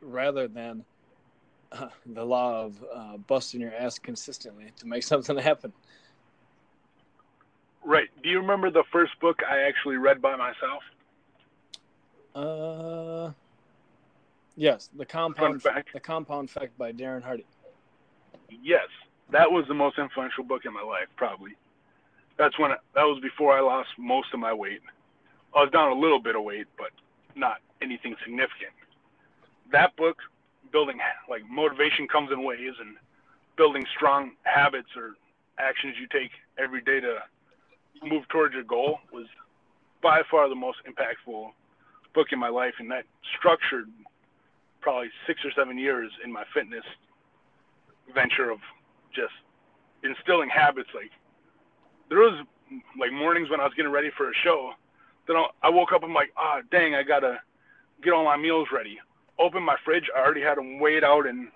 rather 0.00 0.46
than 0.48 0.84
uh, 1.72 1.88
the 2.06 2.24
law 2.24 2.62
of 2.64 2.84
uh, 2.94 3.16
busting 3.16 3.60
your 3.60 3.74
ass 3.74 3.98
consistently 3.98 4.72
to 4.76 4.86
make 4.86 5.02
something 5.02 5.36
happen 5.36 5.72
Right. 7.86 8.08
Do 8.24 8.28
you 8.28 8.40
remember 8.40 8.68
the 8.68 8.82
first 8.90 9.12
book 9.20 9.42
I 9.48 9.60
actually 9.60 9.96
read 9.96 10.20
by 10.20 10.34
myself? 10.34 10.82
Uh, 12.34 13.30
yes, 14.56 14.88
the 14.96 15.04
compound 15.04 15.56
effect. 15.56 15.92
the 15.92 16.00
compound 16.00 16.48
effect 16.48 16.76
by 16.78 16.92
Darren 16.92 17.22
Hardy. 17.22 17.46
Yes, 18.62 18.88
that 19.30 19.50
was 19.50 19.66
the 19.68 19.74
most 19.74 19.98
influential 19.98 20.44
book 20.44 20.64
in 20.64 20.72
my 20.72 20.82
life, 20.82 21.08
probably. 21.16 21.52
That's 22.36 22.58
when 22.58 22.70
that 22.70 23.02
was 23.02 23.20
before 23.22 23.56
I 23.56 23.60
lost 23.60 23.90
most 23.98 24.28
of 24.34 24.40
my 24.40 24.52
weight. 24.52 24.80
I 25.54 25.62
was 25.62 25.70
down 25.70 25.90
a 25.90 25.98
little 25.98 26.20
bit 26.20 26.36
of 26.36 26.42
weight, 26.42 26.66
but 26.76 26.90
not 27.34 27.58
anything 27.80 28.14
significant. 28.22 28.72
That 29.72 29.96
book, 29.96 30.18
building 30.70 30.98
like 31.28 31.48
motivation 31.48 32.06
comes 32.08 32.30
in 32.30 32.44
waves, 32.44 32.76
and 32.80 32.96
building 33.56 33.86
strong 33.94 34.32
habits 34.42 34.88
or 34.96 35.16
actions 35.58 35.94
you 35.98 36.06
take 36.06 36.30
every 36.58 36.82
day 36.82 37.00
to 37.00 37.18
move 38.02 38.28
towards 38.28 38.54
your 38.54 38.64
goal 38.64 39.00
was 39.12 39.26
by 40.02 40.22
far 40.30 40.48
the 40.48 40.54
most 40.54 40.78
impactful 40.86 41.50
book 42.14 42.28
in 42.32 42.38
my 42.38 42.48
life, 42.48 42.74
and 42.78 42.90
that 42.90 43.04
structured 43.38 43.88
probably 44.86 45.10
six 45.26 45.40
or 45.44 45.50
seven 45.50 45.76
years 45.76 46.12
in 46.24 46.32
my 46.32 46.44
fitness 46.54 46.84
venture 48.14 48.50
of 48.50 48.60
just 49.12 49.34
instilling 50.04 50.48
habits. 50.48 50.88
Like 50.94 51.10
there 52.08 52.20
was 52.20 52.46
like 52.96 53.10
mornings 53.10 53.50
when 53.50 53.58
I 53.58 53.64
was 53.64 53.72
getting 53.74 53.90
ready 53.90 54.10
for 54.16 54.30
a 54.30 54.34
show, 54.44 54.70
then 55.26 55.34
I 55.60 55.70
woke 55.70 55.90
up. 55.92 56.04
I'm 56.04 56.14
like, 56.14 56.30
ah, 56.36 56.58
oh, 56.58 56.62
dang, 56.70 56.94
I 56.94 57.02
gotta 57.02 57.40
get 58.00 58.12
all 58.12 58.24
my 58.24 58.36
meals 58.36 58.68
ready. 58.72 58.96
Open 59.40 59.60
my 59.60 59.74
fridge. 59.84 60.04
I 60.16 60.20
already 60.20 60.40
had 60.40 60.56
them 60.56 60.78
weighed 60.78 61.02
out 61.02 61.26
and 61.26 61.48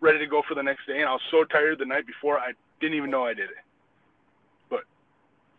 ready 0.00 0.20
to 0.20 0.26
go 0.28 0.42
for 0.46 0.54
the 0.54 0.62
next 0.62 0.86
day, 0.86 1.00
and 1.00 1.08
I 1.08 1.12
was 1.14 1.26
so 1.32 1.42
tired 1.42 1.80
the 1.80 1.84
night 1.84 2.06
before 2.06 2.38
I 2.38 2.52
didn't 2.80 2.96
even 2.96 3.10
know 3.10 3.24
I 3.24 3.34
did 3.34 3.50
it 3.50 3.62
But 4.70 4.84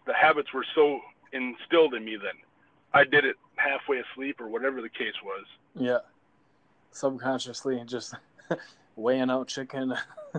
the 0.07 0.13
habits 0.13 0.53
were 0.53 0.65
so 0.73 1.01
instilled 1.33 1.95
in 1.95 2.05
me 2.05 2.15
that 2.15 2.35
I 2.93 3.03
did 3.03 3.25
it 3.25 3.35
halfway 3.57 3.99
asleep 3.99 4.39
or 4.39 4.47
whatever 4.47 4.81
the 4.81 4.87
case 4.87 5.19
was. 5.21 5.45
Yeah. 5.75 5.99
Subconsciously 6.93 7.79
and 7.79 7.89
just 7.89 8.13
weighing 8.95 9.29
out 9.29 9.47
chicken. 9.47 9.93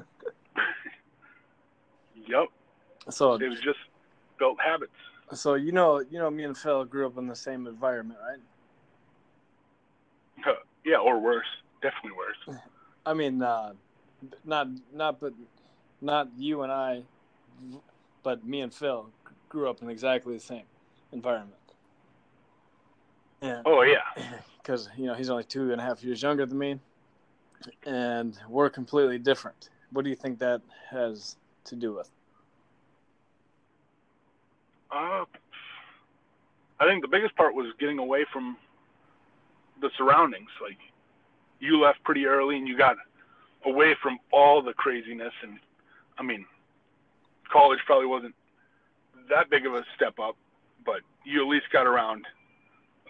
yep. 2.26 2.46
So 3.10 3.34
it 3.34 3.48
was 3.48 3.60
just 3.60 3.78
built 4.38 4.56
habits. 4.64 4.92
So 5.32 5.54
you 5.54 5.72
know, 5.72 5.98
you 6.00 6.18
know, 6.18 6.30
me 6.30 6.44
and 6.44 6.56
Phil 6.56 6.84
grew 6.84 7.06
up 7.06 7.18
in 7.18 7.26
the 7.26 7.36
same 7.36 7.66
environment, 7.66 8.18
right? 8.26 8.38
Uh, 10.46 10.58
yeah, 10.84 10.96
or 10.96 11.20
worse, 11.20 11.46
definitely 11.82 12.12
worse. 12.16 12.58
I 13.04 13.14
mean, 13.14 13.42
uh, 13.42 13.72
not 14.44 14.68
not 14.92 15.20
but 15.20 15.34
not 16.00 16.28
you 16.36 16.62
and 16.62 16.72
I, 16.72 17.02
but 18.22 18.44
me 18.46 18.60
and 18.60 18.72
Phil 18.72 19.10
grew 19.48 19.68
up 19.68 19.82
in 19.82 19.90
exactly 19.90 20.34
the 20.34 20.40
same 20.40 20.64
environment. 21.12 21.58
And, 23.42 23.62
oh 23.66 23.82
yeah, 23.82 24.00
because 24.64 24.88
you 24.96 25.06
know 25.06 25.14
he's 25.14 25.30
only 25.30 25.44
two 25.44 25.70
and 25.72 25.80
a 25.80 25.84
half 25.84 26.02
years 26.02 26.22
younger 26.22 26.46
than 26.46 26.58
me, 26.58 26.80
and 27.84 28.38
we're 28.48 28.70
completely 28.70 29.18
different. 29.18 29.68
What 29.92 30.04
do 30.04 30.10
you 30.10 30.16
think 30.16 30.38
that 30.38 30.62
has 30.90 31.36
to 31.64 31.76
do 31.76 31.92
with? 31.94 32.10
Uh, 34.90 35.24
I 36.80 36.86
think 36.86 37.02
the 37.02 37.08
biggest 37.08 37.36
part 37.36 37.54
was 37.54 37.66
getting 37.78 37.98
away 37.98 38.24
from 38.32 38.56
the 39.80 39.90
surroundings. 39.96 40.50
Like 40.62 40.78
you 41.60 41.80
left 41.80 42.02
pretty 42.02 42.26
early, 42.26 42.56
and 42.56 42.66
you 42.66 42.76
got 42.76 42.96
away 43.64 43.94
from 44.02 44.18
all 44.32 44.62
the 44.62 44.72
craziness. 44.72 45.34
And 45.42 45.58
I 46.18 46.22
mean, 46.22 46.46
college 47.52 47.80
probably 47.86 48.06
wasn't 48.06 48.34
that 49.28 49.50
big 49.50 49.66
of 49.66 49.74
a 49.74 49.84
step 49.94 50.18
up, 50.18 50.36
but 50.86 51.00
you 51.24 51.42
at 51.42 51.48
least 51.48 51.66
got 51.70 51.86
around 51.86 52.26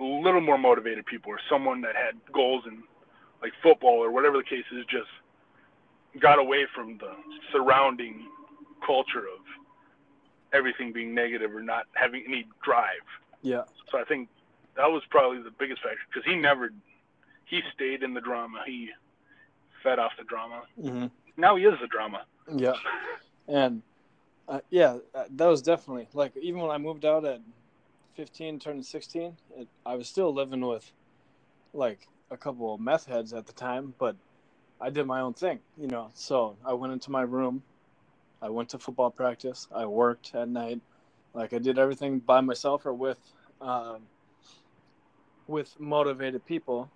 a 0.01 0.05
little 0.05 0.41
more 0.41 0.59
motivated 0.59 1.07
people 1.07 1.31
or 1.31 1.39
someone 1.49 1.81
that 1.83 1.95
had 1.95 2.15
goals 2.33 2.65
in 2.67 2.83
like 3.43 3.53
football 3.63 4.03
or 4.03 4.11
whatever 4.11 4.39
the 4.39 4.45
case 4.45 4.65
is, 4.73 4.85
just 4.87 5.09
got 6.21 6.39
away 6.39 6.67
from 6.75 6.99
the 6.99 7.13
surrounding 7.53 8.27
culture 8.85 9.21
of 9.21 9.41
everything 10.53 10.93
being 10.93 11.15
negative 11.15 11.55
or 11.55 11.63
not 11.63 11.87
having 11.95 12.25
any 12.27 12.47
drive. 12.63 13.05
Yeah. 13.43 13.65
So 13.91 13.99
I 13.99 14.05
think 14.05 14.29
that 14.77 14.91
was 14.91 15.03
probably 15.11 15.43
the 15.43 15.51
biggest 15.51 15.83
factor 15.83 15.99
because 16.13 16.25
he 16.25 16.37
never, 16.37 16.71
he 17.45 17.61
stayed 17.75 18.03
in 18.03 18.15
the 18.15 18.21
drama. 18.21 18.63
He 18.67 18.91
fed 19.83 19.99
off 19.99 20.13
the 20.19 20.25
drama. 20.25 20.63
hmm 20.81 21.07
Now 21.37 21.57
he 21.57 21.65
is 21.65 21.75
the 21.81 21.87
drama. 21.89 22.25
Yeah. 22.55 22.75
And 23.47 23.83
uh, 24.49 24.61
yeah, 24.71 24.97
uh, 25.15 25.25
that 25.37 25.47
was 25.47 25.61
definitely 25.61 26.09
like 26.15 26.35
even 26.39 26.61
when 26.61 26.71
I 26.71 26.79
moved 26.79 27.05
out 27.05 27.27
at 27.27 27.43
15, 28.15 28.61
turning 28.61 28.83
16, 28.83 29.37
it, 29.57 29.69
I 29.85 29.97
was 29.97 30.09
still 30.09 30.33
living 30.33 30.65
with 30.65 30.93
like 31.73 32.07
a 32.31 32.37
couple 32.37 32.75
of 32.75 32.81
meth 32.81 33.07
heads 33.07 33.33
at 33.33 33.47
the 33.47 33.53
time, 33.53 33.95
but 33.99 34.17
I 34.81 34.91
did 34.91 35.07
my 35.07 35.21
own 35.21 35.35
thing, 35.35 35.61
you 35.77 35.89
know. 35.89 36.11
So 36.15 36.57
I 36.65 36.75
went 36.75 36.93
into 36.93 37.11
my 37.11 37.23
room, 37.23 37.63
I 38.41 38.51
went 38.51 38.69
to 38.71 38.79
football 38.79 39.11
practice, 39.11 39.67
I 39.75 39.87
worked 39.87 40.35
at 40.35 40.49
night, 40.49 40.81
like 41.33 41.53
I 41.53 41.59
did 41.59 41.79
everything 41.79 42.21
by 42.21 42.41
myself 42.41 42.87
or 42.87 42.95
with, 42.95 43.19
um, 43.61 44.03
with 45.49 45.79
motivated 45.81 46.47
people, 46.47 46.91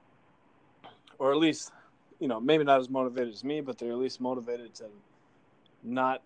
or 1.18 1.32
at 1.32 1.38
least, 1.38 1.72
you 2.20 2.28
know, 2.28 2.40
maybe 2.40 2.62
not 2.62 2.78
as 2.78 2.88
motivated 2.88 3.34
as 3.34 3.42
me, 3.42 3.60
but 3.60 3.76
they're 3.78 3.90
at 3.90 3.98
least 3.98 4.20
motivated 4.20 4.74
to 4.76 4.84
not 5.82 6.22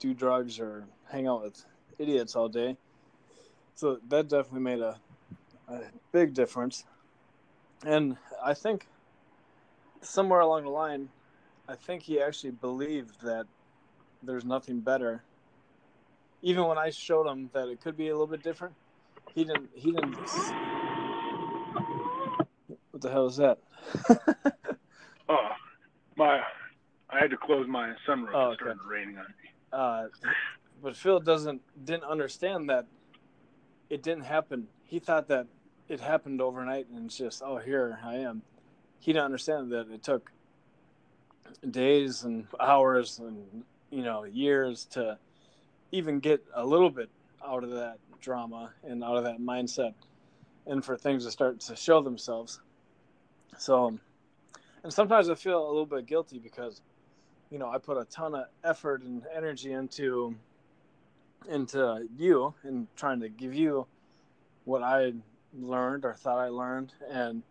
do 0.00 0.14
drugs 0.14 0.58
or 0.58 0.84
hang 1.10 1.28
out 1.28 1.42
with 1.42 1.64
idiots 1.98 2.34
all 2.34 2.48
day. 2.48 2.76
So 3.74 3.98
that 4.08 4.28
definitely 4.28 4.60
made 4.60 4.80
a, 4.80 4.98
a 5.68 5.80
big 6.12 6.34
difference. 6.34 6.84
And 7.84 8.16
I 8.44 8.54
think 8.54 8.86
somewhere 10.02 10.40
along 10.40 10.64
the 10.64 10.70
line, 10.70 11.08
I 11.68 11.74
think 11.74 12.02
he 12.02 12.20
actually 12.20 12.52
believed 12.52 13.20
that 13.22 13.46
there's 14.22 14.44
nothing 14.44 14.80
better. 14.80 15.24
Even 16.42 16.64
when 16.66 16.78
I 16.78 16.90
showed 16.90 17.26
him 17.26 17.50
that 17.54 17.68
it 17.68 17.80
could 17.80 17.96
be 17.96 18.08
a 18.08 18.12
little 18.12 18.26
bit 18.26 18.42
different, 18.42 18.74
he 19.34 19.44
didn't. 19.44 19.70
He 19.74 19.92
didn't. 19.92 20.16
What 22.90 23.00
the 23.00 23.10
hell 23.10 23.26
is 23.26 23.36
that? 23.36 23.58
Oh, 25.28 25.48
my, 26.16 26.40
I 27.08 27.18
had 27.20 27.30
to 27.30 27.36
close 27.38 27.66
my 27.68 27.94
sunroof. 28.06 28.32
Oh, 28.34 28.50
it 28.50 28.52
okay. 28.54 28.56
started 28.56 28.80
raining 28.86 29.16
on 29.16 29.24
me. 29.24 29.48
uh, 29.72 30.04
but 30.82 30.96
Phil 30.96 31.20
doesn't 31.20 31.62
didn't 31.86 32.04
understand 32.04 32.68
that 32.68 32.86
it 33.92 34.02
didn't 34.02 34.24
happen. 34.24 34.68
He 34.84 34.98
thought 34.98 35.28
that 35.28 35.46
it 35.86 36.00
happened 36.00 36.40
overnight 36.40 36.86
and 36.88 37.04
it's 37.04 37.18
just 37.18 37.42
oh 37.44 37.58
here 37.58 37.98
I 38.02 38.16
am. 38.16 38.40
He 39.00 39.12
didn't 39.12 39.26
understand 39.26 39.70
that 39.72 39.90
it 39.92 40.02
took 40.02 40.32
days 41.70 42.22
and 42.22 42.46
hours 42.58 43.18
and 43.18 43.64
you 43.90 44.02
know 44.02 44.24
years 44.24 44.86
to 44.92 45.18
even 45.90 46.20
get 46.20 46.42
a 46.54 46.64
little 46.64 46.88
bit 46.88 47.10
out 47.46 47.64
of 47.64 47.70
that 47.72 47.98
drama 48.22 48.72
and 48.82 49.04
out 49.04 49.18
of 49.18 49.24
that 49.24 49.40
mindset 49.40 49.92
and 50.66 50.82
for 50.82 50.96
things 50.96 51.26
to 51.26 51.30
start 51.30 51.60
to 51.60 51.76
show 51.76 52.00
themselves. 52.00 52.60
So 53.58 53.98
and 54.82 54.92
sometimes 54.92 55.28
I 55.28 55.34
feel 55.34 55.62
a 55.62 55.68
little 55.68 55.84
bit 55.84 56.06
guilty 56.06 56.38
because 56.38 56.80
you 57.50 57.58
know, 57.58 57.68
I 57.68 57.76
put 57.76 57.98
a 57.98 58.06
ton 58.06 58.34
of 58.34 58.46
effort 58.64 59.02
and 59.02 59.26
energy 59.36 59.74
into 59.74 60.34
into 61.46 62.06
you 62.16 62.54
and 62.62 62.86
trying 62.96 63.20
to 63.20 63.28
give 63.28 63.54
you 63.54 63.86
what 64.64 64.82
I 64.82 65.12
learned 65.58 66.04
or 66.04 66.14
thought 66.14 66.38
I 66.38 66.48
learned, 66.48 66.92
and 67.10 67.42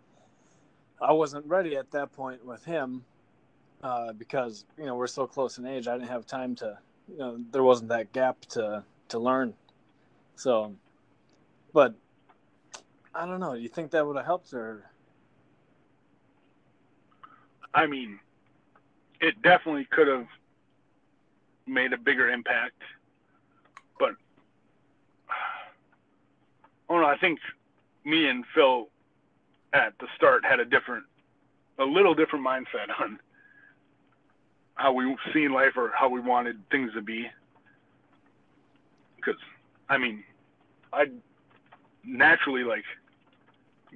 I 1.02 1.14
wasn't 1.14 1.46
ready 1.46 1.76
at 1.76 1.92
that 1.92 2.12
point 2.12 2.46
with 2.46 2.64
him 2.64 3.04
uh, 3.84 4.14
because 4.14 4.66
you 4.78 4.86
know 4.86 4.96
we're 4.96 5.08
so 5.08 5.28
close 5.28 5.58
in 5.58 5.66
age. 5.66 5.88
I 5.88 5.98
didn't 5.98 6.10
have 6.10 6.26
time 6.26 6.56
to, 6.56 6.78
you 7.08 7.18
know, 7.18 7.40
there 7.52 7.64
wasn't 7.64 7.90
that 7.90 8.12
gap 8.14 8.42
to 8.52 8.84
to 9.10 9.20
learn. 9.20 9.54
So, 10.36 10.76
but 11.74 11.96
I 13.14 13.26
don't 13.26 13.40
know. 13.40 13.56
Do 13.56 13.62
you 13.62 13.70
think 13.70 13.92
that 13.92 14.06
would 14.06 14.16
have 14.16 14.26
helped, 14.26 14.54
or 14.54 14.86
I 17.74 17.86
mean, 17.88 18.20
it 19.20 19.42
definitely 19.42 19.86
could 19.86 20.08
have 20.08 20.28
made 21.68 21.94
a 21.94 21.98
bigger 21.98 22.30
impact, 22.30 22.82
but 24.00 24.12
I 26.90 26.94
don't 26.94 27.02
know. 27.02 27.08
I 27.08 27.18
think 27.18 27.40
me 28.04 28.28
and 28.28 28.44
Phil 28.54 28.88
at 29.74 29.94
the 30.00 30.08
start 30.16 30.44
had 30.44 30.60
a 30.60 30.66
different, 30.66 31.06
a 31.80 31.86
little 31.86 32.14
different 32.14 32.46
mindset 32.46 32.90
on 33.00 33.20
how 34.76 34.94
we 34.94 35.16
seen 35.34 35.54
life 35.54 35.74
or 35.78 35.92
how 35.96 36.10
we 36.10 36.20
wanted 36.20 36.58
things 36.70 36.92
to 36.94 37.02
be. 37.02 37.28
Because, 39.16 39.40
I 39.90 39.98
mean, 39.98 40.24
I 40.92 41.06
naturally 42.04 42.64
like 42.64 42.84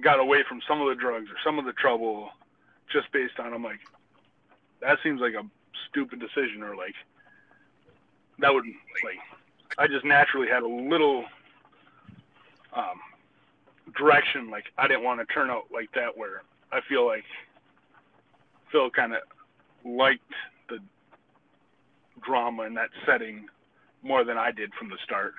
got 0.02 0.20
away 0.20 0.44
from 0.48 0.60
some 0.68 0.80
of 0.80 0.88
the 0.88 0.94
drugs 0.94 1.28
or 1.30 1.36
some 1.44 1.58
of 1.58 1.64
the 1.64 1.72
trouble 1.72 2.30
just 2.92 3.10
based 3.12 3.38
on 3.38 3.52
I'm 3.52 3.64
like 3.64 3.80
that 4.80 4.98
seems 5.02 5.20
like 5.20 5.34
a 5.34 5.44
stupid 5.88 6.20
decision 6.20 6.62
or 6.62 6.76
like 6.76 6.94
that 8.38 8.52
would 8.52 8.64
like 8.64 9.18
I 9.78 9.86
just 9.86 10.04
naturally 10.04 10.48
had 10.48 10.62
a 10.62 10.68
little 10.68 11.24
um, 12.74 13.00
direction 13.96 14.50
like 14.50 14.64
I 14.78 14.88
didn't 14.88 15.04
want 15.04 15.20
to 15.20 15.32
turn 15.32 15.50
out 15.50 15.64
like 15.72 15.90
that 15.94 16.16
where 16.16 16.42
I 16.72 16.80
feel 16.88 17.06
like 17.06 17.24
Phil 18.70 18.90
kind 18.90 19.14
of 19.14 19.20
liked 19.84 20.32
the 20.68 20.78
drama 22.22 22.64
in 22.64 22.74
that 22.74 22.90
setting 23.06 23.46
more 24.02 24.24
than 24.24 24.36
I 24.36 24.50
did 24.50 24.72
from 24.74 24.88
the 24.88 24.96
start. 25.04 25.34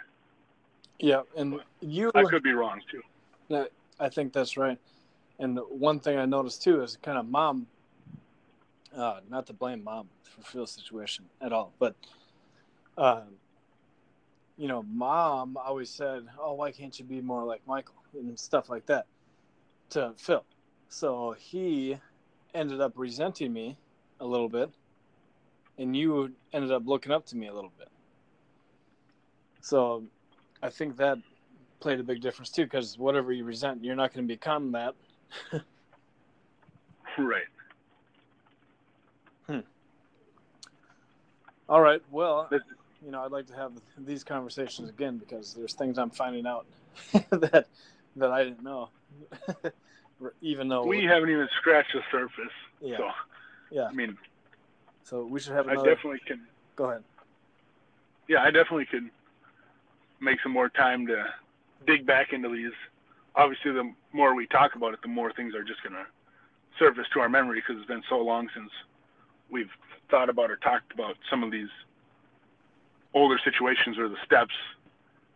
yeah? 1.00 1.22
And 1.36 1.60
you, 1.82 2.12
I 2.16 2.24
could 2.24 2.44
be 2.44 2.54
wrong 2.54 2.82
too. 2.92 3.02
No, 3.50 3.68
I 4.00 4.10
think 4.10 4.34
that's 4.34 4.58
right. 4.58 4.78
And 5.40 5.60
one 5.70 6.00
thing 6.00 6.18
I 6.18 6.26
noticed 6.26 6.64
too 6.64 6.82
is 6.82 6.98
kind 7.02 7.18
of 7.18 7.28
mom. 7.28 7.68
Uh, 8.96 9.20
not 9.30 9.46
to 9.46 9.54
blame 9.54 9.84
mom 9.84 10.10
for 10.24 10.42
Phil's 10.42 10.72
situation 10.72 11.26
at 11.40 11.54
all, 11.54 11.72
but 11.78 11.96
um, 12.98 13.36
you 14.58 14.68
know, 14.68 14.84
mom 14.84 15.58
always 15.58 15.90
said, 15.90 16.28
"Oh, 16.40 16.54
why 16.54 16.72
can't 16.72 16.98
you 16.98 17.06
be 17.06 17.22
more 17.22 17.44
like 17.44 17.62
Michael?" 17.68 17.96
and 18.14 18.38
stuff 18.40 18.70
like 18.70 18.86
that 18.88 19.06
to 19.92 20.14
Phil. 20.18 20.44
So 20.90 21.36
he 21.38 21.98
ended 22.54 22.82
up 22.82 22.94
resenting 22.96 23.54
me 23.54 23.78
a 24.20 24.26
little 24.26 24.50
bit, 24.50 24.72
and 25.78 25.96
you 25.96 26.34
ended 26.54 26.72
up 26.72 26.84
looking 26.86 27.12
up 27.12 27.26
to 27.28 27.38
me 27.38 27.48
a 27.48 27.54
little 27.54 27.72
bit. 27.78 27.90
So 29.62 30.04
I 30.64 30.70
think 30.70 30.98
that 30.98 31.20
played 31.80 32.00
a 32.00 32.04
big 32.04 32.22
difference 32.22 32.50
too, 32.50 32.64
because 32.64 32.98
whatever 32.98 33.32
you 33.32 33.44
resent, 33.44 33.84
you're 33.84 33.96
not 33.96 34.14
going 34.14 34.28
to 34.28 34.34
become 34.34 34.72
that. 34.72 34.96
Right. 37.18 37.44
Hmm. 39.48 39.60
All 41.70 41.82
right. 41.82 42.02
Well, 42.12 42.50
you 43.06 43.12
know, 43.12 43.24
I'd 43.24 43.32
like 43.32 43.48
to 43.48 43.56
have 43.56 43.74
these 43.98 44.24
conversations 44.24 44.90
again 44.90 45.18
because 45.18 45.54
there's 45.54 45.74
things 45.74 45.98
I'm 45.98 46.10
finding 46.10 46.46
out 46.48 46.66
that 47.30 47.68
that 48.16 48.32
I 48.32 48.44
didn't 48.44 48.64
know, 48.64 48.90
even 50.42 50.68
though 50.68 50.86
We 50.86 51.04
haven't 51.04 51.30
even 51.30 51.48
scratched 51.58 51.94
the 51.94 52.02
surface. 52.12 52.52
yeah, 52.82 52.98
So 52.98 53.10
yeah. 53.72 53.86
I 53.86 53.92
mean, 53.94 54.18
So 55.04 55.26
we 55.26 55.40
should 55.40 55.54
have 55.54 55.68
I 55.68 55.76
definitely 55.76 56.20
can. 56.26 56.42
Go 56.76 56.86
ahead. 56.86 57.04
Yeah, 58.28 58.42
I 58.42 58.52
definitely 58.52 58.86
could 58.86 59.10
make 60.20 60.42
some 60.42 60.52
more 60.52 60.70
time 60.70 61.08
to 61.08 61.26
dig 61.86 62.06
back 62.06 62.34
into 62.34 62.50
these. 62.50 62.74
Obviously, 63.36 63.72
the 63.72 63.94
more 64.14 64.34
we 64.36 64.48
talk 64.48 64.76
about 64.76 64.94
it, 64.94 65.02
the 65.02 65.08
more 65.08 65.32
things 65.32 65.54
are 65.54 65.64
just 65.64 65.84
gonna 65.84 66.06
surface 66.80 67.06
to 67.14 67.20
our 67.20 67.30
memory 67.30 67.60
because 67.60 67.80
it's 67.80 67.88
been 67.88 68.04
so 68.10 68.18
long 68.20 68.50
since 68.54 68.72
we've 69.50 69.70
thought 70.10 70.30
about 70.30 70.50
or 70.50 70.58
talked 70.58 70.92
about 70.94 71.16
some 71.30 71.44
of 71.44 71.52
these 71.52 71.70
older 73.14 73.40
situations 73.44 73.98
or 73.98 74.08
the 74.10 74.18
steps 74.26 74.54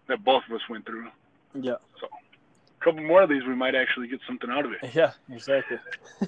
that 0.07 0.23
both 0.23 0.43
of 0.49 0.55
us 0.55 0.61
went 0.69 0.85
through. 0.85 1.07
Yeah. 1.53 1.75
So 1.99 2.07
a 2.07 2.83
couple 2.83 3.03
more 3.03 3.21
of 3.23 3.29
these, 3.29 3.43
we 3.45 3.55
might 3.55 3.75
actually 3.75 4.07
get 4.07 4.19
something 4.27 4.49
out 4.49 4.65
of 4.65 4.71
it. 4.73 4.93
Yeah. 4.93 5.11
Exactly. 5.29 5.77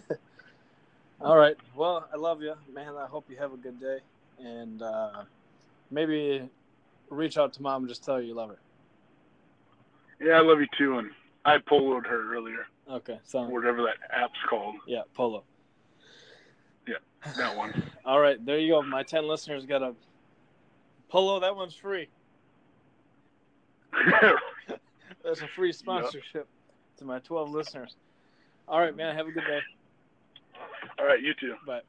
All 1.22 1.38
right. 1.38 1.56
Well, 1.76 2.08
I 2.14 2.18
love 2.18 2.42
you, 2.42 2.54
man. 2.74 2.96
I 2.98 3.08
hope 3.08 3.26
you 3.30 3.38
have 3.38 3.54
a 3.54 3.58
good 3.58 3.80
day, 3.80 4.00
and 4.40 4.82
uh, 4.82 5.24
maybe 5.90 6.50
reach 7.10 7.38
out 7.38 7.54
to 7.54 7.62
mom 7.62 7.84
and 7.84 7.90
just 7.90 8.04
tell 8.04 8.16
her 8.16 8.22
you 8.22 8.34
love 8.34 8.50
her. 8.50 8.58
Yeah, 10.20 10.34
I 10.34 10.42
love 10.42 10.60
you 10.60 10.68
too, 10.78 10.98
and 11.00 11.12
I 11.46 11.58
poloed 11.60 12.06
her 12.08 12.34
earlier, 12.36 12.66
Okay. 12.90 13.20
So 13.24 13.44
whatever 13.44 13.82
that 13.84 13.96
app's 14.12 14.40
called. 14.50 14.76
yeah, 14.86 15.02
polo. 15.14 15.44
Yeah, 16.88 16.96
that 17.38 17.56
one. 17.56 17.84
All 18.06 18.20
right, 18.20 18.44
there 18.46 18.60
you 18.60 18.74
go. 18.74 18.82
My 18.82 19.04
ten 19.04 19.26
listeners 19.28 19.66
got 19.66 19.82
a 19.82 19.94
polo. 21.14 21.40
That 21.40 21.56
one's 21.56 21.76
free. 21.76 22.10
That's 25.24 25.42
a 25.42 25.48
free 25.56 25.72
sponsorship 25.72 26.48
to 26.98 27.06
my 27.06 27.20
twelve 27.20 27.52
listeners. 27.52 27.96
All 28.68 28.80
right, 28.80 28.96
man. 28.96 29.16
Have 29.16 29.28
a 29.28 29.32
good 29.32 29.46
day. 29.46 29.60
All 30.98 31.06
right, 31.06 31.22
you 31.22 31.34
too. 31.40 31.54
Bye. 31.66 31.82